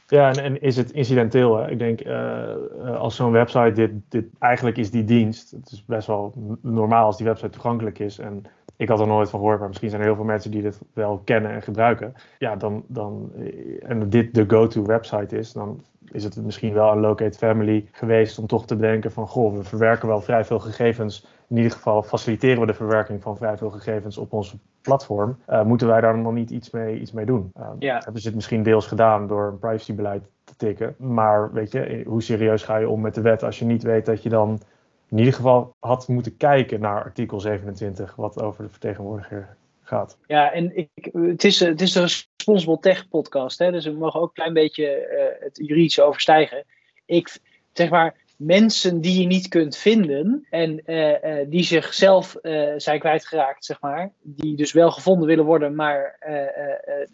Ja, 0.09 0.33
en, 0.33 0.61
is 0.61 0.77
het 0.77 0.91
incidenteel? 0.91 1.57
Hè? 1.57 1.69
Ik 1.69 1.79
denk, 1.79 2.05
uh, 2.05 2.99
als 2.99 3.15
zo'n 3.15 3.31
website, 3.31 3.71
dit, 3.71 3.91
dit, 4.09 4.25
eigenlijk 4.39 4.77
is 4.77 4.91
die 4.91 5.03
dienst, 5.03 5.51
het 5.51 5.71
is 5.71 5.85
best 5.85 6.07
wel 6.07 6.33
normaal 6.61 7.05
als 7.05 7.17
die 7.17 7.25
website 7.25 7.49
toegankelijk 7.49 7.99
is. 7.99 8.19
En 8.19 8.43
ik 8.75 8.89
had 8.89 8.99
er 8.99 9.07
nooit 9.07 9.29
van 9.29 9.39
gehoord, 9.39 9.59
maar 9.59 9.67
misschien 9.67 9.89
zijn 9.89 10.01
er 10.01 10.07
heel 10.07 10.15
veel 10.15 10.25
mensen 10.25 10.51
die 10.51 10.61
dit 10.61 10.79
wel 10.93 11.21
kennen 11.23 11.51
en 11.51 11.61
gebruiken. 11.61 12.13
Ja, 12.37 12.55
dan, 12.55 12.83
dan, 12.87 13.31
eh, 13.35 13.89
en 13.89 14.09
dit 14.09 14.33
de 14.33 14.43
go-to 14.47 14.85
website 14.85 15.37
is, 15.37 15.51
dan 15.53 15.83
is 16.11 16.23
het 16.23 16.43
misschien 16.43 16.73
wel 16.73 16.91
een 16.91 16.99
locate 16.99 17.37
family 17.37 17.87
geweest 17.91 18.39
om 18.39 18.47
toch 18.47 18.65
te 18.65 18.75
bedenken 18.75 19.11
van, 19.11 19.27
goh, 19.27 19.55
we 19.57 19.63
verwerken 19.63 20.07
wel 20.07 20.21
vrij 20.21 20.45
veel 20.45 20.59
gegevens 20.59 21.25
in 21.49 21.57
ieder 21.57 21.71
geval 21.71 22.03
faciliteren 22.03 22.59
we 22.59 22.65
de 22.65 22.73
verwerking 22.73 23.21
van 23.21 23.37
vrij 23.37 23.57
veel 23.57 23.69
gegevens 23.69 24.17
op 24.17 24.33
onze 24.33 24.57
platform. 24.87 25.37
Uh, 25.49 25.63
moeten 25.63 25.87
wij 25.87 26.01
daar 26.01 26.17
nog 26.17 26.33
niet 26.33 26.49
iets 26.49 26.69
mee, 26.69 26.99
iets 26.99 27.11
mee 27.11 27.25
doen? 27.25 27.51
Uh, 27.57 27.69
ja. 27.79 28.01
Hebben 28.03 28.21
ze 28.21 28.27
het 28.27 28.35
misschien 28.35 28.63
deels 28.63 28.87
gedaan 28.87 29.27
door 29.27 29.47
een 29.47 29.59
privacybeleid 29.59 30.23
te 30.43 30.55
tikken. 30.55 30.95
Maar 30.97 31.53
weet 31.53 31.71
je, 31.71 32.03
hoe 32.05 32.21
serieus 32.21 32.63
ga 32.63 32.77
je 32.77 32.89
om 32.89 33.01
met 33.01 33.15
de 33.15 33.21
wet 33.21 33.43
als 33.43 33.59
je 33.59 33.65
niet 33.65 33.83
weet 33.83 34.05
dat 34.05 34.23
je 34.23 34.29
dan 34.29 34.59
in 35.09 35.17
ieder 35.17 35.33
geval 35.33 35.75
had 35.79 36.07
moeten 36.07 36.37
kijken 36.37 36.79
naar 36.79 37.03
artikel 37.03 37.39
27, 37.39 38.15
wat 38.15 38.41
over 38.41 38.63
de 38.63 38.69
vertegenwoordiger 38.69 39.57
gaat. 39.83 40.17
Ja, 40.27 40.51
en 40.51 40.77
ik, 40.77 41.09
het, 41.13 41.43
is, 41.43 41.59
het 41.59 41.81
is 41.81 41.95
een 41.95 42.01
Responsible 42.01 42.79
Tech 42.79 43.07
podcast, 43.07 43.59
hè, 43.59 43.71
dus 43.71 43.85
we 43.85 43.91
mogen 43.91 44.19
ook 44.19 44.27
een 44.27 44.33
klein 44.33 44.53
beetje 44.53 45.09
uh, 45.11 45.43
het 45.45 45.57
juridische 45.57 46.03
overstijgen. 46.03 46.63
Ik 47.05 47.37
zeg 47.73 47.89
maar, 47.89 48.15
mensen 48.37 49.01
die 49.01 49.21
je 49.21 49.27
niet 49.27 49.47
kunt 49.47 49.77
vinden 49.77 50.47
en 50.49 50.81
uh, 50.85 51.09
uh, 51.09 51.45
die 51.49 51.63
zichzelf 51.63 52.37
uh, 52.41 52.73
zijn 52.77 52.99
kwijtgeraakt, 52.99 53.65
zeg 53.65 53.81
maar, 53.81 54.11
die 54.21 54.55
dus 54.55 54.71
wel 54.71 54.91
gevonden 54.91 55.27
willen 55.27 55.45
worden, 55.45 55.75
maar 55.75 56.19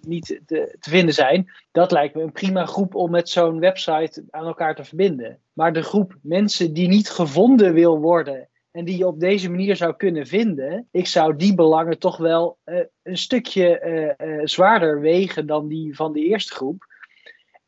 niet 0.02 0.26
te, 0.26 0.42
te, 0.80 0.90
vinden 0.90 1.14
zijn, 1.14 1.52
dat 1.72 1.92
lijkt 1.92 2.16
me 2.16 2.22
een 2.22 2.32
prima 2.32 2.66
groep 2.66 2.96
om 2.96 3.12
met 3.12 3.30
zo'n 3.30 3.60
website 3.60 4.24
aan 4.30 4.46
elkaar 4.46 4.76
te 4.76 4.84
verbinden. 4.84 5.40
Maar 5.54 5.74
de 5.74 5.82
groep 5.82 6.18
mensen 6.22 6.74
die 6.74 6.88
niet 6.88 7.10
gevonden 7.10 7.74
wil 7.74 8.00
worden 8.00 8.50
en 8.72 8.86
die 8.86 8.98
je 8.98 9.08
op 9.08 9.20
deze 9.20 9.50
manier 9.50 9.76
zou 9.76 9.96
kunnen 9.96 10.28
vinden, 10.28 10.88
ik 10.92 11.08
zou 11.08 11.36
die 11.36 11.56
belangen 11.56 12.00
toch 12.00 12.18
wel 12.18 12.58
een 13.04 13.18
stukje 13.18 14.16
zwaarder 14.44 15.02
wegen 15.02 15.46
dan 15.48 15.68
die 15.68 15.96
van 15.96 16.14
de 16.14 16.20
eerste 16.20 16.54
groep. 16.54 16.92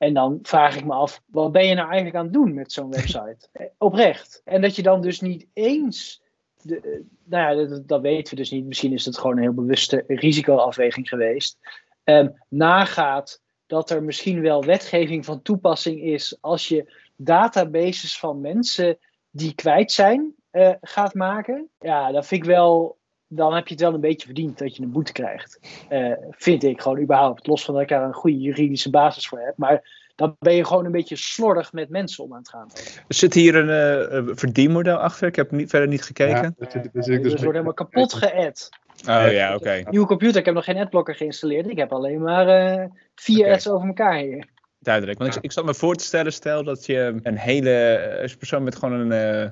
En 0.06 0.14
dan 0.14 0.40
vraag 0.42 0.76
ik 0.76 0.86
me 0.86 0.94
af, 0.94 1.22
wat 1.26 1.52
ben 1.52 1.66
je 1.66 1.74
nou 1.74 1.88
eigenlijk 1.88 2.16
aan 2.18 2.24
het 2.24 2.34
doen 2.34 2.54
met 2.54 2.72
zo'n 2.72 2.92
website? 2.92 3.38
Eh, 3.52 3.66
oprecht. 3.78 4.42
En 4.46 4.62
dat 4.62 4.76
je 4.76 4.82
dan 4.82 5.02
dus 5.02 5.22
niet 5.22 5.48
eens, 5.54 6.22
de, 6.62 6.80
eh, 6.80 7.00
nou 7.24 7.60
ja, 7.60 7.68
dat, 7.68 7.88
dat, 7.88 8.02
weten 8.02 8.30
we 8.30 8.42
dus 8.42 8.52
niet. 8.52 8.66
Misschien 8.66 8.94
is 8.94 9.06
het 9.06 9.18
gewoon 9.18 9.36
een 9.36 9.44
heel 9.44 9.54
bewuste 9.54 10.04
risicoafweging 10.08 11.10
geweest. 11.10 11.58
Um, 12.04 12.44
nagaat 12.50 13.42
dat 13.66 13.90
er 13.90 14.04
misschien 14.04 14.42
wel 14.42 14.64
wetgeving 14.64 15.26
van 15.26 15.42
toepassing 15.42 16.02
is 16.02 16.38
als 16.42 16.68
je 16.68 16.94
databases 17.16 18.20
van 18.20 18.42
mensen 18.42 18.98
die 19.30 19.56
kwijt 19.56 19.92
zijn 19.92 20.36
uh, 20.52 20.74
gaat 20.82 21.14
maken. 21.14 21.70
Ja, 21.80 22.12
dat 22.12 22.28
vind 22.28 22.42
ik 22.42 22.48
wel 22.48 22.98
dan 23.36 23.54
heb 23.54 23.68
je 23.68 23.74
het 23.74 23.84
wel 23.84 23.94
een 23.94 24.00
beetje 24.00 24.26
verdiend 24.26 24.58
dat 24.58 24.76
je 24.76 24.84
een 24.84 24.92
boete 24.92 25.12
krijgt. 25.12 25.60
Uh, 25.90 26.14
vind 26.32 26.64
ik 26.64 26.82
gewoon 26.82 27.00
überhaupt. 27.00 27.48
Los 27.48 27.66
van 27.66 27.74
dat 27.74 27.84
ik 27.84 27.90
daar 27.90 28.04
een 28.04 28.14
goede 28.14 28.40
juridische 28.40 28.90
basis 28.90 29.28
voor 29.28 29.40
heb. 29.40 29.58
Maar 29.58 30.04
dan 30.16 30.36
ben 30.40 30.56
je 30.56 30.66
gewoon 30.66 30.86
een 30.86 30.92
beetje 30.92 31.16
slordig 31.16 31.74
met 31.74 31.90
mensen 31.90 32.24
om 32.24 32.32
aan 32.32 32.38
het 32.38 32.50
gaan. 32.50 32.70
Er 33.08 33.16
zit 33.16 33.34
hier 33.34 33.56
een 33.56 34.26
uh, 34.28 34.36
verdienmodel 34.36 34.98
achter. 34.98 35.28
Ik 35.28 35.36
heb 35.36 35.52
niet, 35.52 35.70
verder 35.70 35.88
niet 35.88 36.04
gekeken. 36.04 36.42
Ja, 36.42 36.54
dat, 36.58 36.72
zit, 36.72 36.84
dat, 36.94 37.04
dus 37.04 37.24
wordt 37.24 37.42
helemaal 37.44 37.74
kapot 37.74 38.14
gead. 38.14 38.70
Oh 39.10 39.32
ja, 39.32 39.56
oké. 39.56 39.84
Nieuwe 39.90 40.08
computer. 40.08 40.40
Ik 40.40 40.46
heb 40.46 40.56
nog 40.56 40.64
geen 40.64 40.78
adblocker 40.78 41.16
geïnstalleerd. 41.16 41.70
Ik 41.70 41.78
heb 41.78 41.94
alleen 41.94 42.22
maar 42.22 42.80
uh, 42.80 42.86
vier 43.16 43.40
okay. 43.40 43.52
ads 43.52 43.70
over 43.70 43.88
elkaar 43.88 44.18
hier. 44.18 44.48
Duidelijk. 44.80 45.20
Want 45.20 45.36
ik, 45.36 45.44
ik 45.44 45.52
zat 45.52 45.66
me 45.66 45.74
voor 45.74 45.96
te 45.96 46.04
stellen, 46.04 46.34
stel 46.34 46.64
dat 46.64 46.86
je 46.86 47.20
een 47.24 47.38
hele 47.38 48.30
persoon 48.38 48.64
met 48.64 48.76
gewoon 48.76 49.12
een 49.12 49.52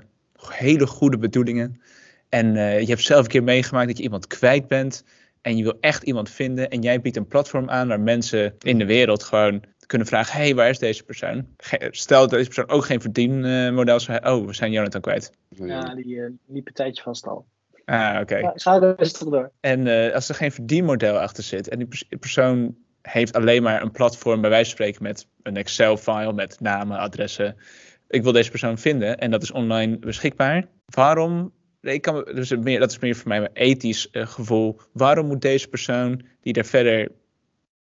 hele 0.49 0.87
goede 0.87 1.17
bedoelingen 1.17 1.81
en 2.33 2.55
uh, 2.55 2.79
je 2.79 2.85
hebt 2.85 3.01
zelf 3.01 3.23
een 3.23 3.31
keer 3.31 3.43
meegemaakt 3.43 3.87
dat 3.87 3.97
je 3.97 4.03
iemand 4.03 4.27
kwijt 4.27 4.67
bent. 4.67 5.03
En 5.41 5.57
je 5.57 5.63
wil 5.63 5.77
echt 5.79 6.03
iemand 6.03 6.29
vinden. 6.29 6.69
En 6.69 6.81
jij 6.81 7.01
biedt 7.01 7.17
een 7.17 7.27
platform 7.27 7.69
aan 7.69 7.87
waar 7.87 7.99
mensen 7.99 8.55
in 8.59 8.77
de 8.77 8.85
wereld 8.85 9.23
gewoon 9.23 9.63
kunnen 9.85 10.07
vragen: 10.07 10.39
hey, 10.39 10.55
waar 10.55 10.69
is 10.69 10.79
deze 10.79 11.03
persoon? 11.03 11.47
Stel 11.89 12.19
dat 12.19 12.29
deze 12.29 12.45
persoon 12.45 12.69
ook 12.69 12.85
geen 12.85 13.01
verdienmodel 13.01 13.99
zou 13.99 14.11
hebben. 14.11 14.33
Oh, 14.33 14.45
we 14.45 14.53
zijn 14.53 14.71
Jonathan 14.71 15.01
kwijt. 15.01 15.31
Ja, 15.49 15.95
die 15.95 16.05
uh, 16.05 16.29
liep 16.47 16.67
een 16.67 16.73
tijdje 16.73 17.03
vast 17.03 17.27
al. 17.27 17.45
Ah, 17.85 18.17
oké. 18.21 18.37
Okay. 18.37 18.51
Ga 18.55 18.81
er 18.81 18.95
best 18.95 19.31
door. 19.31 19.51
En 19.59 19.85
uh, 19.85 20.13
als 20.13 20.29
er 20.29 20.35
geen 20.35 20.51
verdienmodel 20.51 21.19
achter 21.19 21.43
zit 21.43 21.69
en 21.69 21.77
die 21.77 22.17
persoon 22.19 22.75
heeft 23.01 23.35
alleen 23.35 23.63
maar 23.63 23.81
een 23.81 23.91
platform, 23.91 24.41
bij 24.41 24.49
wijze 24.49 24.65
van 24.65 24.75
spreken, 24.75 25.03
met 25.03 25.27
een 25.43 25.57
Excel-file 25.57 26.33
met 26.33 26.59
namen, 26.59 26.97
adressen. 26.97 27.55
Ik 28.07 28.23
wil 28.23 28.31
deze 28.31 28.49
persoon 28.49 28.77
vinden 28.77 29.17
en 29.17 29.31
dat 29.31 29.43
is 29.43 29.51
online 29.51 29.97
beschikbaar. 29.97 30.67
Waarom 30.85 31.51
ik 31.91 32.01
kan, 32.01 32.23
dus 32.33 32.55
meer, 32.55 32.79
dat 32.79 32.91
is 32.91 32.99
meer 32.99 33.15
voor 33.15 33.27
mij 33.27 33.37
een 33.37 33.49
ethisch 33.53 34.07
uh, 34.11 34.27
gevoel. 34.27 34.79
Waarom 34.93 35.27
moet 35.27 35.41
deze 35.41 35.67
persoon, 35.67 36.21
die 36.41 36.53
er 36.53 36.65
verder 36.65 37.11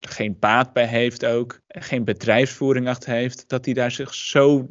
geen 0.01 0.37
baat 0.39 0.73
bij 0.73 0.87
heeft 0.87 1.25
ook, 1.27 1.61
geen 1.69 2.05
bedrijfsvoering 2.05 2.89
achter 2.89 3.13
heeft, 3.13 3.49
dat 3.49 3.65
hij 3.65 3.75
daar 3.75 3.91
zich 3.91 4.15
zo 4.15 4.67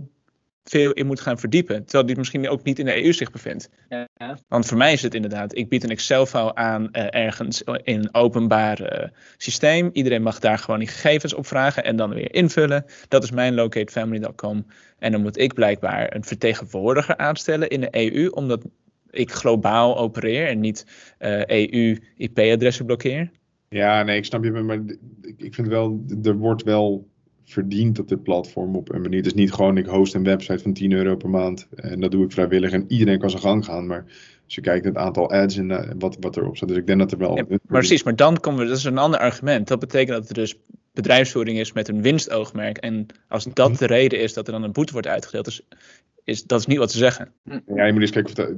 veel 0.63 0.91
in 0.91 1.05
moet 1.05 1.21
gaan 1.21 1.39
verdiepen. 1.39 1.83
Terwijl 1.83 2.05
die 2.05 2.17
misschien 2.17 2.49
ook 2.49 2.63
niet 2.63 2.79
in 2.79 2.85
de 2.85 3.03
EU 3.03 3.13
zich 3.13 3.31
bevindt. 3.31 3.69
Ja. 3.89 4.07
Want 4.47 4.65
voor 4.65 4.77
mij 4.77 4.93
is 4.93 5.01
het 5.01 5.13
inderdaad, 5.13 5.55
ik 5.55 5.69
bied 5.69 5.83
een 5.83 5.89
Excel-file 5.89 6.55
aan 6.55 6.89
uh, 6.91 7.07
ergens 7.09 7.61
in 7.61 7.99
een 7.99 8.13
openbaar 8.13 9.01
uh, 9.01 9.07
systeem. 9.37 9.89
Iedereen 9.93 10.21
mag 10.21 10.39
daar 10.39 10.57
gewoon 10.57 10.79
die 10.79 10.87
gegevens 10.87 11.33
opvragen 11.33 11.83
en 11.83 11.95
dan 11.95 12.13
weer 12.13 12.33
invullen. 12.33 12.85
Dat 13.07 13.23
is 13.23 13.31
mijn 13.31 13.53
locatefamily.com. 13.53 14.65
En 14.99 15.11
dan 15.11 15.21
moet 15.21 15.37
ik 15.37 15.53
blijkbaar 15.53 16.15
een 16.15 16.23
vertegenwoordiger 16.23 17.17
aanstellen 17.17 17.69
in 17.69 17.81
de 17.81 17.89
EU, 17.91 18.27
omdat 18.27 18.65
ik 19.17 19.31
globaal 19.31 19.97
opereer 19.97 20.47
en 20.47 20.59
niet 20.59 20.85
EU-IP-adressen 21.47 22.61
eh, 22.61 22.81
e 22.81 22.85
blokkeer? 22.85 23.31
Ja, 23.69 24.03
nee, 24.03 24.17
ik 24.17 24.25
snap 24.25 24.43
je, 24.43 24.51
maar 24.51 24.79
ik 25.37 25.53
vind 25.53 25.67
wel, 25.67 26.05
er 26.23 26.37
wordt 26.37 26.63
wel 26.63 27.07
verdiend 27.43 27.99
op 27.99 28.07
dit 28.07 28.23
platform 28.23 28.75
op 28.75 28.93
een 28.93 29.01
manier. 29.01 29.17
Het 29.17 29.25
is 29.25 29.33
niet 29.33 29.53
gewoon, 29.53 29.77
ik 29.77 29.85
host 29.85 30.13
een 30.13 30.23
website 30.23 30.59
van 30.59 30.73
10 30.73 30.91
euro 30.91 31.15
per 31.15 31.29
maand 31.29 31.67
en 31.75 31.99
dat 31.99 32.11
doe 32.11 32.25
ik 32.25 32.31
vrijwillig 32.31 32.71
en 32.71 32.85
iedereen 32.87 33.19
kan 33.19 33.29
zijn 33.29 33.41
gang 33.41 33.65
gaan, 33.65 33.87
maar 33.87 34.03
als 34.45 34.55
je 34.55 34.61
kijkt 34.61 34.83
naar 34.83 34.93
het 34.93 35.01
aantal 35.01 35.31
ads 35.31 35.57
en 35.57 35.69
uh, 35.69 35.91
wat, 35.99 36.17
wat 36.19 36.37
erop 36.37 36.57
staat, 36.57 36.69
dus 36.69 36.77
ik 36.77 36.87
denk 36.87 36.99
dat 36.99 37.11
er 37.11 37.17
wel... 37.17 37.35
Ja, 37.35 37.45
maar 37.49 37.59
precies, 37.67 38.03
maar 38.03 38.15
dan 38.15 38.39
komen 38.39 38.59
we, 38.59 38.67
dat 38.67 38.77
is 38.77 38.83
een 38.83 38.97
ander 38.97 39.19
argument. 39.19 39.67
Dat 39.67 39.79
betekent 39.79 40.17
dat 40.17 40.27
er 40.27 40.33
dus 40.33 40.55
bedrijfsvoering 40.93 41.59
is 41.59 41.73
met 41.73 41.87
een 41.87 42.01
winstoogmerk 42.01 42.77
en 42.77 43.05
als 43.27 43.43
dat 43.53 43.69
mhm. 43.69 43.77
de 43.77 43.85
reden 43.85 44.19
is 44.19 44.33
dat 44.33 44.47
er 44.47 44.53
dan 44.53 44.63
een 44.63 44.71
boete 44.71 44.93
wordt 44.93 45.07
uitgedeeld, 45.07 45.45
dus 45.45 45.61
is, 46.27 46.43
dat 46.43 46.59
is 46.59 46.65
niet 46.65 46.77
wat 46.77 46.91
ze 46.91 46.97
zeggen. 46.97 47.31
Ja, 47.75 47.85
je 47.85 47.93
moet 47.93 48.01
eens 48.01 48.11
kijken 48.11 48.31
of 48.31 48.35
dat, 48.35 48.49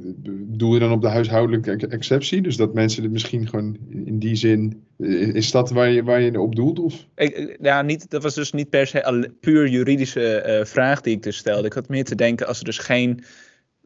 doe 0.60 0.74
je 0.74 0.80
dan 0.80 0.92
op 0.92 1.02
de 1.02 1.08
huishoudelijke 1.08 1.88
exceptie? 1.88 2.42
Dus 2.42 2.58
dat 2.58 2.74
mensen 2.74 3.04
het 3.04 3.12
misschien 3.12 3.48
gewoon 3.48 3.78
in 3.90 4.20
die 4.20 4.36
zin, 4.36 4.84
is 5.34 5.52
dat 5.52 5.70
waar 5.70 5.90
je, 5.90 6.04
waar 6.04 6.22
je 6.22 6.42
op 6.42 6.56
doelt? 6.56 6.80
Of? 6.80 7.06
Ik, 7.16 7.58
ja, 7.62 7.82
niet, 7.82 8.10
dat 8.10 8.24
was 8.24 8.36
dus 8.36 8.52
niet 8.52 8.70
per 8.70 8.88
se 8.88 9.32
puur 9.40 9.68
juridische 9.68 10.44
uh, 10.60 10.66
vraag 10.66 11.02
die 11.02 11.16
ik 11.16 11.24
dus 11.24 11.38
stelde. 11.38 11.68
Ik 11.68 11.74
had 11.74 11.90
meer 11.90 12.04
te 12.04 12.16
denken 12.16 12.48
als 12.48 12.60
er 12.60 12.66
dus 12.66 12.78
geen 12.78 13.24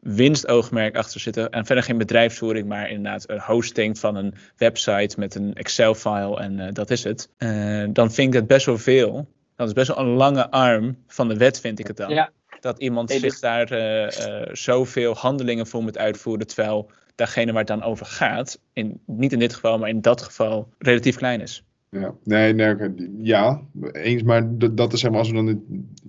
winstoogmerk 0.00 0.96
achter 0.96 1.20
zitten 1.20 1.50
en 1.50 1.66
verder 1.66 1.84
geen 1.84 1.98
bedrijfsvoering, 1.98 2.68
maar 2.68 2.90
inderdaad 2.90 3.30
een 3.30 3.40
hosting 3.40 3.98
van 3.98 4.16
een 4.16 4.34
website 4.56 5.18
met 5.18 5.34
een 5.34 5.54
Excel-file 5.54 6.40
en 6.40 6.58
uh, 6.58 6.66
dat 6.72 6.90
is 6.90 7.04
het. 7.04 7.30
Uh, 7.38 7.84
dan 7.92 8.12
vind 8.12 8.28
ik 8.28 8.40
het 8.40 8.46
best 8.46 8.66
wel 8.66 8.78
veel. 8.78 9.26
Dat 9.56 9.66
is 9.66 9.72
best 9.72 9.88
wel 9.88 9.98
een 9.98 10.14
lange 10.14 10.50
arm 10.50 10.96
van 11.06 11.28
de 11.28 11.36
wet, 11.36 11.60
vind 11.60 11.78
ik 11.78 11.86
het 11.86 11.96
dan. 11.96 12.10
Ja. 12.10 12.30
Dat 12.64 12.78
iemand 12.78 13.10
zich 13.10 13.38
daar 13.38 13.72
uh, 13.72 14.48
zoveel 14.52 15.14
handelingen 15.14 15.66
voor 15.66 15.82
moet 15.82 15.98
uitvoeren, 15.98 16.46
terwijl 16.46 16.90
dagene 17.14 17.50
waar 17.50 17.60
het 17.60 17.68
dan 17.68 17.82
over 17.82 18.06
gaat, 18.06 18.60
in, 18.72 19.00
niet 19.06 19.32
in 19.32 19.38
dit 19.38 19.54
geval, 19.54 19.78
maar 19.78 19.88
in 19.88 20.00
dat 20.00 20.22
geval, 20.22 20.68
relatief 20.78 21.16
klein 21.16 21.40
is. 21.40 21.64
Ja, 21.90 22.14
nee, 22.22 22.52
nee 22.52 22.76
ja, 23.18 23.60
eens, 23.92 24.22
maar 24.22 24.58
dat, 24.58 24.76
dat 24.76 24.92
is 24.92 25.00
zeg 25.00 25.10
maar 25.10 25.18
als 25.18 25.28
we 25.28 25.34
dan 25.34 25.46
het 25.46 25.58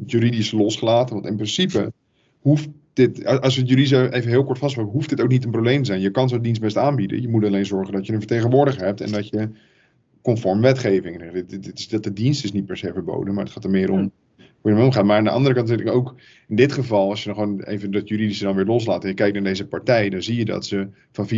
juridisch 0.05 0.51
losgelaten, 0.51 1.13
want 1.13 1.27
in 1.27 1.35
principe 1.35 1.93
hoeft 2.39 2.69
dit, 2.93 3.25
als 3.25 3.55
we 3.55 3.61
het 3.61 3.69
juridisch 3.69 3.91
even 3.91 4.29
heel 4.29 4.43
kort 4.43 4.57
vastpakken, 4.57 4.93
hoeft 4.93 5.09
dit 5.09 5.21
ook 5.21 5.29
niet 5.29 5.45
een 5.45 5.51
probleem 5.51 5.79
te 5.79 5.85
zijn. 5.85 6.01
Je 6.01 6.11
kan 6.11 6.29
zo'n 6.29 6.41
dienst 6.41 6.61
best 6.61 6.77
aanbieden. 6.77 7.21
Je 7.21 7.29
moet 7.29 7.45
alleen 7.45 7.65
zorgen 7.65 7.93
dat 7.93 8.05
je 8.05 8.13
een 8.13 8.19
vertegenwoordiger 8.19 8.85
hebt 8.85 9.01
en 9.01 9.11
dat 9.11 9.29
je 9.29 9.49
conform 10.21 10.61
wetgeving. 10.61 11.31
Dit, 11.31 11.49
dit, 11.49 11.63
dit, 11.63 11.91
dat 11.91 12.03
de 12.03 12.13
dienst 12.13 12.43
is 12.43 12.51
niet 12.51 12.65
per 12.65 12.77
se 12.77 12.93
verboden, 12.93 13.33
maar 13.33 13.43
het 13.43 13.53
gaat 13.53 13.63
er 13.63 13.69
meer 13.69 13.91
om 13.91 14.11
hoe 14.65 14.73
je 14.73 14.79
ermee 14.79 14.85
omgaat. 14.85 15.05
Maar 15.05 15.17
aan 15.17 15.23
de 15.23 15.29
andere 15.29 15.55
kant 15.55 15.67
natuurlijk 15.67 15.97
ook, 15.97 16.15
in 16.47 16.55
dit 16.55 16.71
geval, 16.71 17.09
als 17.09 17.23
je 17.23 17.33
dan 17.33 17.35
gewoon 17.35 17.61
even 17.63 17.91
dat 17.91 18.07
juridische 18.07 18.43
dan 18.43 18.55
weer 18.55 18.65
loslaat 18.65 19.03
en 19.03 19.09
je 19.09 19.15
kijkt 19.15 19.33
naar 19.33 19.43
deze 19.43 19.67
partij, 19.67 20.09
dan 20.09 20.21
zie 20.21 20.35
je 20.35 20.45
dat 20.45 20.65
ze 20.65 20.87
van 21.11 21.29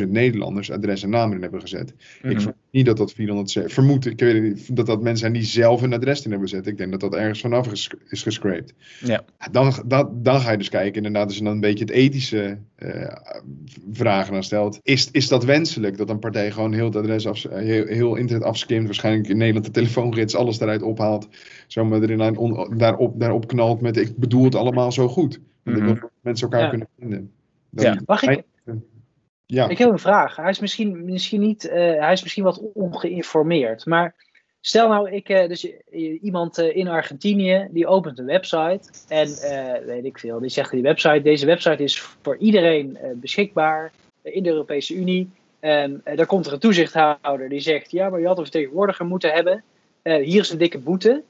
470.000 0.00 0.08
Nederlanders 0.08 0.70
adres 0.70 1.02
en 1.02 1.10
namen 1.10 1.36
in 1.36 1.42
hebben 1.42 1.60
gezet. 1.60 1.90
Mm 1.90 1.96
-hmm. 2.20 2.30
Ik 2.30 2.40
vermoed 2.40 2.64
niet 2.70 2.86
dat 2.86 2.96
dat 2.96 3.12
400, 3.12 3.72
vermoed, 3.72 4.06
ik 4.06 4.20
weet 4.20 4.42
niet, 4.42 4.76
dat 4.76 4.86
dat 4.86 5.02
mensen 5.02 5.18
zijn 5.18 5.32
die 5.32 5.42
zelf 5.42 5.82
een 5.82 5.92
adres 5.92 6.24
in 6.24 6.30
hebben 6.30 6.48
gezet. 6.48 6.66
Ik 6.66 6.76
denk 6.76 6.90
dat 6.90 7.00
dat 7.00 7.14
ergens 7.14 7.40
vanaf 7.40 7.72
is, 7.72 7.90
is 8.08 8.22
gescraped. 8.22 8.74
Ja. 9.00 9.24
Dan, 9.50 9.72
dan, 9.86 10.10
dan 10.22 10.40
ga 10.40 10.50
je 10.50 10.58
dus 10.58 10.68
kijken, 10.68 10.96
inderdaad, 10.96 11.26
als 11.26 11.36
je 11.36 11.44
dan 11.44 11.52
een 11.52 11.60
beetje 11.60 11.84
het 11.84 11.92
ethische 11.92 12.58
uh, 12.78 13.12
vragen 13.92 14.34
aan 14.34 14.44
stelt. 14.44 14.80
Is, 14.82 15.08
is 15.10 15.28
dat 15.28 15.44
wenselijk 15.44 15.96
dat 15.96 16.10
een 16.10 16.18
partij 16.18 16.50
gewoon 16.50 16.72
heel 16.72 16.84
het 16.84 16.96
adres 16.96 17.26
af, 17.26 17.42
heel, 17.42 17.86
heel 17.86 18.14
internet 18.14 18.44
afskimt, 18.44 18.84
waarschijnlijk 18.84 19.28
in 19.28 19.36
Nederland 19.36 19.64
de 19.66 19.70
telefoongids, 19.70 20.34
alles 20.34 20.60
eruit 20.60 20.82
ophaalt, 20.82 21.28
zomaar 21.66 22.02
erin 22.02 22.38
on, 22.38 22.76
daarop, 22.76 23.20
daarop 23.20 23.46
knalt 23.46 23.80
met 23.80 23.96
ik 24.08 24.16
bedoel 24.16 24.44
het 24.44 24.54
allemaal 24.54 24.92
zo 24.92 25.08
goed. 25.08 25.40
Mm 25.62 25.74
-hmm. 25.74 25.84
wil 25.84 26.10
mensen 26.20 26.46
elkaar 26.50 26.62
Ja. 26.64 26.68
kunnen 26.70 26.88
vinden. 26.98 27.32
Ja. 27.70 28.00
Mag 28.06 28.22
ik, 28.22 28.42
Ja, 29.46 29.68
ik 29.68 29.78
heb 29.78 29.90
een 29.90 29.98
vraag. 29.98 30.36
Hij 30.36 30.50
is 30.50 30.60
misschien, 30.60 31.04
misschien 31.04 31.40
niet, 31.40 31.68
eh, 31.68 32.00
hij 32.00 32.12
is 32.12 32.22
misschien 32.22 32.44
wat 32.44 32.62
ongeïnformeerd. 32.74 33.86
Maar 33.86 34.14
stel 34.60 34.88
nou, 34.88 35.10
ik, 35.10 35.28
eh, 35.28 35.48
dus 35.48 35.70
eh, 35.90 36.22
iemand 36.22 36.58
eh, 36.58 36.76
in 36.76 36.88
Argentinië 36.88 37.68
die 37.70 37.86
opent 37.86 38.18
een 38.18 38.24
website. 38.26 38.80
En 39.08 39.28
eh, 39.28 39.84
weet 39.86 40.04
ik 40.04 40.18
veel, 40.18 40.40
die 40.40 40.48
zegt 40.50 40.70
die 40.70 40.82
website, 40.82 41.22
deze 41.22 41.46
website 41.46 41.82
is 41.82 42.00
voor 42.00 42.36
iedereen 42.36 42.96
eh, 42.96 43.10
beschikbaar 43.14 43.92
in 44.22 44.42
de 44.42 44.48
Europese 44.50 44.94
Unie. 44.94 45.30
En 45.60 46.00
daar 46.04 46.26
komt 46.26 46.46
er 46.46 46.52
een 46.52 46.58
toezichthouder 46.58 47.48
die 47.48 47.60
zegt, 47.60 47.90
ja, 47.90 48.08
maar 48.08 48.20
je 48.20 48.26
had 48.26 48.36
een 48.38 48.42
vertegenwoordiger 48.42 49.06
moeten 49.06 49.32
hebben. 49.32 49.62
Eh, 50.02 50.24
hier 50.24 50.40
is 50.40 50.50
een 50.50 50.58
dikke 50.58 50.78
boete. 50.78 51.22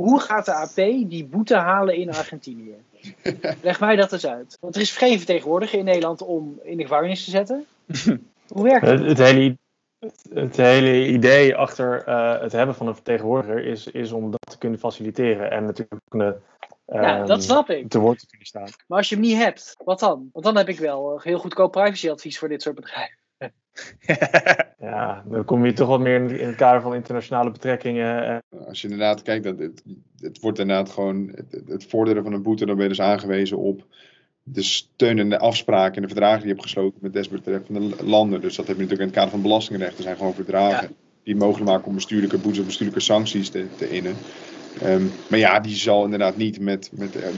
Hoe 0.00 0.20
gaat 0.20 0.44
de 0.44 0.52
AP 0.54 0.74
die 1.10 1.24
boete 1.24 1.56
halen 1.56 1.94
in 1.94 2.08
Argentinië? 2.08 2.74
Leg 3.62 3.80
mij 3.80 3.96
dat 3.96 4.12
eens 4.12 4.26
uit. 4.26 4.56
Want 4.60 4.74
er 4.74 4.80
is 4.80 4.96
geen 4.96 5.16
vertegenwoordiger 5.16 5.78
in 5.78 5.84
Nederland 5.84 6.22
om 6.22 6.60
in 6.62 6.76
de 6.76 6.82
gevangenis 6.82 7.24
te 7.24 7.30
zetten. 7.30 7.66
Hoe 8.48 8.62
werkt 8.62 8.86
Het, 8.86 8.98
dat? 8.98 9.06
het, 9.08 9.18
hele, 9.18 9.56
het, 9.98 10.26
het 10.34 10.56
hele 10.56 11.06
idee 11.06 11.56
achter 11.56 12.04
eh, 12.04 12.40
het 12.40 12.52
hebben 12.52 12.74
van 12.74 12.86
een 12.86 12.94
vertegenwoordiger 12.94 13.64
is, 13.64 13.86
is 13.86 14.12
om 14.12 14.30
dat 14.30 14.50
te 14.50 14.58
kunnen 14.58 14.78
faciliteren 14.78 15.50
en 15.50 15.64
natuurlijk 15.64 16.00
kunnen, 16.08 16.42
Ja, 16.86 17.18
ehm, 17.18 17.26
dat 17.26 17.42
snap 17.42 17.70
ik. 17.70 17.88
te 17.88 17.98
woord 17.98 18.18
te 18.18 18.26
kunnen 18.26 18.46
staan. 18.46 18.68
Maar 18.86 18.98
als 18.98 19.08
je 19.08 19.14
hem 19.14 19.24
niet 19.24 19.36
hebt, 19.36 19.76
wat 19.84 20.00
dan? 20.00 20.28
Want 20.32 20.44
dan 20.44 20.56
heb 20.56 20.68
ik 20.68 20.78
wel 20.78 21.20
heel 21.20 21.38
goedkoop 21.38 21.72
privacyadvies 21.72 22.38
voor 22.38 22.48
dit 22.48 22.62
soort 22.62 22.74
bedrijven. 22.74 23.18
Ja, 24.80 25.24
dan 25.26 25.44
kom 25.44 25.66
je 25.66 25.72
toch 25.72 25.88
wat 25.88 26.00
meer 26.00 26.40
in, 26.40 26.46
het 26.46 26.56
kader 26.56 26.80
van 26.80 26.94
internationale 26.94 27.50
betrekkingen. 27.50 28.26
eh, 28.26 28.66
als 28.66 28.80
je 28.80 28.88
inderdaad 28.88 29.22
kijkt, 29.22 29.44
dat 29.44 29.58
het, 29.58 29.82
het 30.20 30.40
wordt 30.40 30.58
inderdaad 30.58 30.90
gewoon 30.90 31.32
het, 31.34 31.62
het 31.66 31.84
vorderen 31.84 32.22
van 32.22 32.32
een 32.32 32.42
boete, 32.42 32.66
dan 32.66 32.74
ben 32.74 32.84
je 32.84 32.90
dus 32.90 33.00
aangewezen 33.00 33.58
op 33.58 33.86
de 34.42 34.62
steun 34.62 35.18
en 35.18 35.28
de 35.28 35.38
afspraken 35.38 35.94
en 35.94 36.02
de 36.02 36.08
verdragen 36.08 36.38
die 36.38 36.46
je 36.46 36.52
hebt 36.52 36.64
gesloten 36.64 36.98
met 37.02 37.12
desbetreffende 37.12 38.04
landen. 38.04 38.40
Dus 38.40 38.56
dat 38.56 38.66
heb 38.66 38.76
je 38.76 38.82
natuurlijk 38.82 39.00
in 39.00 39.06
het 39.06 39.16
kader 39.16 39.30
van 39.30 39.42
belastingrecht. 39.42 39.96
Er 39.96 40.02
zijn 40.02 40.16
gewoon 40.16 40.34
verdragen 40.34 40.88
die 41.22 41.34
het 41.34 41.42
mogelijk 41.42 41.70
maken 41.70 41.86
om 41.86 41.94
bestuurlijke 41.94 42.38
boetes 42.38 42.60
of 42.60 42.66
bestuurlijke 42.66 43.02
sancties 43.02 43.48
te, 43.48 43.66
te 43.76 43.90
innen. 43.90 44.16
Ehm, 44.82 45.02
maar 45.28 45.38
ja, 45.38 45.60
die 45.60 45.74
zal 45.74 46.04
inderdaad 46.04 46.36
niet 46.36 46.60
met, 46.60 46.90
met, 46.92 47.16
eh, 47.16 47.28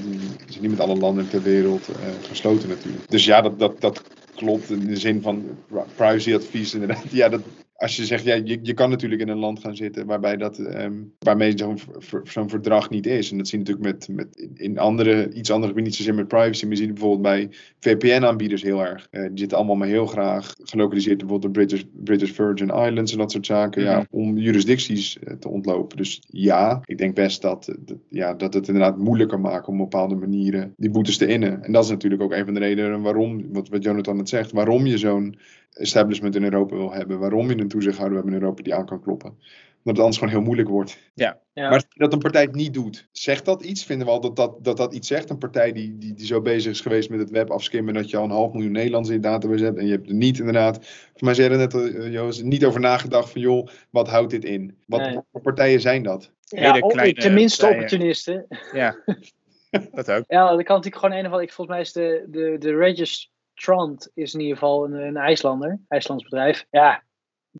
die 0.46 0.60
niet 0.60 0.70
met 0.70 0.80
alle 0.80 0.96
landen 0.96 1.28
ter 1.28 1.42
wereld 1.42 1.88
eh, 1.88 1.94
gesloten 2.28 2.68
natuurlijk. 2.68 3.10
Dus 3.10 3.24
ja, 3.24 3.40
dat, 3.40 3.58
dat, 3.58 3.80
dat 3.80 4.02
klopt 4.34 4.70
in 4.70 4.86
de 4.86 4.96
zin 4.96 5.22
van 5.22 5.58
privacyadvies 5.96 6.74
inderdaad. 6.74 7.10
Ja, 7.20 7.28
dat, 7.28 7.40
als 7.82 7.96
je 7.96 8.06
zegt, 8.06 8.24
ja, 8.24 8.34
je, 8.34 8.58
je 8.62 8.74
kan 8.74 8.90
natuurlijk 8.90 9.20
in 9.20 9.28
een 9.28 9.38
land 9.38 9.60
gaan 9.60 9.76
zitten 9.76 10.06
waarbij 10.06 10.36
dat, 10.36 10.58
ehm, 10.58 10.92
waarmee 11.18 11.52
zo'n 11.58 11.78
zo'n 12.24 12.48
verdrag 12.48 12.90
niet 12.90 13.06
is. 13.06 13.30
En 13.30 13.38
dat 13.38 13.48
zie 13.48 13.58
je 13.58 13.64
natuurlijk 13.64 13.94
met, 13.94 14.16
met 14.16 14.48
in- 14.54 14.78
andere, 14.78 15.32
iets 15.32 15.50
andere 15.50 15.68
gebieden, 15.68 15.82
niet 15.82 15.94
zozeer 15.94 16.14
met 16.14 16.28
privacy, 16.28 16.62
maar 16.64 16.72
je 16.72 16.78
ziet 16.78 16.88
het 16.90 16.98
bijvoorbeeld 16.98 17.22
bij 17.22 17.48
VPN-aanbieders 17.80 18.62
heel 18.62 18.84
erg. 18.84 19.08
Eh, 19.10 19.22
die 19.22 19.38
zitten 19.38 19.56
allemaal 19.56 19.76
maar 19.76 19.88
heel 19.88 20.06
graag 20.06 20.54
gelokaliseerd 20.62 21.18
bijvoorbeeld 21.18 21.54
de 21.54 21.60
British, 21.60 21.82
British 22.04 22.30
Virgin 22.30 22.68
Islands 22.68 23.12
en 23.12 23.18
dat 23.18 23.32
soort 23.32 23.46
zaken, 23.46 23.82
ja, 23.82 24.06
om 24.10 24.38
jurisdicties 24.38 25.18
eh, 25.18 25.34
te 25.34 25.48
ontlopen. 25.48 25.96
Dus 25.96 26.22
ja, 26.26 26.80
ik 26.84 26.98
denk 26.98 27.14
best 27.14 27.42
dat, 27.42 27.68
eh, 27.68 27.74
dat, 27.78 27.98
ja, 28.08 28.34
dat 28.34 28.54
het 28.54 28.66
inderdaad 28.66 28.98
moeilijker 28.98 29.40
maakt 29.40 29.68
om 29.68 29.80
op 29.80 29.90
bepaalde 29.90 30.14
manieren 30.14 30.74
die 30.76 30.90
boetes 30.90 31.16
te 31.16 31.26
innen. 31.26 31.62
En 31.64 31.72
dat 31.72 31.84
is 31.84 31.90
natuurlijk 31.90 32.22
ook 32.22 32.32
een 32.32 32.44
van 32.44 32.54
de 32.54 32.60
redenen 32.60 33.02
waarom, 33.02 33.52
wat, 33.52 33.68
wat 33.68 33.82
Jonathan 33.82 34.18
het 34.18 34.28
zegt, 34.28 34.52
waarom 34.52 34.86
je 34.86 34.98
zo'n 34.98 35.36
establishment 35.72 36.34
in 36.34 36.44
Europa 36.44 36.76
wil 36.76 36.92
hebben. 36.92 37.18
Waarom 37.18 37.48
je 37.48 37.58
een 37.58 37.68
toezichthouder 37.68 38.16
hebt 38.18 38.28
in 38.30 38.34
Europa 38.40 38.62
die 38.62 38.74
aan 38.74 38.86
kan 38.86 39.02
kloppen. 39.02 39.28
Omdat 39.28 39.96
het 39.96 39.98
anders 39.98 40.18
gewoon 40.18 40.32
heel 40.34 40.42
moeilijk 40.42 40.68
wordt. 40.68 40.98
Ja. 41.14 41.40
Maar 41.54 41.84
dat 41.94 42.12
een 42.12 42.18
partij 42.18 42.42
het 42.42 42.54
niet 42.54 42.74
doet, 42.74 43.08
zegt 43.12 43.44
dat 43.44 43.62
iets? 43.62 43.84
Vinden 43.84 44.06
we 44.06 44.12
al 44.12 44.20
dat 44.20 44.36
dat, 44.36 44.64
dat, 44.64 44.76
dat 44.76 44.94
iets 44.94 45.08
zegt? 45.08 45.30
Een 45.30 45.38
partij 45.38 45.72
die, 45.72 45.98
die, 45.98 46.14
die 46.14 46.26
zo 46.26 46.40
bezig 46.40 46.70
is 46.72 46.80
geweest 46.80 47.10
met 47.10 47.18
het 47.18 47.30
web 47.30 47.50
afskimmen 47.50 47.94
dat 47.94 48.10
je 48.10 48.16
al 48.16 48.24
een 48.24 48.30
half 48.30 48.52
miljoen 48.52 48.72
Nederlanders 48.72 49.14
in 49.14 49.20
je 49.22 49.28
database 49.28 49.64
hebt 49.64 49.78
en 49.78 49.86
je 49.86 49.92
hebt 49.92 50.08
er 50.08 50.14
niet 50.14 50.38
inderdaad, 50.38 50.86
voor 51.14 51.24
mij 51.24 51.34
zei 51.34 51.50
je 51.50 51.56
net, 51.56 51.74
uh, 51.74 52.12
Joost, 52.12 52.42
niet 52.42 52.64
over 52.64 52.80
nagedacht 52.80 53.30
van 53.30 53.40
joh, 53.40 53.66
wat 53.90 54.08
houdt 54.08 54.30
dit 54.30 54.44
in? 54.44 54.76
Wat 54.86 55.00
Nee. 55.00 55.18
voor 55.32 55.40
partijen 55.40 55.80
zijn 55.80 56.02
dat? 56.02 56.30
Ja, 56.44 56.78
kleine 56.78 57.20
tenminste 57.20 57.60
partijen. 57.60 57.84
opportunisten. 57.84 58.46
Ja, 58.72 58.96
dat 59.92 60.10
ook. 60.10 60.24
Ja, 60.26 60.56
dat 60.56 60.64
kan 60.64 60.76
natuurlijk 60.76 61.02
gewoon 61.02 61.10
een 61.12 61.18
of 61.18 61.26
andere. 61.26 61.42
Ik, 61.42 61.52
volgens 61.52 61.76
mij 61.76 61.84
is 61.86 61.92
de, 61.92 62.26
de, 62.28 62.56
de 62.58 62.72
Registrant 63.54 64.10
is 64.14 64.34
in 64.34 64.40
ieder 64.40 64.56
geval 64.56 64.84
een, 64.84 64.92
een 64.92 65.16
IJslander, 65.16 65.80
IJslands 65.88 66.24
bedrijf. 66.24 66.66
Ja, 66.70 67.02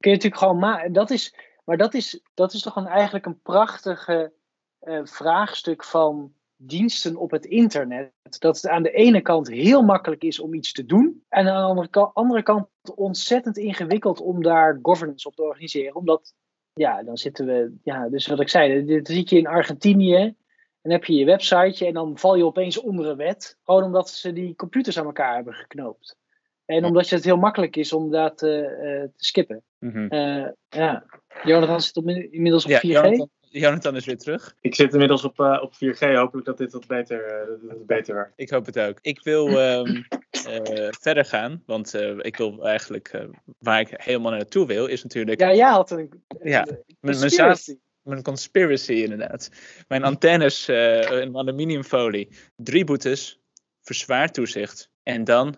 kun 0.00 0.10
je 0.10 0.16
natuurlijk 0.16 0.42
gewoon 0.42 0.58
maken. 0.58 0.92
Dat 0.92 1.10
is, 1.10 1.34
maar 1.64 1.76
dat 1.76 1.94
is, 1.94 2.20
dat 2.34 2.52
is 2.52 2.62
toch 2.62 2.76
een, 2.76 2.86
eigenlijk 2.86 3.26
een 3.26 3.40
prachtige 3.40 4.32
eh, 4.78 5.00
vraagstuk 5.04 5.84
van 5.84 6.32
diensten 6.56 7.16
op 7.16 7.30
het 7.30 7.44
internet. 7.44 8.12
Dat 8.38 8.56
het 8.56 8.68
aan 8.68 8.82
de 8.82 8.90
ene 8.90 9.20
kant 9.20 9.48
heel 9.48 9.82
makkelijk 9.82 10.22
is 10.22 10.40
om 10.40 10.54
iets 10.54 10.72
te 10.72 10.84
doen. 10.86 11.24
En 11.28 11.48
aan 11.48 11.62
de 11.62 11.68
andere, 11.68 11.88
ka- 11.88 12.10
andere 12.14 12.42
kant 12.42 12.68
ontzettend 12.94 13.56
ingewikkeld 13.56 14.20
om 14.20 14.42
daar 14.42 14.78
governance 14.82 15.28
op 15.28 15.34
te 15.34 15.42
organiseren. 15.42 15.94
Omdat, 15.94 16.34
ja, 16.72 17.02
dan 17.02 17.16
zitten 17.16 17.46
we. 17.46 17.74
Ja, 17.82 18.08
dus 18.08 18.26
wat 18.26 18.40
ik 18.40 18.48
zei, 18.48 18.84
dit 18.84 19.06
zit 19.06 19.30
je 19.30 19.38
in 19.38 19.46
Argentinië. 19.46 20.34
Dan 20.82 20.92
heb 20.92 21.04
je 21.04 21.14
je 21.14 21.24
websiteje 21.24 21.86
en 21.86 21.92
dan 21.94 22.18
val 22.18 22.34
je 22.36 22.44
opeens 22.44 22.80
onder 22.80 23.06
een 23.06 23.16
wet. 23.16 23.58
Gewoon 23.64 23.82
omdat 23.82 24.10
ze 24.10 24.32
die 24.32 24.54
computers 24.56 24.98
aan 24.98 25.04
elkaar 25.04 25.34
hebben 25.34 25.54
geknoopt. 25.54 26.16
En 26.64 26.80
Ja. 26.80 26.86
omdat 26.86 27.08
het 27.08 27.24
heel 27.24 27.36
makkelijk 27.36 27.76
is 27.76 27.92
om 27.92 28.10
dat 28.10 28.42
eh, 28.42 28.58
eh, 28.64 29.02
te 29.02 29.24
skippen. 29.24 29.62
Mhm. 29.78 30.06
Eh, 30.08 30.46
ja. 30.68 31.04
Jonathan 31.44 31.80
zit 31.80 31.96
op, 31.96 32.08
inmiddels 32.08 32.64
op 32.64 32.70
Ja, 32.70 32.78
4G. 32.78 32.82
Jonathan, 32.82 33.28
Jonathan 33.40 33.96
is 33.96 34.04
weer 34.06 34.18
terug. 34.18 34.54
Ik 34.60 34.74
zit 34.74 34.92
inmiddels 34.92 35.24
op, 35.24 35.40
eh, 35.40 35.58
op 35.62 35.74
4G. 35.74 36.00
Hopelijk 36.14 36.46
dat 36.46 36.58
dit 36.58 36.72
wat 36.72 36.86
beter, 36.86 37.24
eh, 37.24 37.46
dat 37.68 37.70
het 37.78 37.86
beter 37.86 38.14
werkt. 38.14 38.32
Ik 38.36 38.50
hoop 38.50 38.66
het 38.66 38.78
ook. 38.78 38.98
Ik 39.00 39.22
wil 39.22 39.48
ehm, 39.60 40.02
eh, 40.46 40.88
verder 40.90 41.24
gaan, 41.24 41.62
want 41.66 41.94
eh, 41.94 42.16
ik 42.18 42.36
wil 42.36 42.66
eigenlijk, 42.66 43.08
eh, 43.08 43.24
waar 43.58 43.80
ik 43.80 43.88
helemaal 43.92 44.32
naartoe 44.32 44.66
wil, 44.66 44.86
is 44.86 45.02
natuurlijk 45.02 45.40
Ja, 45.40 45.54
jij 45.54 45.70
had 45.70 45.90
een. 45.90 46.22
Ja, 46.42 46.60
een 46.60 46.66
mijn, 46.66 46.78
mijn, 47.00 47.16
conspiracy. 47.20 47.70
zaad- 47.70 47.78
mijn 48.02 48.22
conspiracy 48.22 48.92
inderdaad. 48.92 49.50
Mijn 49.88 50.04
antennes 50.04 50.68
eh, 50.68 51.20
in 51.20 51.36
aluminiumfolie. 51.36 52.28
Drie 52.56 52.84
boetes, 52.84 53.40
verzwaar 53.80 54.32
toezicht 54.32 54.90
en 55.02 55.24
dan 55.24 55.56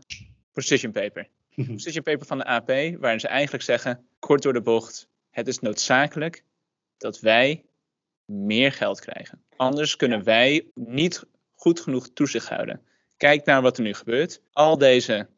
precision 0.52 0.92
paper. 0.92 1.28
Precision 1.54 2.02
paper 2.02 2.26
van 2.26 2.38
de 2.38 2.44
AP, 2.44 2.68
waarin 2.98 3.20
ze 3.20 3.28
eigenlijk 3.28 3.64
zeggen, 3.64 4.06
kort 4.18 4.42
door 4.42 4.52
de 4.52 4.62
bocht, 4.62 5.08
het 5.30 5.48
is 5.48 5.58
noodzakelijk 5.58 6.44
dat 6.96 7.20
wij 7.20 7.64
meer 8.24 8.72
geld 8.72 9.00
krijgen. 9.00 9.42
Anders 9.56 9.96
kunnen 9.96 10.24
wij 10.24 10.66
niet 10.74 11.24
goed 11.54 11.80
genoeg 11.80 12.08
toezicht 12.08 12.48
houden. 12.48 12.82
kijk 13.16 13.44
naar 13.44 13.62
wat 13.62 13.76
er 13.76 13.82
nu 13.82 13.94
gebeurt. 13.94 14.40
Al 14.52 14.78
deze 14.78 15.28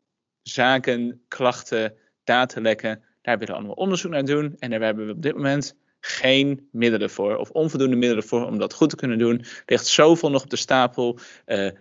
zaken, 0.43 1.25
klachten, 1.29 1.97
datalekken, 2.25 3.03
daar 3.23 3.39
willen 3.39 3.55
we 3.55 3.59
allemaal 3.61 3.77
onderzoek 3.77 4.11
naar 4.11 4.25
doen. 4.25 4.57
En 4.59 4.71
daar 4.71 4.81
hebben 4.81 5.07
we 5.07 5.13
op 5.13 5.23
dit 5.23 5.35
moment 5.35 5.77
geen 6.01 6.69
middelen 6.73 7.11
voor, 7.11 7.37
of 7.37 7.51
onvoldoende 7.51 7.97
middelen 7.97 8.25
voor 8.25 8.47
om 8.47 8.59
dat 8.59 8.75
goed 8.75 8.91
te 8.91 8.97
kunnen 8.97 9.19
doen. 9.19 9.39
Er 9.39 9.63
ligt 9.67 9.87
zoveel 9.87 10.31
nog 10.31 10.43
op 10.43 10.51
de 10.51 10.57
stapel. 10.57 11.19
Uh, 11.47 11.71
99% 11.71 11.75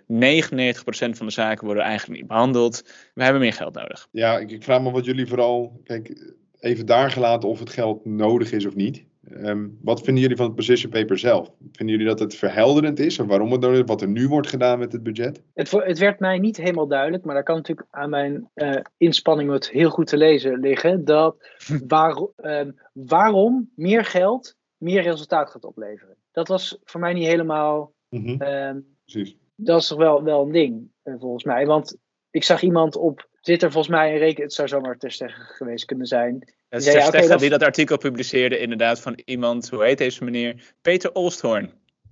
van 1.10 1.26
de 1.26 1.32
zaken 1.32 1.66
worden 1.66 1.84
eigenlijk 1.84 2.20
niet 2.20 2.30
behandeld. 2.30 2.84
We 3.14 3.24
hebben 3.24 3.42
meer 3.42 3.54
geld 3.54 3.74
nodig. 3.74 4.08
Ja, 4.12 4.38
ik, 4.38 4.52
ik 4.52 4.64
vraag 4.64 4.82
me 4.82 4.92
wat 4.92 5.06
jullie 5.06 5.28
vooral. 5.28 5.82
Kijk, 5.84 6.34
even 6.60 6.86
daar 6.86 7.12
gelaten 7.12 7.50
of 7.50 7.60
het 7.60 7.70
geld 7.70 8.06
nodig 8.06 8.52
is 8.52 8.66
of 8.66 8.76
niet. 8.76 9.04
Um, 9.32 9.78
wat 9.82 10.02
vinden 10.02 10.22
jullie 10.22 10.38
van 10.38 10.46
het 10.46 10.56
position 10.56 10.92
paper 10.92 11.18
zelf? 11.18 11.52
Vinden 11.72 11.96
jullie 11.96 12.10
dat 12.12 12.20
het 12.20 12.36
verhelderend 12.36 13.00
is 13.00 13.18
en 13.18 13.28
waarom 13.28 13.52
het 13.52 13.62
nodig 13.62 13.80
is, 13.80 13.86
wat 13.86 14.02
er 14.02 14.08
nu 14.08 14.28
wordt 14.28 14.48
gedaan 14.48 14.80
met 14.80 14.92
het 14.92 15.04
budget? 15.04 15.42
Het, 15.54 15.72
het 15.72 15.98
werd 15.98 16.20
mij 16.20 16.40
niet 16.40 16.58
helemaal 16.58 16.88
duidelijk, 16.88 17.24
maar 17.24 17.34
daar 17.34 17.44
kan 17.44 17.56
natuurlijk 17.56 17.88
aan 17.92 18.10
mijn 18.10 18.50
uh, 18.56 18.76
inspanning 18.98 19.52
het 19.52 19.70
heel 19.70 19.90
goed 19.90 20.08
te 20.08 20.18
lezen 20.18 20.60
liggen. 20.60 21.06
Dat 21.06 21.50
waar, 21.88 22.28
uh, 22.38 22.62
waarom 22.94 23.72
meer 23.76 24.06
geld 24.06 24.56
meer 24.78 25.02
resultaat 25.02 25.50
gaat 25.50 25.64
opleveren. 25.64 26.16
Dat 26.32 26.48
was 26.48 26.80
voor 26.84 27.00
mij 27.00 27.14
niet 27.14 27.28
helemaal. 27.28 27.94
Mm 28.10 28.26
-hmm. 28.26 28.42
uh, 28.42 28.82
Precies. 29.06 29.38
Dat 29.56 29.82
is 29.82 29.88
toch 29.88 29.98
wel, 29.98 30.24
wel 30.24 30.44
een 30.44 30.52
ding, 30.52 30.92
eh, 31.04 31.14
volgens 31.20 31.44
mij. 31.44 31.66
Want 31.66 31.98
ik 32.30 32.44
zag 32.44 32.62
iemand 32.62 32.96
op 32.96 33.30
Twitter 33.46 33.72
volgens 33.72 33.96
mij 33.96 34.12
een 34.12 34.18
reken. 34.18 34.44
Het 34.44 34.54
zou 34.54 34.68
zomaar 34.68 34.98
Terstegen 34.98 35.42
geweest 35.44 35.86
kunnen 35.86 36.08
zijn. 36.08 36.54
Het 36.70 36.86
is 36.86 37.08
okay, 37.08 37.28
dat... 37.28 37.40
die 37.40 37.50
dat 37.50 37.64
artikel 37.64 37.98
publiceerde, 37.98 38.58
inderdaad, 38.58 39.00
van 39.00 39.20
iemand, 39.26 39.70
hoe 39.70 39.84
heet 39.84 39.98
deze 39.98 40.24
meneer? 40.24 40.74
Peter 40.82 41.14
Olsthoorn. 41.14 41.72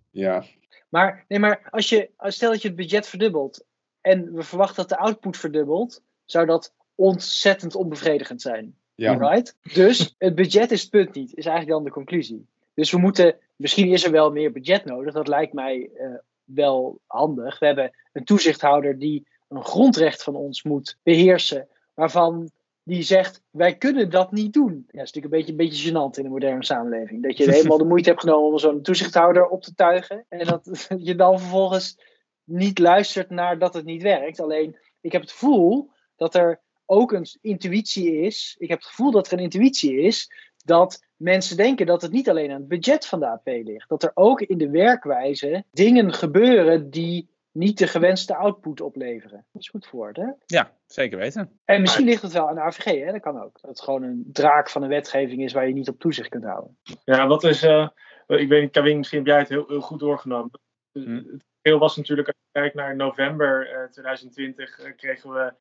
Ja. 0.10 0.44
Maar, 0.90 1.26
nee, 1.28 1.40
maar 1.40 1.68
als 1.70 1.90
je, 1.90 2.10
stel 2.18 2.52
dat 2.52 2.62
je 2.62 2.68
het 2.68 2.78
budget 2.78 3.08
verdubbelt 3.08 3.66
en 4.02 4.34
we 4.34 4.44
verwachten 4.44 4.76
dat 4.76 4.90
de 4.90 4.98
output 4.98 5.38
verdubbelt, 5.38 6.04
zou 6.26 6.46
dat 6.46 6.74
ontzettend 6.96 7.76
onbevredigend 7.76 8.42
zijn. 8.42 8.76
Ja. 8.96 9.14
Right? 9.14 9.58
Dus 9.74 10.16
het 10.18 10.36
budget 10.36 10.72
is 10.72 10.82
het 10.82 10.90
punt 10.90 11.14
niet, 11.14 11.36
is 11.36 11.46
eigenlijk 11.46 11.76
dan 11.76 11.84
de 11.84 11.92
conclusie. 11.92 12.48
Dus 12.74 12.92
we 12.92 12.98
moeten, 12.98 13.36
misschien 13.56 13.92
is 13.92 14.06
er 14.06 14.12
wel 14.12 14.32
meer 14.32 14.52
budget 14.52 14.86
nodig, 14.86 15.14
dat 15.14 15.28
lijkt 15.28 15.54
mij 15.54 15.90
uh, 15.94 16.16
wel 16.44 17.00
handig. 17.08 17.60
We 17.60 17.66
hebben 17.66 17.92
een 18.12 18.24
toezichthouder 18.24 19.00
die 19.00 19.28
een 19.56 19.66
grondrecht 19.66 20.24
van 20.24 20.36
ons 20.36 20.64
moet 20.64 20.98
beheersen, 21.04 21.68
waarvan 21.94 22.52
die 22.84 23.02
zegt, 23.02 23.42
wij 23.50 23.76
kunnen 23.78 24.10
dat 24.10 24.32
niet 24.32 24.54
doen. 24.54 24.74
Ja, 24.74 24.98
dat 25.00 25.04
is 25.06 25.14
natuurlijk 25.14 25.26
een 25.26 25.40
beetje, 25.40 25.52
een 25.52 25.58
beetje 25.58 25.90
gênant 25.90 26.18
in 26.20 26.26
een 26.26 26.32
moderne 26.32 26.64
samenleving. 26.64 27.24
Dat 27.24 27.38
je 27.38 27.52
helemaal 27.52 27.78
de 27.78 27.84
moeite 27.84 28.10
hebt 28.10 28.22
genomen 28.22 28.52
om 28.52 28.60
zo'n 28.60 28.82
toezichthouder 28.82 29.48
op 29.48 29.62
te 29.62 29.74
tuigen. 29.74 30.26
En 30.30 30.46
dat 30.46 30.88
je 30.98 31.16
dan 31.16 31.40
vervolgens 31.40 31.98
niet 32.44 32.80
luistert 32.80 33.30
naar 33.30 33.60
dat 33.60 33.74
het 33.74 33.86
niet 33.86 34.02
werkt. 34.02 34.40
Alleen, 34.40 34.78
ik 35.02 35.12
heb 35.12 35.22
het 35.22 35.32
gevoel 35.32 35.90
dat 36.16 36.36
er 36.36 36.62
ook 36.86 37.12
een 37.12 37.28
intuïtie 37.42 38.22
is. 38.22 38.56
Ik 38.60 38.70
heb 38.70 38.80
het 38.80 38.88
gevoel 38.88 39.12
dat 39.12 39.28
er 39.28 39.34
een 39.34 39.44
intuïtie 39.44 39.98
is 39.98 40.32
dat 40.66 41.06
mensen 41.16 41.58
denken 41.58 41.86
dat 41.86 42.02
het 42.02 42.12
niet 42.12 42.30
alleen 42.30 42.52
aan 42.52 42.60
het 42.60 42.68
budget 42.68 43.06
van 43.06 43.20
de 43.20 43.28
AP 43.28 43.46
ligt. 43.46 43.90
Dat 43.90 44.04
er 44.04 44.12
ook 44.14 44.42
in 44.42 44.58
de 44.58 44.70
werkwijze 44.70 45.64
dingen 45.72 46.14
gebeuren 46.14 46.90
die 46.90 47.30
niet 47.54 47.78
de 47.78 47.88
gewenste 47.88 48.36
output 48.36 48.82
opleveren. 48.82 49.46
Dat 49.52 49.62
is 49.62 49.70
goed 49.70 49.88
voor 49.88 50.08
het, 50.08 50.18
hè? 50.18 50.28
Ja, 50.46 50.72
zeker 50.86 51.18
weten. 51.18 51.60
En 51.66 51.82
misschien 51.82 52.06
ligt 52.06 52.22
het 52.22 52.32
wel 52.32 52.50
aan 52.50 52.56
de 52.56 52.62
AVG, 52.62 52.84
hè? 52.84 53.12
Dat 53.12 53.22
kan 53.22 53.42
ook. 53.42 53.62
Dat 53.62 53.70
het 53.70 53.82
gewoon 53.82 54.04
een 54.04 54.26
draak 54.32 54.70
van 54.70 54.84
een 54.84 54.90
wetgeving 54.90 55.44
is 55.44 55.54
waar 55.54 55.68
je 55.68 55.74
niet 55.74 55.90
op 55.90 56.00
toezicht 56.00 56.30
kunt 56.30 56.44
houden. 56.44 56.78
Ja, 57.04 57.28
wat 57.28 57.44
is... 57.44 57.64
Uh, 57.64 57.88
ik 58.28 58.48
weet 58.48 58.62
niet, 58.62 58.72
Kaving, 58.72 58.98
misschien 58.98 59.18
heb 59.18 59.28
jij 59.28 59.40
het 59.40 59.50
heel, 59.50 59.68
heel 59.68 59.82
goed 59.82 60.00
doorgenomen. 60.00 60.52
Hm. 60.92 61.16
Het 61.16 61.46
heel 61.62 61.80
was 61.80 61.98
natuurlijk, 61.98 62.28
als 62.28 62.38
je 62.38 62.60
kijkt 62.60 62.76
naar 62.76 62.96
november 62.96 63.84
uh, 63.84 63.90
2020, 63.90 64.80
uh, 64.80 64.96
kregen 64.96 65.30
we 65.30 65.54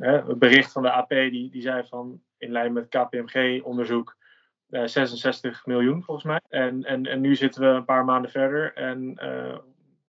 uh, 0.00 0.26
het 0.26 0.38
bericht 0.38 0.72
van 0.72 0.82
de 0.82 0.90
AP, 0.90 1.08
die, 1.08 1.50
die 1.50 1.62
zei 1.62 1.86
van, 1.86 2.22
in 2.38 2.50
lijn 2.50 2.72
met 2.72 2.88
KPMG-onderzoek, 2.88 4.16
66 4.68 5.66
miljoen 5.66 6.02
volgens 6.02 6.26
mij. 6.26 6.40
En, 6.48 6.84
en, 6.84 7.06
en 7.06 7.20
nu 7.20 7.36
zitten 7.36 7.62
we 7.62 7.66
een 7.66 7.84
paar 7.84 8.04
maanden 8.04 8.30
verder 8.30 8.74
en 8.74 9.14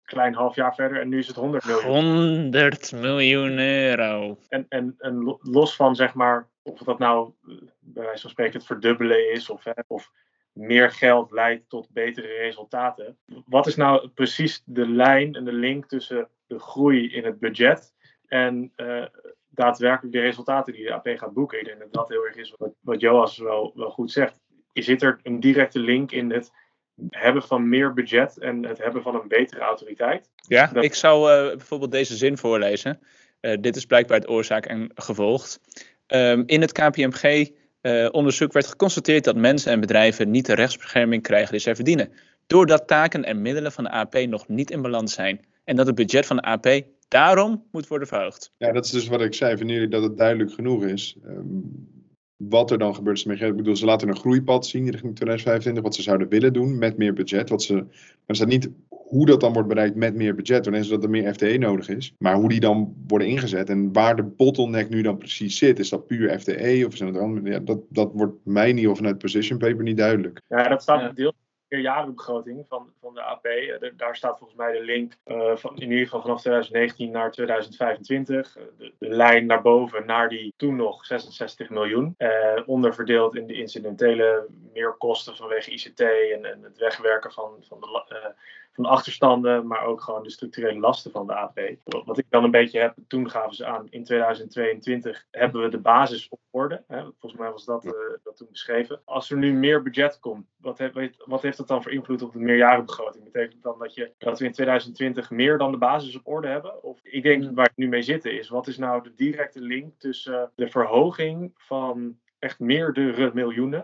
klein 0.06 0.34
half 0.34 0.54
jaar 0.54 0.74
verder 0.74 1.00
en 1.00 1.08
nu 1.08 1.18
is 1.18 1.26
het 1.26 1.36
100 1.36 1.64
miljoen. 1.64 1.92
100 1.92 2.92
miljoen 2.92 3.58
euro. 3.58 4.38
En, 4.48 4.66
en, 4.68 4.94
en 4.98 5.38
los 5.40 5.76
van 5.76 5.96
zeg 5.96 6.14
maar, 6.14 6.48
of 6.62 6.78
dat 6.78 6.98
nou 6.98 7.32
bij 7.80 8.04
wijze 8.04 8.20
van 8.20 8.30
spreken 8.30 8.58
het 8.58 8.66
verdubbelen 8.66 9.32
is 9.32 9.50
of, 9.50 9.64
hè, 9.64 9.72
of 9.86 10.10
meer 10.52 10.90
geld 10.90 11.30
leidt 11.30 11.68
tot 11.68 11.90
betere 11.90 12.26
resultaten. 12.26 13.18
Wat 13.46 13.66
is 13.66 13.76
nou 13.76 14.08
precies 14.08 14.62
de 14.64 14.88
lijn 14.88 15.34
en 15.34 15.44
de 15.44 15.52
link 15.52 15.86
tussen 15.86 16.28
de 16.46 16.58
groei 16.58 17.12
in 17.12 17.24
het 17.24 17.38
budget 17.38 17.94
en 18.26 18.72
uh, 18.76 19.04
daadwerkelijk 19.48 20.14
de 20.14 20.20
resultaten 20.20 20.72
die 20.72 20.84
de 20.84 20.92
AP 20.92 21.08
gaat 21.14 21.32
boeken? 21.32 21.58
Ik 21.58 21.64
denk 21.64 21.78
dat 21.78 21.92
dat 21.92 22.08
heel 22.08 22.24
erg 22.24 22.36
is 22.36 22.54
wat, 22.56 22.74
wat 22.80 23.00
Joas 23.00 23.38
wel, 23.38 23.72
wel 23.74 23.90
goed 23.90 24.10
zegt. 24.10 24.40
Zit 24.72 25.02
er 25.02 25.20
een 25.22 25.40
directe 25.40 25.78
link 25.78 26.12
in 26.12 26.30
het 26.30 26.52
hebben 27.10 27.42
van 27.42 27.68
meer 27.68 27.92
budget 27.92 28.38
en 28.38 28.64
het 28.64 28.78
hebben 28.78 29.02
van 29.02 29.14
een 29.14 29.28
betere 29.28 29.60
autoriteit. 29.60 30.28
Ja, 30.48 30.74
ik 30.74 30.94
zou 30.94 31.30
uh, 31.30 31.56
bijvoorbeeld 31.56 31.90
deze 31.90 32.16
zin 32.16 32.38
voorlezen. 32.38 33.00
Uh, 33.40 33.56
dit 33.60 33.76
is 33.76 33.86
blijkbaar 33.86 34.18
het 34.18 34.28
oorzaak 34.28 34.66
en 34.66 34.90
gevolg. 34.94 35.58
Um, 36.06 36.42
in 36.46 36.60
het 36.60 36.72
KPMG-onderzoek 36.72 38.48
uh, 38.48 38.54
werd 38.54 38.66
geconstateerd 38.66 39.24
dat 39.24 39.36
mensen 39.36 39.72
en 39.72 39.80
bedrijven 39.80 40.30
niet 40.30 40.46
de 40.46 40.54
rechtsbescherming 40.54 41.22
krijgen 41.22 41.50
die 41.50 41.60
zij 41.60 41.74
verdienen. 41.74 42.12
Doordat 42.46 42.86
taken 42.86 43.24
en 43.24 43.42
middelen 43.42 43.72
van 43.72 43.84
de 43.84 43.90
AP 43.90 44.14
nog 44.14 44.48
niet 44.48 44.70
in 44.70 44.82
balans 44.82 45.14
zijn. 45.14 45.44
En 45.64 45.76
dat 45.76 45.86
het 45.86 45.94
budget 45.94 46.26
van 46.26 46.36
de 46.36 46.42
AP 46.42 46.66
daarom 47.08 47.64
moet 47.72 47.86
worden 47.86 48.08
verhoogd. 48.08 48.52
Ja, 48.58 48.72
dat 48.72 48.84
is 48.84 48.90
dus 48.90 49.08
wat 49.08 49.20
ik 49.20 49.34
zei. 49.34 49.56
Vinden 49.56 49.76
jullie 49.76 49.90
dat 49.90 50.02
het 50.02 50.16
duidelijk 50.16 50.52
genoeg 50.52 50.84
is? 50.84 51.16
Um, 51.26 51.95
wat 52.36 52.70
er 52.70 52.78
dan 52.78 52.94
gebeurt 52.94 53.26
met 53.26 53.40
Ik 53.40 53.56
bedoel, 53.56 53.76
ze 53.76 53.84
laten 53.84 54.08
een 54.08 54.16
groeipad 54.16 54.66
zien 54.66 54.90
richting 54.90 55.14
2025, 55.14 55.82
wat 55.82 55.94
ze 55.94 56.02
zouden 56.02 56.28
willen 56.28 56.52
doen 56.52 56.78
met 56.78 56.96
meer 56.96 57.12
budget. 57.12 57.48
Wat 57.48 57.62
ze, 57.62 57.74
maar 57.74 57.86
er 58.26 58.34
staat 58.34 58.48
niet 58.48 58.70
hoe 58.88 59.26
dat 59.26 59.40
dan 59.40 59.52
wordt 59.52 59.68
bereikt 59.68 59.94
met 59.94 60.14
meer 60.14 60.34
budget, 60.34 60.64
wanneer 60.64 60.82
ze 60.82 60.90
dat 60.90 61.04
er 61.04 61.10
meer 61.10 61.32
FTE 61.32 61.58
nodig 61.58 61.88
is. 61.88 62.14
Maar 62.18 62.34
hoe 62.34 62.48
die 62.48 62.60
dan 62.60 62.94
worden 63.06 63.28
ingezet 63.28 63.70
en 63.70 63.92
waar 63.92 64.16
de 64.16 64.22
bottleneck 64.22 64.88
nu 64.88 65.02
dan 65.02 65.18
precies 65.18 65.58
zit. 65.58 65.78
Is 65.78 65.88
dat 65.88 66.06
puur 66.06 66.38
FTE 66.38 66.84
of 66.86 66.96
zijn 66.96 67.12
het 67.12 67.22
andere? 67.22 67.50
Ja, 67.50 67.58
dat, 67.58 67.78
dat 67.88 68.10
wordt 68.12 68.34
mij 68.44 68.72
niet 68.72 68.86
of 68.86 68.96
vanuit 68.96 69.18
Position 69.18 69.58
Paper 69.58 69.82
niet 69.82 69.96
duidelijk. 69.96 70.40
Ja, 70.48 70.68
dat 70.68 70.82
staat 70.82 71.12
ja. 71.16 71.32
Meerjarenbegroting 71.68 72.66
van, 72.68 72.92
van 73.00 73.14
de 73.14 73.22
AP. 73.22 73.44
Eh, 73.44 73.90
daar 73.96 74.16
staat 74.16 74.38
volgens 74.38 74.58
mij 74.58 74.72
de 74.72 74.84
link 74.84 75.12
uh, 75.26 75.56
van, 75.56 75.76
in 75.76 75.90
ieder 75.90 76.04
geval 76.04 76.20
vanaf 76.20 76.40
2019 76.40 77.10
naar 77.10 77.30
2025. 77.32 78.56
Uh, 78.56 78.64
de, 78.78 78.92
lijn 78.98 79.46
naar 79.46 79.62
boven 79.62 80.06
naar 80.06 80.28
die 80.28 80.54
toen 80.56 80.76
nog 80.76 81.04
66 81.04 81.70
miljoen. 81.70 82.16
Onderverdeeld 82.66 83.36
in 83.36 83.46
de 83.46 83.54
incidentele 83.54 84.46
meerkosten 84.72 85.36
vanwege 85.36 85.70
ICT 85.70 86.00
en, 86.00 86.44
en 86.44 86.62
het 86.62 86.78
wegwerken 86.78 87.32
van, 87.32 87.50
van 87.60 87.80
de 87.80 88.34
van 88.76 88.84
de 88.84 88.90
achterstanden, 88.90 89.66
maar 89.66 89.84
ook 89.84 90.00
gewoon 90.00 90.22
de 90.22 90.30
structurele 90.30 90.78
lasten 90.78 91.10
van 91.10 91.26
de 91.26 91.34
AP. 91.34 91.60
Wat 91.84 92.18
ik 92.18 92.26
dan 92.28 92.44
een 92.44 92.50
beetje 92.50 92.80
heb, 92.80 92.94
toen 93.08 93.30
gaven 93.30 93.54
ze 93.54 93.66
aan, 93.66 93.86
in 93.90 94.04
2022 94.04 95.26
hebben 95.30 95.62
we 95.62 95.68
de 95.68 95.78
basis 95.78 96.28
op 96.28 96.40
orde. 96.50 96.84
Hè? 96.86 97.02
Volgens 97.02 97.40
mij 97.40 97.50
was 97.50 97.64
dat, 97.64 97.84
uh, 97.84 97.92
dat 98.22 98.36
toen 98.36 98.48
beschreven. 98.50 99.00
Als 99.04 99.30
er 99.30 99.36
nu 99.36 99.52
meer 99.52 99.82
budget 99.82 100.18
komt, 100.20 100.46
wat, 100.56 100.78
heeft, 100.78 101.24
wat 101.24 101.42
heeft 101.42 101.56
dat 101.56 101.68
dan 101.68 101.82
voor 101.82 101.92
invloed 101.92 102.22
op 102.22 102.32
de 102.32 102.38
meerjarenbegroting? 102.38 103.24
Betekent 103.24 103.62
dan 103.62 103.78
dat, 103.78 103.94
je, 103.94 104.12
dat 104.18 104.38
we 104.38 104.44
in 104.44 104.52
2020 104.52 105.30
meer 105.30 105.58
dan 105.58 105.70
de 105.70 105.78
basis 105.78 106.16
op 106.16 106.26
orde 106.26 106.48
hebben? 106.48 106.82
Of 106.82 107.00
ik 107.02 107.22
denk 107.22 107.42
mm. 107.42 107.54
waar 107.54 107.70
we 107.74 107.82
nu 107.82 107.88
mee 107.88 108.02
zitten 108.02 108.38
is, 108.38 108.48
wat 108.48 108.66
is 108.66 108.78
nou 108.78 109.02
de 109.02 109.14
directe 109.14 109.60
link 109.60 109.94
tussen 109.98 110.50
de 110.54 110.68
verhoging 110.68 111.52
van 111.56 112.18
echt 112.38 112.58
meerdere 112.58 113.30
miljoenen 113.34 113.82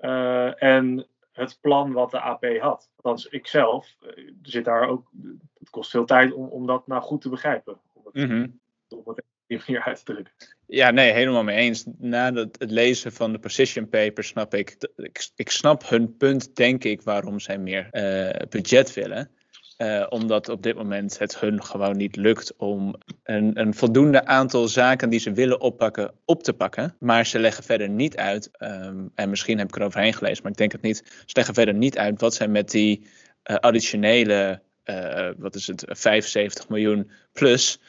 uh, 0.00 0.62
en 0.62 1.06
het 1.34 1.58
plan 1.60 1.92
wat 1.92 2.10
de 2.10 2.20
AP 2.20 2.58
had. 2.58 2.90
Althans, 2.96 3.26
ik 3.26 3.46
zelf 3.46 3.96
uh, 4.02 4.30
zit 4.42 4.64
daar 4.64 4.88
ook. 4.88 5.10
Het 5.58 5.70
kost 5.70 5.90
veel 5.90 6.04
tijd 6.04 6.32
om, 6.32 6.48
om 6.48 6.66
dat 6.66 6.86
nou 6.86 7.02
goed 7.02 7.20
te 7.20 7.28
begrijpen. 7.28 7.80
Om 7.92 8.02
het, 8.04 8.14
mm 8.14 8.28
-hmm. 8.28 8.60
om 8.88 9.02
het 9.06 9.22
hier 9.46 9.82
uit 9.82 10.04
te 10.04 10.12
drukken. 10.12 10.34
Ja, 10.66 10.90
nee, 10.90 11.12
helemaal 11.12 11.42
mee 11.42 11.56
eens. 11.56 11.84
Na 11.98 12.32
het, 12.32 12.58
het 12.58 12.70
lezen 12.70 13.12
van 13.12 13.32
de 13.32 13.38
position 13.38 13.88
paper 13.88 14.24
snap 14.24 14.54
ik, 14.54 14.76
ik, 14.96 15.30
ik 15.36 15.50
snap 15.50 15.88
hun 15.88 16.16
punt, 16.16 16.56
denk 16.56 16.84
ik, 16.84 17.02
waarom 17.02 17.40
zij 17.40 17.58
meer 17.58 17.88
uh, 17.92 18.46
budget 18.48 18.94
willen. 18.94 19.30
Uh, 19.78 20.06
omdat 20.08 20.48
op 20.48 20.62
dit 20.62 20.76
moment 20.76 21.18
het 21.18 21.40
hun 21.40 21.62
gewoon 21.62 21.96
niet 21.96 22.16
lukt 22.16 22.56
om 22.56 22.94
een, 23.22 23.60
een, 23.60 23.74
voldoende 23.74 24.26
aantal 24.26 24.68
zaken 24.68 25.10
die 25.10 25.20
ze 25.20 25.32
willen 25.32 25.60
oppakken, 25.60 26.12
op 26.24 26.42
te 26.42 26.52
pakken. 26.52 26.96
Maar 26.98 27.26
ze 27.26 27.38
leggen 27.38 27.64
verder 27.64 27.88
niet 27.88 28.16
uit, 28.16 28.50
um, 28.58 29.10
en 29.14 29.30
misschien 29.30 29.58
heb 29.58 29.68
ik 29.68 29.76
er 29.76 29.82
overheen 29.82 30.12
gelezen, 30.12 30.42
maar 30.42 30.52
ik 30.52 30.58
denk 30.58 30.72
het 30.72 30.82
niet. 30.82 31.02
Ze 31.06 31.32
leggen 31.32 31.54
verder 31.54 31.74
niet 31.74 31.98
uit 31.98 32.20
wat 32.20 32.34
zij 32.34 32.48
met 32.48 32.70
die 32.70 33.06
uh, 33.50 33.56
additionele, 33.56 34.62
uh, 34.84 35.28
wat 35.36 35.54
is 35.54 35.66
het, 35.66 35.84
75 35.88 36.68
miljoen 36.68 37.10
plus, 37.32 37.80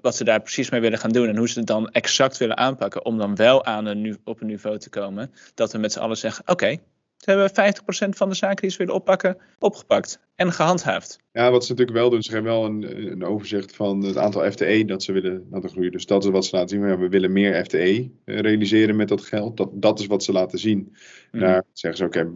wat 0.00 0.16
ze 0.16 0.24
daar 0.24 0.40
precies 0.40 0.70
mee 0.70 0.80
willen 0.80 0.98
gaan 0.98 1.10
doen. 1.10 1.28
En 1.28 1.36
hoe 1.36 1.48
ze 1.48 1.58
het 1.58 1.68
dan 1.68 1.90
exact 1.90 2.36
willen 2.36 2.56
aanpakken 2.56 3.04
om 3.04 3.18
dan 3.18 3.36
wel 3.36 3.64
aan 3.64 3.86
een, 3.86 4.20
op 4.24 4.40
een 4.40 4.46
niveau 4.46 4.78
te 4.78 4.90
komen 4.90 5.32
dat 5.54 5.72
we 5.72 5.78
met 5.78 5.92
z'n 5.92 5.98
allen 5.98 6.16
zeggen, 6.16 6.48
oké, 6.48 6.76
Ze 7.22 7.30
hebben 7.30 7.50
50% 7.50 8.08
van 8.08 8.28
de 8.28 8.34
zaken 8.34 8.56
die 8.56 8.70
ze 8.70 8.78
willen 8.78 8.94
oppakken, 8.94 9.36
opgepakt 9.58 10.18
en 10.34 10.52
gehandhaafd. 10.52 11.18
Ja, 11.32 11.50
wat 11.50 11.64
ze 11.64 11.70
natuurlijk 11.70 11.98
wel 11.98 12.10
doen, 12.10 12.22
ze 12.22 12.32
hebben 12.32 12.52
wel 12.52 12.64
een, 12.64 13.10
een 13.12 13.24
overzicht 13.24 13.76
van 13.76 14.02
het 14.02 14.16
aantal 14.16 14.50
FTE 14.50 14.84
dat 14.84 15.02
ze 15.02 15.12
willen 15.12 15.46
laten 15.50 15.70
groeien. 15.70 15.92
Dus 15.92 16.06
dat 16.06 16.24
is 16.24 16.30
wat 16.30 16.44
ze 16.44 16.56
laten 16.56 16.68
zien. 16.68 16.88
Ja, 16.88 16.98
we 16.98 17.08
willen 17.08 17.32
meer 17.32 17.64
FTE 17.64 18.10
eh, 18.24 18.38
realiseren 18.38 18.96
met 18.96 19.08
dat 19.08 19.22
geld. 19.22 19.56
Dat, 19.56 19.70
dat 19.72 20.00
is 20.00 20.06
wat 20.06 20.22
ze 20.22 20.32
laten 20.32 20.58
zien. 20.58 20.96
Mhm. 21.32 21.44
Daar 21.44 21.64
zeggen 21.72 21.98
ze, 21.98 22.04
oké, 22.04 22.32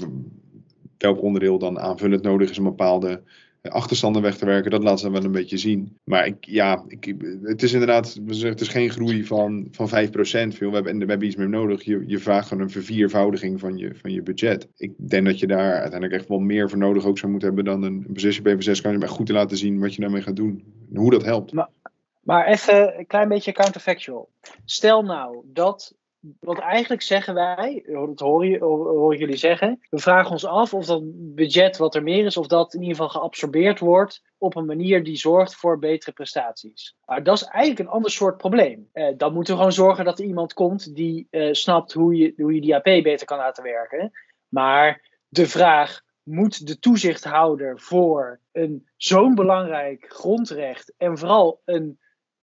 welk 0.98 1.22
onderdeel 1.22 1.58
dan 1.58 1.78
aanvullend 1.78 2.22
nodig 2.22 2.50
is 2.50 2.58
om 2.58 2.64
bepaalde 2.64 3.22
achterstanden 3.70 4.22
weg 4.22 4.36
te 4.36 4.44
werken, 4.44 4.70
dat 4.70 4.82
laat 4.82 5.00
ze 5.00 5.10
wel 5.10 5.24
een 5.24 5.32
beetje 5.32 5.56
zien. 5.56 5.98
Maar 6.04 6.26
ik, 6.26 6.36
ja, 6.40 6.84
ik, 6.88 7.14
het 7.42 7.62
is 7.62 7.72
inderdaad, 7.72 8.20
het 8.26 8.60
is 8.60 8.68
geen 8.68 8.90
groei 8.90 9.24
van, 9.24 9.68
van 9.70 9.88
5%. 9.88 9.90
Veel. 9.90 10.70
We, 10.70 10.74
hebben, 10.74 10.98
we 10.98 11.06
hebben 11.06 11.26
iets 11.26 11.36
meer 11.36 11.48
nodig. 11.48 11.82
Je, 11.82 12.04
je 12.06 12.18
vraagt 12.18 12.48
gewoon 12.48 12.62
een 12.62 12.70
verviervoudiging 12.70 13.60
van 13.60 13.76
je, 13.76 13.94
van 13.94 14.12
je 14.12 14.22
budget. 14.22 14.68
Ik 14.76 14.92
denk 14.96 15.26
dat 15.26 15.38
je 15.38 15.46
daar 15.46 15.72
uiteindelijk 15.72 16.12
echt 16.12 16.28
wel 16.28 16.38
meer 16.38 16.68
voor 16.68 16.78
nodig 16.78 17.04
ook 17.04 17.18
zou 17.18 17.30
moeten 17.30 17.48
hebben 17.48 17.64
dan 17.64 17.82
een, 17.82 18.04
een 18.06 18.12
position 18.12 18.42
paper 18.42 18.62
6. 18.62 18.80
Kan 18.80 18.92
je 18.92 18.98
echt 18.98 19.10
goed 19.10 19.26
te 19.26 19.32
laten 19.32 19.56
zien 19.56 19.80
wat 19.80 19.94
je 19.94 20.00
daarmee 20.00 20.22
gaat 20.22 20.36
doen. 20.36 20.64
En 20.92 21.00
hoe 21.00 21.10
dat 21.10 21.24
helpt. 21.24 21.52
Maar, 21.52 21.68
maar 22.22 22.46
even 22.46 22.98
een 22.98 23.06
klein 23.06 23.28
beetje 23.28 23.52
counterfactual. 23.52 24.28
Stel 24.64 25.02
nou 25.02 25.36
dat 25.44 25.94
want 26.40 26.58
eigenlijk 26.58 27.02
zeggen 27.02 27.34
wij, 27.34 27.84
dat 27.86 28.20
hoor, 28.20 28.46
je, 28.46 29.18
jullie 29.18 29.36
zeggen, 29.36 29.80
we 29.90 29.98
vragen 29.98 30.30
ons 30.30 30.44
af 30.44 30.74
of 30.74 30.86
dat 30.86 31.02
budget 31.34 31.76
wat 31.76 31.94
er 31.94 32.02
meer 32.02 32.24
is, 32.24 32.36
of 32.36 32.46
dat 32.46 32.74
in 32.74 32.80
ieder 32.80 32.96
geval 32.96 33.10
geabsorbeerd 33.10 33.78
wordt 33.78 34.22
op 34.38 34.56
een 34.56 34.66
manier 34.66 35.04
die 35.04 35.16
zorgt 35.16 35.54
voor 35.54 35.78
betere 35.78 36.12
prestaties. 36.12 36.96
Maar 37.04 37.22
dat 37.22 37.36
is 37.36 37.44
eigenlijk 37.44 37.88
een 37.88 37.94
ander 37.94 38.10
soort 38.10 38.36
probleem. 38.36 38.88
Eh, 38.92 39.14
dan 39.16 39.32
moeten 39.32 39.52
we 39.52 39.58
gewoon 39.58 39.74
zorgen 39.74 40.04
dat 40.04 40.18
er 40.18 40.24
iemand 40.24 40.52
komt 40.52 40.94
die 40.94 41.26
eh, 41.30 41.52
snapt 41.52 41.92
hoe 41.92 42.16
je, 42.16 42.32
hoe 42.36 42.54
je 42.54 42.60
die 42.60 42.74
AP 42.74 42.84
beter 42.84 43.26
kan 43.26 43.38
laten 43.38 43.62
werken. 43.62 44.12
Maar 44.48 45.08
de 45.28 45.46
vraag, 45.46 46.04
moet 46.26 46.66
de 46.66 46.78
toezichthouder 46.78 47.80
voor 47.80 48.40
een 48.52 48.88
zo'n 48.96 49.34
belangrijk 49.34 50.04
grondrecht 50.08 50.94
en 50.96 51.18
vooral 51.18 51.60
een 51.64 51.98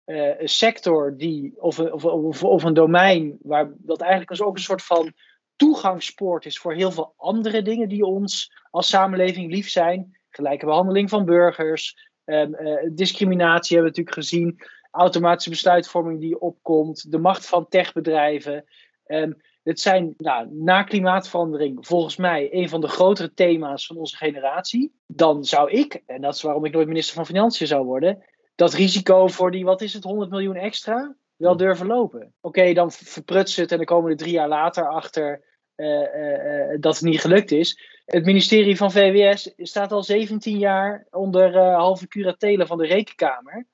uh, 0.06 0.40
een 0.40 0.50
sector 0.50 1.18
die, 1.18 1.54
of, 1.58 1.80
of, 1.80 2.06
of, 2.06 2.44
of, 2.44 2.64
een 2.64 2.74
domein 2.74 3.38
waar 3.42 3.74
dat 3.78 4.02
eigenlijk 4.02 4.42
ook 4.42 4.56
een 4.56 4.62
soort 4.62 4.84
van 4.84 5.14
toegangspoort 5.56 6.46
is 6.46 6.60
voor 6.60 6.74
heel 6.74 6.92
veel 6.92 7.14
andere 7.18 7.62
dingen 7.62 7.90
die 7.90 8.06
ons 8.06 8.52
als 8.70 8.90
samenleving 8.90 9.52
lief 9.52 9.70
zijn. 9.70 10.18
Gelijke 10.30 10.66
behandeling 10.66 11.10
van 11.10 11.26
burgers, 11.26 12.10
um, 12.26 12.56
uh, 12.56 12.90
discriminatie 12.92 13.78
hebben 13.78 13.94
we 13.94 14.00
natuurlijk 14.00 14.28
gezien, 14.28 14.60
automatische 14.92 15.50
besluitvorming 15.50 16.20
die 16.20 16.40
opkomt, 16.40 17.12
de 17.12 17.20
macht 17.20 17.48
van 17.48 17.68
techbedrijven. 17.68 18.66
Um, 19.06 19.42
dit 19.64 19.80
zijn 19.80 20.14
nou, 20.18 20.48
na 20.52 20.84
klimaatverandering 20.84 21.88
volgens 21.88 22.16
mij 22.16 22.54
een 22.54 22.70
van 22.70 22.82
de 22.82 22.88
grotere 22.88 23.34
thema's 23.34 23.86
van 23.86 23.98
onze 23.98 24.16
generatie. 24.18 24.94
Dan 25.08 25.44
zou 25.44 25.72
ik, 25.72 26.04
en 26.06 26.22
dat 26.22 26.36
is 26.36 26.42
waarom 26.42 26.66
ik 26.66 26.74
nooit 26.74 26.88
minister 26.88 27.16
van 27.16 27.26
Financiën 27.26 27.68
zou 27.68 27.86
worden, 27.86 28.24
dat 28.56 28.74
risico 28.74 29.28
voor 29.28 29.52
die, 29.52 29.66
wat 29.66 29.82
is 29.82 29.94
het, 29.94 30.04
100 30.04 30.30
miljoen 30.30 30.56
extra, 30.56 31.16
wel 31.36 31.58
durven 31.58 31.88
lopen. 31.88 32.34
Oké, 32.42 32.74
dan 32.74 32.92
verprutsen 32.92 33.62
het 33.62 33.72
en 33.72 33.78
dan 33.78 33.86
komen 33.86 34.12
er 34.12 34.18
drie 34.18 34.32
jaar 34.32 34.48
later 34.48 34.88
achter 34.88 35.42
uh, 35.76 35.88
uh, 35.88 36.78
dat 36.80 36.94
het 36.96 37.04
niet 37.04 37.22
gelukt 37.22 37.52
is. 37.52 37.80
Het 38.06 38.26
ministerie 38.26 38.78
van 38.78 38.92
VWS 38.92 39.54
staat 39.58 39.92
al 39.92 40.04
17 40.04 40.58
jaar 40.58 41.08
onder 41.10 41.58
halve 41.60 42.08
curatele 42.08 42.66
van 42.66 42.78
de 42.78 42.86
Rekenkamer. 42.86 43.66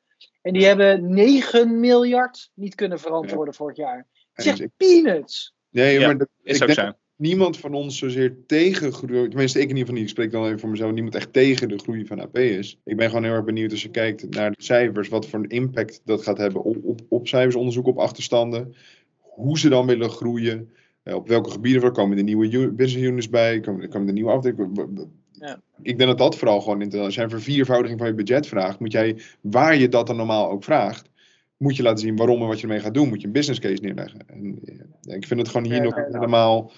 En 0.41 0.53
die 0.53 0.65
hebben 0.65 1.13
9 1.13 1.79
miljard 1.79 2.51
niet 2.53 2.75
kunnen 2.75 2.99
verantwoorden 2.99 3.53
ja. 3.53 3.57
vorig 3.57 3.77
jaar. 3.77 4.07
Zeg 4.33 4.59
peanuts. 4.77 5.53
Nee, 5.69 5.99
maar 5.99 6.17
dat, 6.17 6.29
is 6.43 6.63
ook 6.63 6.71
zo 6.71 6.93
niemand 7.19 7.57
van 7.57 7.73
ons 7.73 7.97
zozeer 7.97 8.35
tegen 8.45 8.93
groei, 8.93 9.27
tenminste 9.27 9.59
ik 9.59 9.69
in 9.69 9.69
ieder 9.69 9.79
geval 9.79 9.93
niet, 9.93 10.03
ik 10.03 10.09
spreek 10.09 10.31
dan 10.31 10.45
even 10.45 10.59
voor 10.59 10.69
mezelf, 10.69 10.91
niemand 10.91 11.15
echt 11.15 11.33
tegen 11.33 11.67
de 11.67 11.77
groei 11.77 12.05
van 12.05 12.21
AP 12.21 12.37
is. 12.37 12.79
Ik 12.83 12.97
ben 12.97 13.07
gewoon 13.07 13.23
heel 13.23 13.33
erg 13.33 13.43
benieuwd 13.43 13.71
als 13.71 13.81
je 13.81 13.89
kijkt 13.89 14.29
naar 14.29 14.51
de 14.51 14.63
cijfers, 14.63 15.09
wat 15.09 15.27
voor 15.27 15.39
een 15.39 15.49
impact 15.49 16.01
dat 16.05 16.23
gaat 16.23 16.37
hebben 16.37 16.63
op, 16.63 16.77
op, 16.83 17.01
op 17.09 17.27
cijfersonderzoek, 17.27 17.87
op 17.87 17.97
achterstanden, 17.97 18.75
hoe 19.17 19.59
ze 19.59 19.69
dan 19.69 19.85
willen 19.85 20.09
groeien, 20.09 20.69
eh, 21.03 21.15
op 21.15 21.27
welke 21.27 21.51
gebieden 21.51 21.83
er 21.83 21.91
komen 21.91 22.17
de 22.17 22.23
nieuwe 22.23 22.71
business 22.71 23.07
units 23.07 23.29
bij, 23.29 23.59
komen, 23.59 23.89
komen 23.89 24.07
de 24.07 24.13
nieuwe 24.13 24.31
afdelingen. 24.31 25.11
Ja. 25.31 25.61
Ik 25.81 25.97
denk 25.97 26.09
dat 26.09 26.17
dat 26.17 26.37
vooral 26.37 26.61
gewoon, 26.61 26.81
in, 26.81 26.99
als 26.99 27.15
jij 27.15 27.23
een 27.23 27.29
verviervoudiging 27.29 27.99
van 27.99 28.07
je 28.07 28.13
budget 28.13 28.47
vraagt, 28.47 28.79
moet 28.79 28.91
jij, 28.91 29.21
waar 29.41 29.75
je 29.75 29.89
dat 29.89 30.07
dan 30.07 30.15
normaal 30.15 30.49
ook 30.49 30.63
vraagt, 30.63 31.09
moet 31.57 31.75
je 31.75 31.83
laten 31.83 31.99
zien 31.99 32.15
waarom 32.15 32.41
en 32.41 32.47
wat 32.47 32.59
je 32.59 32.67
ermee 32.67 32.79
gaat 32.79 32.93
doen. 32.93 33.09
Moet 33.09 33.21
je 33.21 33.27
een 33.27 33.33
business 33.33 33.59
case 33.59 33.81
neerleggen. 33.81 34.19
En, 34.27 34.59
ja, 35.01 35.13
ik 35.15 35.27
vind 35.27 35.39
het 35.39 35.49
gewoon 35.49 35.71
hier 35.71 35.81
nog 35.81 35.95
helemaal 35.95 36.71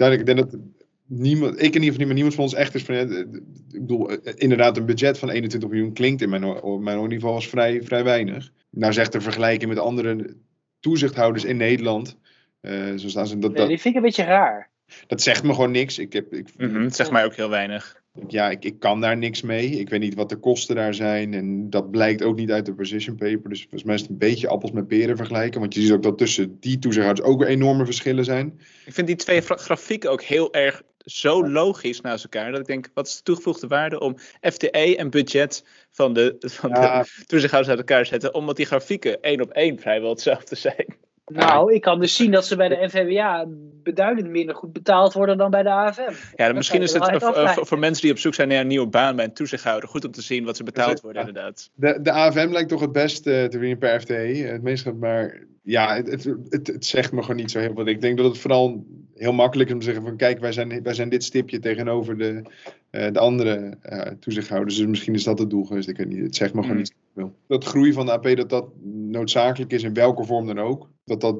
duidelijk, 0.00 0.28
ik 0.28 0.36
denk 0.36 0.50
dat 0.50 0.60
niemand, 1.06 1.52
ik 1.54 1.58
in 1.58 1.64
ieder 1.64 1.80
geval 1.80 1.98
niet, 1.98 2.06
maar 2.06 2.14
niemand 2.14 2.34
van 2.34 2.44
ons 2.44 2.54
echt 2.54 2.74
is 2.74 2.82
van, 2.82 2.94
ik 2.94 3.80
bedoel, 3.80 4.10
eh, 4.10 4.32
inderdaad 4.36 4.76
een 4.76 4.86
budget 4.86 5.18
van 5.18 5.30
21 5.30 5.70
miljoen 5.70 5.92
klinkt 5.92 6.22
in 6.22 6.28
mijn, 6.28 6.44
op 6.44 6.80
mijn 6.80 7.08
niveau 7.08 7.34
als 7.34 7.48
vrij, 7.48 7.82
vrij 7.82 8.04
weinig. 8.04 8.50
Nou 8.70 8.92
zegt 8.92 9.12
de 9.12 9.20
vergelijking 9.20 9.70
met 9.70 9.78
andere 9.78 10.36
toezichthouders 10.80 11.44
in 11.44 11.56
Nederland, 11.56 12.18
uh, 12.62 12.96
zo 12.96 13.08
staan 13.08 13.26
ze, 13.26 13.38
dat, 13.38 13.52
nee, 13.52 13.66
die 13.66 13.80
vind 13.80 13.94
ik 13.94 14.00
een 14.00 14.06
beetje 14.06 14.24
raar. 14.24 14.70
Dat 15.06 15.22
zegt 15.22 15.42
me 15.42 15.54
gewoon 15.54 15.70
niks. 15.70 15.98
Ik 15.98 16.12
heb, 16.12 16.32
ik, 16.32 16.48
mm 16.56 16.68
-hmm, 16.68 16.84
het 16.84 16.96
zegt 16.96 17.10
mij 17.10 17.24
ook 17.24 17.34
heel 17.34 17.48
weinig 17.48 17.99
ja, 18.28 18.50
ik, 18.50 18.64
ik 18.64 18.78
kan 18.78 19.00
daar 19.00 19.16
niks 19.16 19.42
mee. 19.42 19.70
Ik 19.70 19.88
weet 19.88 20.00
niet 20.00 20.14
wat 20.14 20.28
de 20.28 20.36
kosten 20.36 20.76
daar 20.76 20.94
zijn. 20.94 21.34
En 21.34 21.70
dat 21.70 21.90
blijkt 21.90 22.22
ook 22.22 22.36
niet 22.36 22.50
uit 22.50 22.66
de 22.66 22.74
position 22.74 23.16
paper. 23.16 23.50
Dus 23.50 23.60
volgens 23.60 23.82
mij 23.82 23.94
is 23.94 24.00
het 24.00 24.10
een 24.10 24.18
beetje 24.18 24.48
appels 24.48 24.72
met 24.72 24.88
peren 24.88 25.16
vergelijken. 25.16 25.60
Want 25.60 25.74
je 25.74 25.80
ziet 25.80 25.92
ook 25.92 26.02
dat 26.02 26.18
tussen 26.18 26.60
die 26.60 26.78
toezichthouders 26.78 27.28
ook 27.28 27.38
weer 27.38 27.48
enorme 27.48 27.84
verschillen 27.84 28.24
zijn. 28.24 28.60
Ik 28.86 28.94
vind 28.94 29.06
die 29.06 29.16
twee 29.16 29.40
grafieken 29.40 30.10
ook 30.10 30.22
heel 30.22 30.52
erg 30.52 30.82
zo 31.04 31.48
logisch 31.48 32.00
naast 32.00 32.24
elkaar. 32.24 32.50
Dat 32.50 32.60
ik 32.60 32.66
denk, 32.66 32.90
wat 32.94 33.06
is 33.06 33.16
de 33.16 33.22
toegevoegde 33.22 33.66
waarde 33.66 34.00
om 34.00 34.16
FTE 34.40 34.96
en 34.96 35.10
budget 35.10 35.64
van 35.90 36.12
de, 36.12 36.36
van 36.38 36.70
ja. 36.70 37.02
de 37.02 37.24
toezichthouders 37.26 37.76
uit 37.76 37.88
elkaar 37.88 38.02
te 38.02 38.08
zetten. 38.08 38.34
Omdat 38.34 38.56
die 38.56 38.66
grafieken 38.66 39.20
één 39.20 39.40
op 39.40 39.50
één 39.50 39.78
vrijwel 39.78 40.10
hetzelfde 40.10 40.56
zijn. 40.56 40.96
Nou, 41.32 41.74
ik 41.74 41.80
kan 41.80 42.00
dus 42.00 42.14
zien 42.14 42.30
dat 42.30 42.46
ze 42.46 42.56
bij 42.56 42.68
de 42.68 42.78
NVWA 42.80 43.46
beduidend 43.82 44.28
minder 44.28 44.54
goed 44.54 44.72
betaald 44.72 45.12
worden 45.12 45.38
dan 45.38 45.50
bij 45.50 45.62
de 45.62 45.70
AFM. 45.70 46.12
Ja, 46.36 46.52
misschien 46.52 46.82
is 46.82 46.92
het 46.92 47.04
voor, 47.18 47.66
voor, 47.66 47.78
mensen 47.78 48.02
die 48.02 48.12
op 48.12 48.18
zoek 48.18 48.34
zijn 48.34 48.48
naar 48.48 48.60
een 48.60 48.66
nieuwe 48.66 48.86
baan 48.86 49.16
bij 49.16 49.24
een 49.24 49.34
toezichthouder 49.34 49.88
goed 49.88 50.04
om 50.04 50.10
te 50.10 50.22
zien 50.22 50.44
wat 50.44 50.56
ze 50.56 50.64
betaald 50.64 51.00
worden, 51.00 51.26
inderdaad. 51.26 51.70
De, 51.74 51.98
de 52.02 52.12
AFM 52.12 52.48
lijkt 52.50 52.68
toch 52.68 52.80
het 52.80 52.92
beste 52.92 53.46
te 53.50 53.58
winnen 53.58 53.78
per 53.78 54.00
FTE, 54.00 54.12
het 54.12 54.62
meest, 54.62 54.92
maar 54.92 55.46
ja, 55.62 55.94
het, 55.94 56.10
het, 56.10 56.24
het, 56.48 56.66
het, 56.66 56.86
zegt 56.86 57.12
me 57.12 57.20
gewoon 57.20 57.36
niet 57.36 57.50
zo 57.50 57.58
heel 57.58 57.74
veel. 57.74 57.86
Ik 57.86 58.00
denk 58.00 58.16
dat 58.16 58.26
het 58.26 58.38
vooral 58.38 58.84
heel 59.20 59.32
makkelijk 59.32 59.70
om 59.70 59.78
te 59.78 59.84
zeggen 59.84 60.04
van 60.04 60.16
kijk, 60.16 60.38
wij 60.38 60.52
zijn, 60.52 60.82
wij 60.82 60.94
zijn 60.94 61.08
dit 61.08 61.24
stipje 61.24 61.58
tegenover 61.58 62.18
de, 62.18 62.42
uh, 62.90 63.12
de 63.12 63.18
andere 63.18 63.76
uh, 63.82 64.00
toezichthouders. 64.00 64.76
Dus 64.76 64.86
misschien 64.86 65.14
is 65.14 65.24
dat 65.24 65.38
het 65.38 65.50
doel 65.50 65.64
geweest. 65.64 65.88
Ik 65.88 65.96
weet 65.96 66.08
niet. 66.08 66.22
Het 66.22 66.36
zegt 66.36 66.54
me 66.54 66.60
gewoon 66.60 66.76
mm. 66.76 66.82
niet 66.82 66.94
zoveel. 67.14 67.34
Dat 67.46 67.64
groei 67.64 67.92
van 67.92 68.06
de 68.06 68.12
AP, 68.12 68.36
dat 68.36 68.48
dat 68.48 68.68
noodzakelijk 68.84 69.72
is 69.72 69.82
in 69.82 69.94
welke 69.94 70.24
vorm 70.24 70.46
dan 70.46 70.58
ook. 70.58 70.88
Dat 71.04 71.20
dat, 71.20 71.36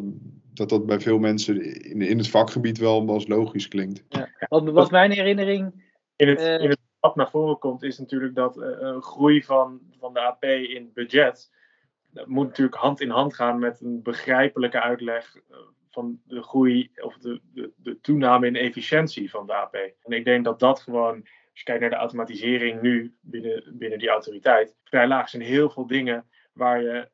dat, 0.55 0.69
dat 0.69 0.87
bij 0.87 1.01
veel 1.01 1.19
mensen 1.19 1.83
in, 1.85 2.03
in 2.03 2.19
het 2.19 2.29
vakgebied 2.29 2.79
wel 2.79 3.09
als 3.09 3.27
logisch 3.27 3.69
klinkt. 3.69 4.05
Ja. 4.09 4.29
Wat, 4.49 4.71
wat 4.71 4.91
mijn 4.91 5.11
herinnering... 5.11 5.89
In 6.17 6.29
het, 6.29 6.41
uh, 6.41 6.61
in 6.61 6.69
het 6.69 6.79
wat 7.01 7.17
naar 7.17 7.31
voren 7.31 7.59
komt 7.59 7.83
is 7.83 7.99
natuurlijk 7.99 8.35
dat 8.35 8.57
een 8.57 9.03
groei 9.03 9.43
van, 9.43 9.81
van 9.99 10.13
de 10.13 10.21
AP 10.21 10.45
in 10.45 10.91
budget... 10.95 11.51
Dat 12.13 12.27
moet 12.27 12.47
natuurlijk 12.47 12.77
hand 12.77 13.01
in 13.01 13.11
hand 13.11 13.35
gaan 13.35 13.59
met 13.59 13.81
een 13.81 14.03
begrijpelijke 14.03 14.81
uitleg 14.81 15.37
van 15.91 16.21
de 16.25 16.43
groei 16.43 16.91
of 16.97 17.19
de, 17.19 17.41
de, 17.53 17.73
de 17.77 18.01
toename 18.01 18.47
in 18.47 18.57
efficiëntie 18.57 19.31
van 19.31 19.47
de 19.47 19.55
AP. 19.55 19.75
En 19.75 20.13
ik 20.13 20.25
denk 20.25 20.45
dat 20.45 20.59
dat 20.59 20.81
gewoon, 20.81 21.15
als 21.15 21.59
je 21.59 21.65
kijkt 21.65 21.81
naar 21.81 21.91
de 21.91 21.97
automatisering 21.97 22.81
nu 22.81 23.17
binnen, 23.21 23.79
binnen 23.79 23.99
die 23.99 24.09
autoriteit, 24.09 24.77
vrij 24.85 25.07
laag 25.07 25.29
zijn 25.29 25.43
heel 25.43 25.71
veel 25.71 25.87
dingen 25.87 26.29
waar 26.53 26.83
je, 26.83 27.09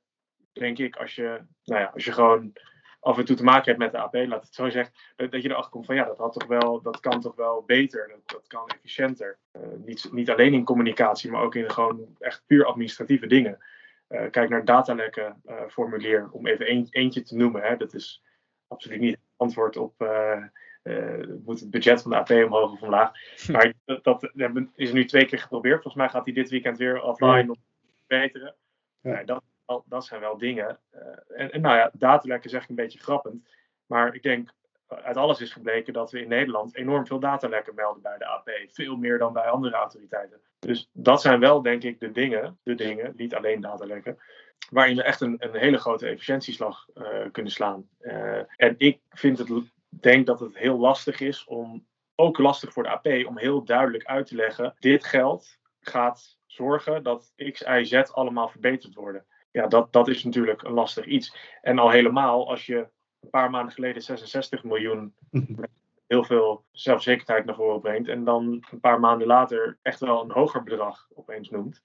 denk 0.52 0.78
ik, 0.78 0.96
als 0.96 1.14
je, 1.14 1.40
nou 1.64 1.80
ja, 1.80 1.90
als 1.94 2.04
je 2.04 2.12
gewoon 2.12 2.52
af 3.00 3.18
en 3.18 3.24
toe 3.24 3.36
te 3.36 3.44
maken 3.44 3.64
hebt 3.64 3.78
met 3.78 3.92
de 3.92 3.98
AP, 3.98 4.14
laat 4.14 4.42
het 4.42 4.54
zo 4.54 4.68
zeggen, 4.68 4.94
dat, 5.16 5.42
je 5.42 5.50
erachter 5.50 5.70
komt 5.70 5.86
van 5.86 5.94
ja, 5.94 6.04
dat, 6.04 6.18
had 6.18 6.32
toch 6.32 6.46
wel, 6.46 6.82
dat 6.82 7.00
kan 7.00 7.20
toch 7.20 7.36
wel 7.36 7.62
beter, 7.66 8.20
dat, 8.26 8.46
kan 8.46 8.66
efficiënter. 8.66 9.38
Uh, 9.52 9.62
niet, 9.84 10.08
niet 10.12 10.30
alleen 10.30 10.54
in 10.54 10.64
communicatie, 10.64 11.30
maar 11.30 11.42
ook 11.42 11.54
in 11.54 11.70
gewoon 11.70 12.16
echt 12.18 12.42
puur 12.46 12.64
administratieve 12.64 13.26
dingen. 13.26 13.58
Uh, 14.08 14.30
kijk 14.30 14.48
naar 14.48 14.64
datalekken 14.64 15.42
uh, 15.46 15.60
formulier, 15.68 16.28
om 16.30 16.46
even 16.46 16.70
een, 16.70 16.86
eentje 16.90 17.22
te 17.22 17.36
noemen. 17.36 17.62
Hè. 17.62 17.76
Dat 17.76 17.94
is 17.94 18.22
absoluut 18.68 19.00
niet 19.00 19.18
antwoord 19.36 19.76
op 19.76 20.02
uh, 20.02 20.42
uh, 20.82 21.26
moet 21.44 21.60
het 21.60 21.70
budget 21.70 22.02
van 22.02 22.10
de 22.10 22.16
AP 22.16 22.30
omhoog 22.30 22.72
of 22.72 22.82
omlaag. 22.82 23.12
Maar 23.50 23.72
dat, 23.84 24.04
dat, 24.04 24.30
is 24.74 24.92
nu 24.92 25.04
twee 25.04 25.24
keer 25.24 25.38
geprobeerd. 25.38 25.82
Volgens 25.82 25.94
mij 25.94 26.08
gaat 26.08 26.24
hij 26.24 26.34
dit 26.34 26.50
weekend 26.50 26.78
weer 26.78 27.02
offline 27.02 27.48
om 27.48 27.54
te 27.54 27.92
verbeteren. 28.06 28.54
Ja. 29.00 29.24
dat, 29.24 29.42
dat 29.84 30.04
zijn 30.04 30.20
wel 30.20 30.38
dingen. 30.38 30.78
Uh, 30.94 31.40
en, 31.40 31.52
en, 31.52 31.60
nou 31.60 31.76
ja, 31.76 31.90
datalekken 31.92 32.50
zeg 32.50 32.62
ik 32.62 32.68
een 32.68 32.74
beetje 32.74 32.98
grappend. 32.98 33.48
Maar 33.86 34.14
ik 34.14 34.22
denk, 34.22 34.50
uit 34.88 35.16
alles 35.16 35.40
is 35.40 35.52
gebleken 35.52 35.92
dat 35.92 36.10
we 36.10 36.20
in 36.20 36.28
Nederland 36.28 36.76
enorm 36.76 37.06
veel 37.06 37.18
datalekken 37.18 37.74
melden 37.74 38.02
bij 38.02 38.18
de 38.18 38.26
AP. 38.26 38.50
Veel 38.68 38.96
meer 38.96 39.18
dan 39.18 39.32
bij 39.32 39.46
andere 39.46 39.76
autoriteiten. 39.76 40.40
Dus 40.58 40.90
dat 40.92 41.20
zijn 41.20 41.40
wel, 41.40 41.62
denk 41.62 41.82
ik, 41.82 42.00
de 42.00 42.12
dingen, 42.12 42.58
de 42.62 42.74
dingen, 42.74 43.12
niet 43.16 43.34
alleen 43.34 43.60
datalekken, 43.60 44.18
waarin 44.70 44.96
we 44.96 45.02
echt 45.02 45.20
een, 45.20 45.36
een 45.38 45.54
hele 45.54 45.78
grote 45.78 46.06
efficiëntieslag 46.06 46.86
uh, 46.94 47.06
kunnen 47.32 47.52
slaan. 47.52 47.88
Uh, 48.00 48.40
en 48.56 48.74
ik 48.78 49.00
vind 49.10 49.38
het, 49.38 49.50
denk 49.88 50.26
dat 50.26 50.40
het 50.40 50.58
heel 50.58 50.78
lastig 50.78 51.20
is 51.20 51.44
om 51.44 51.86
ook 52.14 52.38
lastig 52.38 52.72
voor 52.72 52.82
de 52.82 52.88
AP 52.88 53.06
om 53.26 53.38
heel 53.38 53.64
duidelijk 53.64 54.04
uit 54.04 54.26
te 54.26 54.34
leggen: 54.34 54.74
dit 54.78 55.04
geld 55.04 55.58
gaat 55.80 56.38
zorgen 56.46 57.02
dat 57.02 57.32
X, 57.52 57.60
Y, 57.60 57.84
Z 57.84 57.94
allemaal 57.94 58.48
verbeterd 58.48 58.94
worden. 58.94 59.24
Ja, 59.50 59.66
dat, 59.66 59.92
dat 59.92 60.08
is 60.08 60.24
natuurlijk 60.24 60.62
een 60.62 60.72
lastig 60.72 61.04
iets. 61.04 61.36
En 61.62 61.78
al 61.78 61.90
helemaal 61.90 62.48
als 62.50 62.66
je 62.66 62.88
een 63.20 63.30
paar 63.30 63.50
maanden 63.50 63.74
geleden 63.74 64.02
66 64.02 64.64
miljoen 64.64 65.14
heel 66.06 66.24
veel 66.24 66.64
zelfzekerheid 66.70 67.44
naar 67.44 67.54
voren 67.54 67.80
brengt. 67.80 68.08
En 68.08 68.24
dan 68.24 68.64
een 68.70 68.80
paar 68.80 69.00
maanden 69.00 69.26
later 69.26 69.78
echt 69.82 70.00
wel 70.00 70.22
een 70.22 70.30
hoger 70.30 70.62
bedrag 70.62 71.08
opeens 71.14 71.50
noemt. 71.50 71.82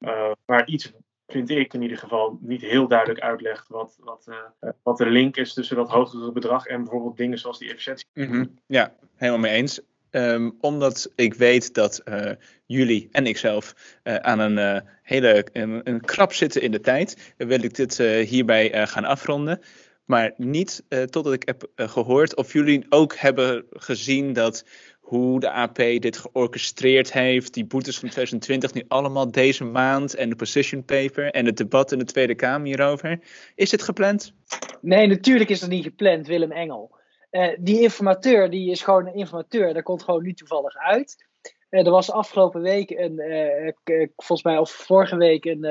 Uh, 0.00 0.32
maar 0.44 0.66
iets 0.66 0.92
vind 1.26 1.50
ik 1.50 1.74
in 1.74 1.82
ieder 1.82 1.98
geval, 1.98 2.38
niet 2.40 2.62
heel 2.62 2.88
duidelijk 2.88 3.20
uitlegt 3.20 3.68
wat, 3.68 3.98
wat, 4.00 4.26
uh, 4.28 4.70
wat 4.82 4.98
de 4.98 5.10
link 5.10 5.36
is 5.36 5.54
tussen 5.54 5.76
dat 5.76 5.90
hogere 5.90 6.32
bedrag 6.32 6.66
en 6.66 6.82
bijvoorbeeld 6.82 7.16
dingen 7.16 7.38
zoals 7.38 7.58
die 7.58 7.70
efficiëntie. 7.70 8.06
-hmm. 8.12 8.58
Ja, 8.66 8.94
helemaal 9.14 9.40
mee 9.40 9.52
eens. 9.52 9.80
Um, 10.10 10.56
omdat 10.60 11.12
ik 11.14 11.34
weet 11.34 11.74
dat 11.74 12.02
uh, 12.04 12.30
jullie 12.66 13.08
en 13.12 13.26
ikzelf 13.26 13.74
uh, 14.04 14.14
aan 14.14 14.38
een 14.38 14.82
hele 15.02 15.46
een, 15.52 15.80
een, 15.84 16.00
krap 16.00 16.32
zitten 16.32 16.62
in 16.62 16.70
de 16.70 16.80
tijd, 16.80 17.34
wil 17.36 17.62
ik 17.62 17.74
dit 17.74 17.98
hierbij 17.98 18.86
gaan 18.86 19.04
afronden. 19.04 19.60
Maar 20.04 20.32
niet 20.36 20.84
totdat 20.88 21.32
ik 21.32 21.42
heb 21.46 21.66
gehoord 21.76 22.36
of 22.36 22.52
jullie 22.52 22.86
ook 22.88 23.16
hebben 23.16 23.64
gezien 23.70 24.32
dat 24.32 24.64
hoe 25.06 25.40
de 25.40 25.50
AP 25.50 25.76
dit 25.76 26.18
georchestreerd 26.18 27.12
heeft. 27.12 27.54
Die 27.54 27.64
boetes 27.64 27.98
van 27.98 28.08
2020 28.08 28.72
nu 28.72 28.84
allemaal 28.88 29.30
deze 29.30 29.64
maand. 29.64 30.14
En 30.14 30.28
de 30.28 30.36
position 30.36 30.84
paper 30.84 31.30
en 31.30 31.46
het 31.46 31.56
debat 31.56 31.92
in 31.92 31.98
de 31.98 32.04
Tweede 32.04 32.34
Kamer 32.34 32.66
hierover. 32.66 33.20
Is 33.54 33.70
dit 33.70 33.82
gepland? 33.82 34.32
Nee, 34.80 35.06
natuurlijk 35.06 35.50
is 35.50 35.60
dat 35.60 35.68
niet 35.68 35.84
gepland, 35.84 36.26
Willem 36.26 36.52
Engel. 36.52 36.94
Uh, 37.30 37.48
die 37.58 37.80
informateur, 37.80 38.50
die 38.50 38.70
is 38.70 38.82
gewoon 38.82 39.06
een 39.06 39.14
informateur. 39.14 39.74
Dat 39.74 39.82
komt 39.82 40.02
gewoon 40.02 40.22
nu 40.22 40.32
toevallig 40.32 40.76
uit. 40.76 41.26
Uh, 41.70 41.84
er 41.84 41.90
was 41.90 42.10
afgelopen 42.10 42.62
week 42.62 42.90
een, 42.90 43.20
uh, 43.20 44.06
volgens 44.16 44.42
mij, 44.42 44.58
of 44.58 44.70
vorige 44.70 45.16
week 45.16 45.44
een 45.44 45.66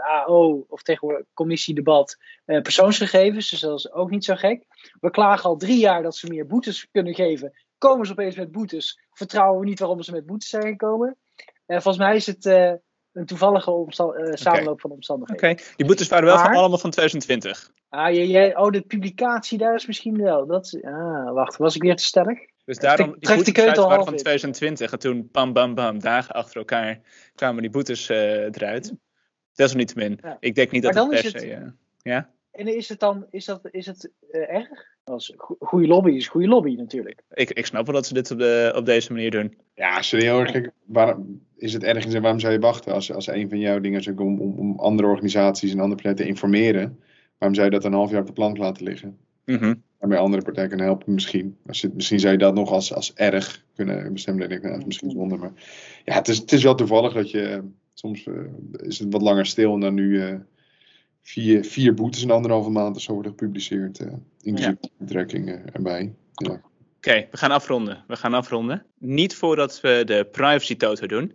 AO, 0.00 0.64
of 0.68 0.82
tegenwoordig 0.82 1.26
commissiedebat, 1.34 2.16
persoonsgegevens. 2.44 3.50
Dus 3.50 3.60
dat 3.60 3.78
is 3.78 3.92
ook 3.92 4.10
niet 4.10 4.24
zo 4.24 4.34
gek. 4.34 4.64
We 5.00 5.10
klagen 5.10 5.50
al 5.50 5.56
drie 5.56 5.78
jaar 5.78 6.02
dat 6.02 6.16
ze 6.16 6.26
meer 6.26 6.46
boetes 6.46 6.88
kunnen 6.90 7.14
geven 7.14 7.52
komen 7.78 8.06
ze 8.06 8.12
opeens 8.12 8.36
met 8.36 8.52
boetes. 8.52 9.00
Vertrouwen 9.10 9.60
we 9.60 9.66
niet 9.66 9.78
waarom 9.78 10.02
ze 10.02 10.12
met 10.12 10.26
boetes 10.26 10.48
zijn 10.48 10.66
gekomen. 10.66 11.16
Uh, 11.66 11.80
volgens 11.80 11.98
mij 11.98 12.16
is 12.16 12.26
het 12.26 12.44
uh, 12.44 12.72
een 13.12 13.26
toevallige 13.26 13.70
uh, 13.70 14.32
samenloop 14.32 14.66
okay. 14.66 14.76
van 14.76 14.90
omstandigheden. 14.90 15.44
Oké, 15.44 15.52
okay. 15.52 15.74
die 15.76 15.86
boetes 15.86 16.08
waren 16.08 16.26
wel 16.26 16.36
maar, 16.36 16.44
van 16.44 16.54
allemaal 16.54 16.78
van 16.78 16.90
2020. 16.90 17.70
Ah, 17.88 18.14
je, 18.14 18.28
je, 18.28 18.58
oh, 18.58 18.70
de 18.70 18.82
publicatie 18.82 19.58
daar 19.58 19.74
is 19.74 19.86
misschien 19.86 20.22
wel. 20.22 20.46
Dat, 20.46 20.78
ah, 20.82 21.32
wacht, 21.32 21.56
was 21.56 21.74
ik 21.74 21.82
weer 21.82 21.96
te 21.96 22.04
sterk? 22.04 22.52
Dus 22.64 22.78
daarom, 22.78 23.16
die 23.18 23.34
boetes 23.34 23.52
de 23.54 23.80
waren 23.80 24.04
van 24.04 24.16
2020 24.16 24.92
en 24.92 24.98
toen 24.98 25.28
bam, 25.32 25.52
bam, 25.52 25.74
bam, 25.74 25.98
dagen 25.98 26.34
achter 26.34 26.56
elkaar 26.56 27.00
kwamen 27.34 27.62
die 27.62 27.70
boetes 27.70 28.08
eruit. 28.08 28.94
Desalniettemin, 29.52 30.18
ja. 30.22 30.36
ik 30.40 30.54
denk 30.54 30.70
niet 30.70 30.82
maar 30.82 30.92
dat 30.92 31.12
het 31.12 31.22
per 31.22 31.40
se... 31.40 31.72
ja? 32.02 32.30
En 32.50 32.76
is 32.76 32.88
het 32.88 33.00
dan, 33.00 33.26
is 33.30 33.44
dat, 33.44 33.60
is 33.70 33.86
het 33.86 34.10
erg? 34.30 34.93
Als 35.04 35.34
goede 35.60 35.86
lobby 35.86 36.10
is 36.10 36.28
goede 36.28 36.48
lobby 36.48 36.74
natuurlijk. 36.74 37.22
Ik, 37.32 37.50
ik 37.50 37.66
snap 37.66 37.86
wel 37.86 37.94
dat 37.94 38.06
ze 38.06 38.14
dit 38.14 38.30
op, 38.30 38.38
de, 38.38 38.72
op 38.76 38.86
deze 38.86 39.12
manier 39.12 39.30
doen. 39.30 39.54
Ja, 39.74 40.02
serieus. 40.02 40.68
Waarom 40.84 41.40
is 41.56 41.72
het 41.72 41.82
ergens 41.82 42.14
en 42.14 42.22
waarom 42.22 42.40
zou 42.40 42.52
je 42.52 42.58
wachten 42.58 42.92
als, 42.92 43.12
als 43.12 43.26
een 43.26 43.48
van 43.48 43.58
jouw 43.58 43.80
dingen 43.80 44.00
is 44.00 44.08
om, 44.08 44.40
om, 44.40 44.58
om 44.58 44.78
andere 44.78 45.08
organisaties 45.08 45.72
en 45.72 45.80
andere 45.80 45.94
partijen 45.94 46.16
te 46.16 46.26
informeren? 46.26 46.98
Waarom 47.38 47.56
zou 47.56 47.70
je 47.70 47.74
dat 47.74 47.84
een 47.84 47.92
half 47.92 48.10
jaar 48.10 48.20
op 48.20 48.26
de 48.26 48.32
plank 48.32 48.56
laten 48.56 48.84
liggen? 48.84 49.18
Mm 49.44 49.56
-hmm. 49.56 49.82
Waarmee 49.98 50.18
andere 50.18 50.42
partijen 50.42 50.68
kunnen 50.68 50.86
helpen 50.86 51.14
misschien. 51.14 51.56
Als 51.66 51.86
misschien 51.94 52.20
zou 52.20 52.32
je 52.32 52.38
dat 52.38 52.54
nog 52.54 52.70
als, 52.70 52.94
als 52.94 53.14
erg 53.14 53.64
kunnen 53.74 54.12
bestemmen. 54.12 54.48
Denk 54.48 54.64
ik, 54.64 54.70
nou, 54.70 54.86
misschien 54.86 55.10
zonder. 55.10 55.38
Maar 55.38 55.52
ja, 56.04 56.14
het 56.14 56.28
is, 56.28 56.38
het 56.38 56.52
is 56.52 56.62
wel 56.62 56.74
toevallig 56.74 57.12
dat 57.12 57.30
je... 57.30 57.62
Soms 57.96 58.26
uh, 58.26 58.34
is 58.72 58.98
het 58.98 59.12
wat 59.12 59.22
langer 59.22 59.46
stil 59.46 59.74
en 59.74 59.80
dan 59.80 59.94
nu... 59.94 60.10
Uh, 60.10 60.34
vier, 61.24 61.64
vier 61.64 61.94
boetes 61.94 62.22
in 62.22 62.30
anderhalve 62.30 62.70
maand 62.70 62.96
of 62.96 63.02
zo 63.02 63.12
worden 63.12 63.30
gepubliceerd. 63.30 64.00
Uh, 64.00 64.12
inclusief 64.42 64.76
ja. 64.80 64.88
betrekkingen 64.96 65.72
erbij. 65.72 66.12
Ja. 66.34 66.50
Oké, 66.50 66.60
okay, 66.96 67.28
we 67.30 67.36
gaan 67.36 67.50
afronden. 67.50 68.04
We 68.06 68.16
gaan 68.16 68.34
afronden. 68.34 68.84
Niet 68.98 69.34
voordat 69.34 69.80
we 69.80 70.02
de 70.06 70.28
privacy 70.32 70.76
toto 70.76 71.06
doen. 71.06 71.32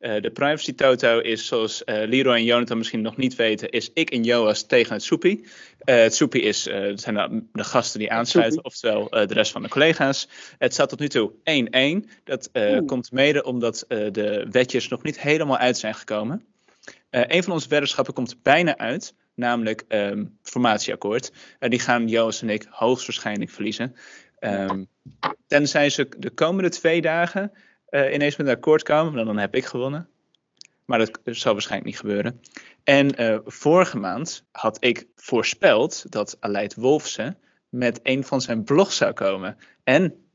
Uh, 0.00 0.20
de 0.20 0.30
privacy 0.30 0.74
toto 0.74 1.18
is, 1.18 1.46
zoals 1.46 1.82
uh, 1.84 1.94
Leroy 2.06 2.34
en 2.34 2.44
Jonathan 2.44 2.78
misschien 2.78 3.00
nog 3.00 3.16
niet 3.16 3.36
weten, 3.36 3.70
is 3.70 3.90
ik 3.94 4.10
en 4.10 4.22
Joas 4.22 4.66
tegen 4.66 4.92
het 4.92 5.02
soepie. 5.02 5.40
Uh, 5.40 5.94
het 5.94 6.14
soepie 6.14 6.42
is, 6.42 6.62
zijn 6.94 7.14
de, 7.14 7.42
de, 7.52 7.64
gasten 7.64 7.98
die 7.98 8.12
aansluiten, 8.12 8.64
oftewel 8.64 9.08
de 9.10 9.34
rest 9.34 9.52
van 9.52 9.62
de 9.62 9.68
collega's. 9.68 10.28
Het 10.58 10.72
staat 10.72 10.88
tot 10.88 10.98
nu 10.98 11.08
toe 11.08 11.32
1-1. 12.04 12.08
Dat 12.24 12.50
komt 12.86 13.12
mede 13.12 13.44
omdat 13.44 13.84
de 13.88 14.46
wetjes 14.50 14.88
nog 14.88 15.02
niet 15.02 15.20
helemaal 15.20 15.58
uit 15.58 15.78
zijn 15.78 15.94
gekomen. 15.94 16.44
een 17.10 17.42
van 17.42 17.52
onze 17.52 17.68
weddenschappen 17.68 18.14
komt 18.14 18.42
bijna 18.42 18.76
uit 18.76 19.14
namelijk 19.34 19.84
um, 19.88 20.38
formatieakkoord. 20.42 21.32
Uh, 21.60 21.70
die 21.70 21.80
gaan 21.80 22.08
Joost 22.08 22.42
en 22.42 22.50
ik 22.50 22.66
hoogstwaarschijnlijk 22.70 23.50
verliezen. 23.50 23.96
Um, 24.40 24.88
tenzij 25.46 25.90
ze 25.90 26.08
de 26.18 26.30
komende 26.30 26.68
twee 26.68 27.00
dagen 27.00 27.52
uh, 27.90 28.12
ineens 28.12 28.36
met 28.36 28.46
een 28.46 28.54
akkoord 28.54 28.82
komen, 28.82 29.14
dan, 29.14 29.26
dan 29.26 29.38
heb 29.38 29.54
ik 29.54 29.64
gewonnen. 29.64 30.08
Maar 30.84 30.98
dat 30.98 31.20
zal 31.24 31.52
waarschijnlijk 31.52 31.90
niet 31.90 32.00
gebeuren. 32.00 32.40
En 32.84 33.22
uh, 33.22 33.38
vorige 33.44 33.98
maand 33.98 34.44
had 34.50 34.84
ik 34.84 35.06
voorspeld 35.16 36.12
dat 36.12 36.36
Aleid 36.40 36.74
Wolfsen 36.74 37.38
met 37.68 38.00
een 38.02 38.24
van 38.24 38.40
zijn 38.40 38.64
blogs 38.64 38.96
zou 38.96 39.12
komen. 39.12 39.56
En 39.84 40.26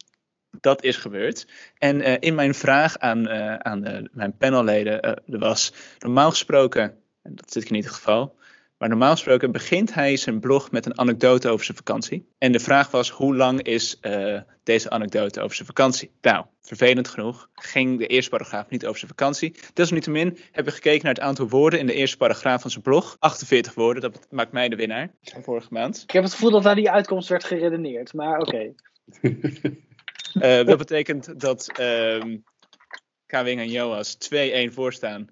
dat 0.59 0.83
is 0.83 0.97
gebeurd. 0.97 1.47
En 1.77 2.19
in 2.19 2.35
mijn 2.35 2.53
vraag 2.53 2.97
aan, 2.97 3.29
aan 3.63 4.07
mijn 4.11 4.37
panelleden 4.37 5.21
was 5.25 5.73
normaal 5.99 6.29
gesproken, 6.29 6.97
en 7.21 7.35
dat 7.35 7.51
zit 7.51 7.69
in 7.69 7.75
ieder 7.75 7.91
geval, 7.91 8.36
maar 8.77 8.89
normaal 8.89 9.11
gesproken 9.11 9.51
begint 9.51 9.93
hij 9.93 10.17
zijn 10.17 10.39
blog 10.39 10.71
met 10.71 10.85
een 10.85 10.99
anekdote 10.99 11.49
over 11.49 11.65
zijn 11.65 11.77
vakantie. 11.77 12.27
En 12.37 12.51
de 12.51 12.59
vraag 12.59 12.91
was, 12.91 13.09
hoe 13.09 13.35
lang 13.35 13.61
is 13.61 13.97
uh, 14.01 14.41
deze 14.63 14.89
anekdote 14.89 15.41
over 15.41 15.55
zijn 15.55 15.67
vakantie? 15.67 16.11
Nou, 16.21 16.45
vervelend 16.61 17.07
genoeg 17.07 17.49
ging 17.53 17.99
de 17.99 18.07
eerste 18.07 18.29
paragraaf 18.29 18.69
niet 18.69 18.85
over 18.85 18.97
zijn 18.97 19.11
vakantie. 19.11 19.55
Desalniettemin 19.73 20.37
heb 20.51 20.67
ik 20.67 20.73
gekeken 20.73 21.05
naar 21.05 21.13
het 21.13 21.23
aantal 21.23 21.49
woorden 21.49 21.79
in 21.79 21.85
de 21.85 21.93
eerste 21.93 22.17
paragraaf 22.17 22.61
van 22.61 22.71
zijn 22.71 22.83
blog. 22.83 23.15
48 23.19 23.73
woorden, 23.73 24.01
dat 24.01 24.27
maakt 24.29 24.51
mij 24.51 24.69
de 24.69 24.75
winnaar 24.75 25.11
van 25.21 25.43
vorige 25.43 25.73
maand. 25.73 26.03
Ik 26.03 26.11
heb 26.11 26.23
het 26.23 26.33
gevoel 26.33 26.51
dat 26.51 26.63
naar 26.63 26.75
die 26.75 26.91
uitkomst 26.91 27.29
werd 27.29 27.43
geredeneerd, 27.43 28.13
maar 28.13 28.39
oké. 28.39 28.73
Okay. 29.19 29.41
uh, 30.59 30.65
dat 30.65 30.77
betekent 30.77 31.39
dat 31.39 31.79
um, 31.79 32.43
Kwing 33.25 33.59
en 33.59 33.69
Joas 33.69 34.17
2-1 34.69 34.73
voorstaan. 34.73 35.29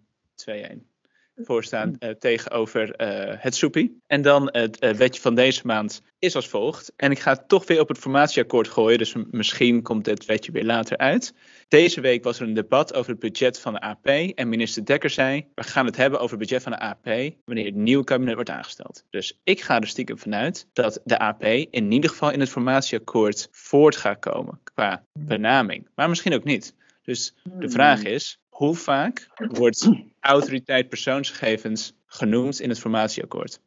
2-1 0.50 0.95
voorstaan 1.36 1.96
uh, 2.00 2.10
tegenover 2.10 3.02
uh, 3.02 3.34
het 3.38 3.56
soepie. 3.56 4.02
En 4.08 4.22
dan 4.22 4.50
het 4.52 4.84
uh, 4.84 4.92
wetje 4.92 5.22
van 5.22 5.36
deze 5.36 5.62
maand 5.66 6.02
is 6.20 6.36
als 6.36 6.48
volgt. 6.48 6.94
En 6.96 7.12
ik 7.12 7.20
ga 7.20 7.32
het 7.32 7.48
toch 7.48 7.68
weer 7.68 7.80
op 7.80 7.88
het 7.88 7.98
formatieakkoord 7.98 8.68
gooien, 8.68 8.98
dus 8.98 9.16
misschien 9.32 9.82
komt 9.82 10.06
dit 10.06 10.26
wetje 10.26 10.52
weer 10.52 10.66
later 10.66 10.98
uit. 10.98 11.34
Deze 11.68 12.02
week 12.02 12.24
was 12.24 12.40
er 12.40 12.48
een 12.48 12.54
debat 12.54 12.94
over 12.94 13.12
het 13.12 13.20
budget 13.20 13.60
van 13.60 13.74
de 13.74 13.82
AP 13.82 14.06
en 14.06 14.50
minister 14.50 14.86
Dekker 14.86 15.10
zei, 15.10 15.48
we 15.56 15.64
gaan 15.64 15.86
het 15.86 15.98
hebben 15.98 16.20
over 16.20 16.38
het 16.38 16.48
budget 16.48 16.64
van 16.64 16.72
de 16.72 16.80
AP 16.80 17.34
wanneer 17.46 17.66
het 17.66 17.76
nieuwe 17.76 18.04
kabinet 18.04 18.34
wordt 18.34 18.50
aangesteld. 18.50 19.06
Dus 19.10 19.40
ik 19.44 19.62
ga 19.62 19.80
er 19.80 19.88
stiekem 19.88 20.18
vanuit 20.18 20.68
dat 20.74 21.02
de 21.04 21.20
AP 21.20 21.44
in 21.44 21.92
ieder 21.92 22.10
geval 22.10 22.32
in 22.32 22.40
het 22.40 22.50
formatieakkoord 22.50 23.48
voort 23.52 23.96
gaat 23.96 24.20
komen 24.20 24.60
qua 24.64 25.06
benaming, 25.20 25.88
maar 25.96 26.10
misschien 26.10 26.34
ook 26.34 26.44
niet. 26.44 26.76
Dus 27.06 27.36
de 27.44 27.70
vraag 27.70 28.04
is, 28.04 28.40
hoe 28.56 28.76
vaak 28.76 29.28
wordt 29.36 29.90
autoriteit 30.20 30.90
persoonsgegevens 30.90 31.96
genoemd 32.06 32.60
in 32.60 32.70
het 32.70 32.80
formatieakkoord? 32.80 33.60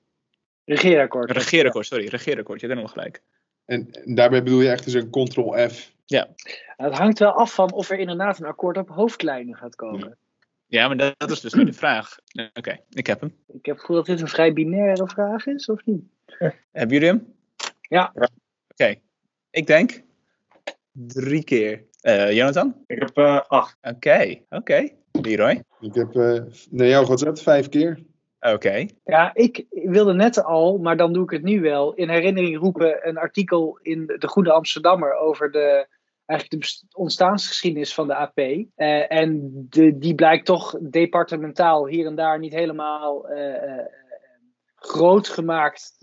Regeerakkoord. 0.64 1.30
Regeerakkoord, 1.30 1.86
sorry, 1.86 2.06
regeerakkoord, 2.06 2.60
je 2.60 2.66
hebt 2.66 2.78
helemaal 2.78 3.02
gelijk. 3.02 3.22
En, 3.64 4.14
daarbij 4.14 4.42
bedoel 4.42 4.60
je 4.60 4.70
echt 4.70 4.84
dus 4.84 4.94
een 4.94 5.10
ctrl-F? 5.10 5.92
Ja. 6.04 6.28
Het 6.76 6.98
hangt 6.98 7.18
wel 7.18 7.32
af 7.32 7.54
van 7.54 7.72
of 7.72 7.90
er 7.90 7.98
inderdaad 7.98 8.38
een 8.38 8.46
akkoord 8.46 8.76
op 8.76 8.88
hoofdlijnen 8.88 9.56
gaat 9.56 9.76
komen. 9.76 10.16
Ja, 10.66 10.86
maar 10.86 10.96
dat, 10.96 11.14
dat 11.18 11.30
is 11.30 11.40
dus 11.40 11.52
nu 11.52 11.64
de 11.64 11.72
vraag. 11.72 12.18
Oké, 12.32 12.50
okay, 12.54 12.84
ik 12.90 13.06
heb 13.06 13.20
hem. 13.20 13.36
Ik 13.46 13.66
heb 13.66 13.74
het 13.74 13.80
gevoel 13.80 13.96
dat 13.96 14.06
dit 14.06 14.20
een 14.20 14.28
vrij 14.28 14.52
binaire 14.52 15.08
vraag 15.08 15.46
is, 15.46 15.68
of 15.68 15.84
niet? 15.84 16.02
Hebben 16.72 16.96
jullie 16.96 17.08
hem? 17.08 17.34
Ja. 17.80 18.12
Oké, 18.14 18.28
okay. 18.68 19.02
ik 19.50 19.66
denk 19.66 20.02
drie 21.06 21.44
keer. 21.44 21.86
Uh, 22.02 22.32
Jonathan? 22.32 22.74
Ik 22.86 22.98
heb 22.98 23.18
uh, 23.18 23.40
acht. 23.46 23.76
Oké, 23.80 23.94
okay. 23.94 24.44
oké. 24.48 24.56
Okay. 24.56 24.96
Leroy? 25.12 25.62
Ik 25.80 25.94
heb 25.94 26.14
uh, 26.14 26.42
naar 26.70 26.86
jou 26.86 27.06
gezet 27.06 27.42
vijf 27.42 27.68
keer. 27.68 27.98
Oké. 28.40 28.54
Okay. 28.54 28.90
Ja, 29.04 29.34
ik 29.34 29.66
wilde 29.70 30.14
net 30.14 30.44
al, 30.44 30.78
maar 30.78 30.96
dan 30.96 31.12
doe 31.12 31.22
ik 31.22 31.30
het 31.30 31.42
nu 31.42 31.60
wel, 31.60 31.94
in 31.94 32.08
herinnering 32.08 32.58
roepen 32.58 33.08
een 33.08 33.16
artikel 33.16 33.78
in 33.82 34.06
de 34.06 34.28
Goede 34.28 34.52
Amsterdammer 34.52 35.14
over 35.14 35.50
de, 35.50 35.86
eigenlijk 36.26 36.62
de 36.62 36.82
ontstaansgeschiedenis 36.92 37.94
van 37.94 38.06
de 38.06 38.14
AP. 38.14 38.38
Uh, 38.38 39.12
en 39.12 39.50
de, 39.68 39.98
die 39.98 40.14
blijkt 40.14 40.46
toch 40.46 40.78
departementaal 40.80 41.86
hier 41.86 42.06
en 42.06 42.14
daar 42.14 42.38
niet 42.38 42.54
helemaal 42.54 43.30
uh, 43.30 43.86
groot 44.74 45.28
gemaakt 45.28 45.96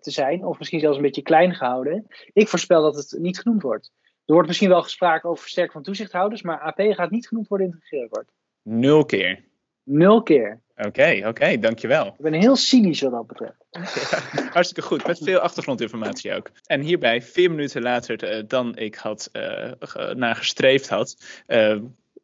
te 0.00 0.10
zijn, 0.10 0.44
of 0.44 0.58
misschien 0.58 0.80
zelfs 0.80 0.96
een 0.96 1.02
beetje 1.02 1.22
klein 1.22 1.54
gehouden. 1.54 2.06
Ik 2.32 2.48
voorspel 2.48 2.82
dat 2.82 2.96
het 2.96 3.16
niet 3.20 3.38
genoemd 3.38 3.62
wordt. 3.62 3.92
Er 4.26 4.34
wordt 4.34 4.48
misschien 4.48 4.68
wel 4.68 4.82
gesproken 4.82 5.28
over 5.28 5.42
versterking 5.42 5.72
van 5.72 5.82
toezichthouders, 5.82 6.42
maar 6.42 6.60
AP 6.60 6.80
gaat 6.80 7.10
niet 7.10 7.28
genoemd 7.28 7.48
worden 7.48 7.66
in 7.66 7.72
het 7.72 7.82
regeerakkoord. 7.82 8.30
Nul 8.62 9.04
keer. 9.04 9.44
Nul 9.82 10.22
keer. 10.22 10.60
Oké, 10.76 11.22
oké, 11.26 11.58
dankjewel. 11.58 12.06
Ik 12.06 12.22
ben 12.22 12.32
heel 12.32 12.56
cynisch 12.56 13.00
wat 13.00 13.12
dat 13.12 13.26
betreft. 13.26 13.64
Hartstikke 14.54 14.88
goed, 14.88 15.06
met 15.06 15.18
veel 15.18 15.38
achtergrondinformatie 15.38 16.34
ook. 16.34 16.50
En 16.66 16.80
hierbij, 16.80 17.22
vier 17.22 17.50
minuten 17.50 17.82
later 17.82 18.36
uh, 18.36 18.42
dan 18.46 18.76
ik 18.76 18.94
had 18.94 19.28
uh, 19.32 19.72
naar 20.12 20.36
gestreefd 20.36 20.88
had, 20.88 21.16
uh, 21.46 21.78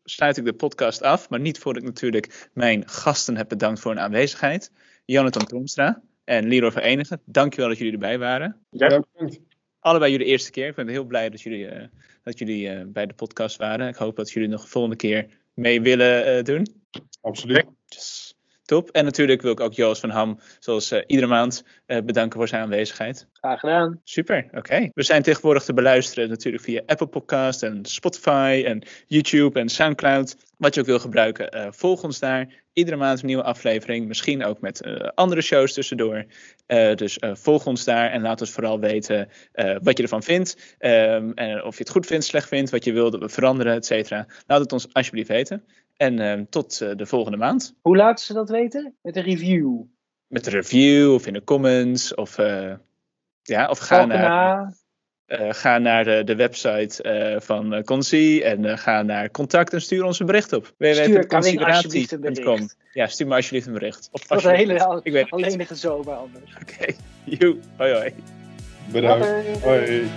sluit 0.05 0.37
ik 0.37 0.45
de 0.45 0.53
podcast 0.53 1.03
af. 1.03 1.29
Maar 1.31 1.41
niet 1.41 1.59
voordat 1.59 1.83
ik 1.83 1.89
natuurlijk 1.89 2.49
mijn 2.53 2.89
gasten 2.89 3.37
heb 3.37 3.49
bedankt 3.49 3.81
voor 3.81 3.91
hun 3.91 4.01
aanwezigheid. 4.01 4.73
Jonathan 5.05 5.47
Tromstra 5.47 6.03
en 6.25 6.49
Leroy 6.49 6.71
Verenigen, 6.71 7.21
dankjewel 7.25 7.69
dat 7.69 7.79
jullie 7.79 7.93
erbij 7.93 8.19
waren. 8.19 8.57
Ja, 8.71 8.87
bedankt. 8.87 9.41
Allebei 9.81 10.11
jullie 10.11 10.27
eerste 10.27 10.51
keer. 10.51 10.69
Ik 10.69 10.75
ben 10.75 10.89
heel 10.89 11.05
blij 11.05 11.31
dat 11.31 11.41
jullie, 11.41 11.91
dat 12.23 12.39
jullie 12.39 12.87
bij 12.87 13.07
de 13.07 13.15
podcast 13.15 13.57
waren. 13.57 13.89
Ik 13.89 13.97
hoop 13.97 14.17
dat 14.17 14.31
jullie 14.31 14.49
nog 14.49 14.63
de 14.63 14.69
volgende 14.69 14.97
keer 14.97 15.27
mee 15.55 15.81
willen 15.81 16.45
doen. 16.45 16.67
Absoluut. 17.21 17.67
Yes. 17.87 18.38
Top. 18.69 18.91
En 18.91 19.05
natuurlijk 19.05 19.43
wil 19.43 19.53
ik 19.53 19.61
ook 19.61 19.73
Joost 19.73 20.01
van 20.01 20.11
Ham, 20.11 20.39
zoals 20.59 20.93
uh, 20.93 21.01
iedere 21.07 21.29
maand, 21.29 21.65
uh, 21.87 21.99
bedanken 22.01 22.39
voor 22.39 22.49
zijn 22.49 22.63
aanwezigheid. 22.63 23.27
Graag 23.33 23.61
gedaan. 23.61 24.01
Super, 24.05 24.45
oké. 24.47 24.59
Okay. 24.59 24.91
We 24.95 25.03
zijn 25.03 25.23
tegenwoordig 25.23 25.63
te 25.63 25.75
beluisteren 25.75 26.29
natuurlijk 26.29 26.65
via 26.65 26.83
Apple 26.87 27.07
Podcast 27.07 27.63
en 27.63 27.85
Spotify 27.85 28.63
en 28.67 28.83
YouTube 29.07 29.61
en 29.61 29.69
Soundcloud. 29.69 30.37
Wat 30.57 30.75
je 30.75 30.81
ook 30.81 30.87
wil 30.87 30.99
gebruiken, 30.99 31.57
uh, 31.57 31.67
volg 31.71 32.03
ons 32.03 32.19
daar. 32.19 32.65
Iedere 32.73 32.97
maand 32.97 33.21
een 33.21 33.27
nieuwe 33.27 33.43
aflevering, 33.43 34.07
misschien 34.07 34.45
ook 34.45 34.61
met 34.61 34.83
andere 35.15 35.41
shows 35.41 35.73
tussendoor. 35.73 36.25
dus 36.95 37.19
volg 37.21 37.67
ons 37.67 37.85
daar 37.85 38.11
en 38.11 38.23
laat 38.23 38.41
ons 38.41 38.51
vooral 38.51 38.81
weten 38.81 39.29
wat 39.83 39.97
je 39.97 40.03
ervan 40.03 40.23
vindt. 40.23 40.77
Um, 40.79 41.33
en 41.35 41.65
of 41.65 41.77
je 41.77 41.83
het 41.83 41.93
goed 41.93 42.07
vindt, 42.07 42.25
slecht 42.25 42.49
vindt, 42.49 42.71
wat 42.71 42.85
je 42.85 42.93
wil 42.93 43.11
dat 43.11 43.21
we 43.21 43.29
veranderen, 43.29 43.75
et 43.75 43.87
cetera. 43.87 44.27
Laat 44.47 44.61
het 44.61 44.73
ons 44.73 44.93
alsjeblieft 44.93 45.29
weten. 45.29 45.65
En 45.99 46.21
uh, 46.21 46.41
tot 46.51 46.81
uh, 46.83 46.91
de 46.97 47.07
volgende 47.07 47.37
maand. 47.37 47.75
Hoe 47.81 47.97
laten 47.97 48.25
ze 48.25 48.33
dat 48.33 48.49
weten? 48.49 48.95
Met 49.03 49.17
een 49.17 49.23
review? 49.23 49.83
Met 50.27 50.47
een 50.47 50.53
review 50.53 51.13
of 51.13 51.27
in 51.27 51.33
de 51.33 51.45
comments. 51.45 52.15
Of, 52.15 52.39
uh, 52.39 52.73
ja, 53.43 53.69
of 53.69 53.79
ga 53.79 54.05
naar, 54.05 54.75
ga 55.49 55.79
naar 55.79 56.05
de, 56.05 56.25
de 56.25 56.37
website 56.37 57.37
van 57.43 57.83
Consi 57.85 58.43
en 58.43 58.79
ga 58.79 59.03
naar 59.03 59.31
contact 59.31 59.73
en 59.73 59.81
stuur 59.81 60.05
ons 60.05 60.21
een 60.21 60.27
bericht 60.27 60.53
op. 60.53 60.75
www.consideratie.com 60.79 62.69
Ja, 62.93 63.07
stuur 63.07 63.27
me 63.27 63.35
alsjeblieft 63.35 63.67
een 63.67 63.73
bericht. 63.73 64.09
Of 64.13 64.27
dat 64.27 64.39
is 64.39 64.45
een 64.45 64.55
hele 64.55 65.01
Ik 65.03 65.13
weet 65.13 65.31
alleenige 65.31 65.75
zomer 65.75 66.15
anders. 66.15 66.55
Oké, 66.61 66.73
okay. 66.73 66.97
joe, 67.25 67.57
hoi 67.77 67.93
hoi. 67.93 68.15
Bedankt. 68.93 69.27
hoi. 69.63 70.09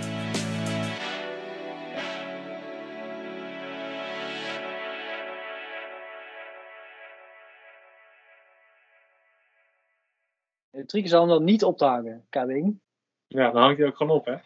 De 10.82 10.88
truc 10.88 11.04
is 11.04 11.10
dan 11.10 11.44
niet 11.44 11.64
op 11.64 11.78
te 11.78 11.84
hangen, 11.84 12.26
Kabing. 12.28 12.80
Ja, 13.26 13.50
dan 13.50 13.62
hangt 13.62 13.78
hij 13.78 13.86
ook 13.86 13.96
gewoon 13.96 14.16
op, 14.16 14.24
hè? 14.24 14.36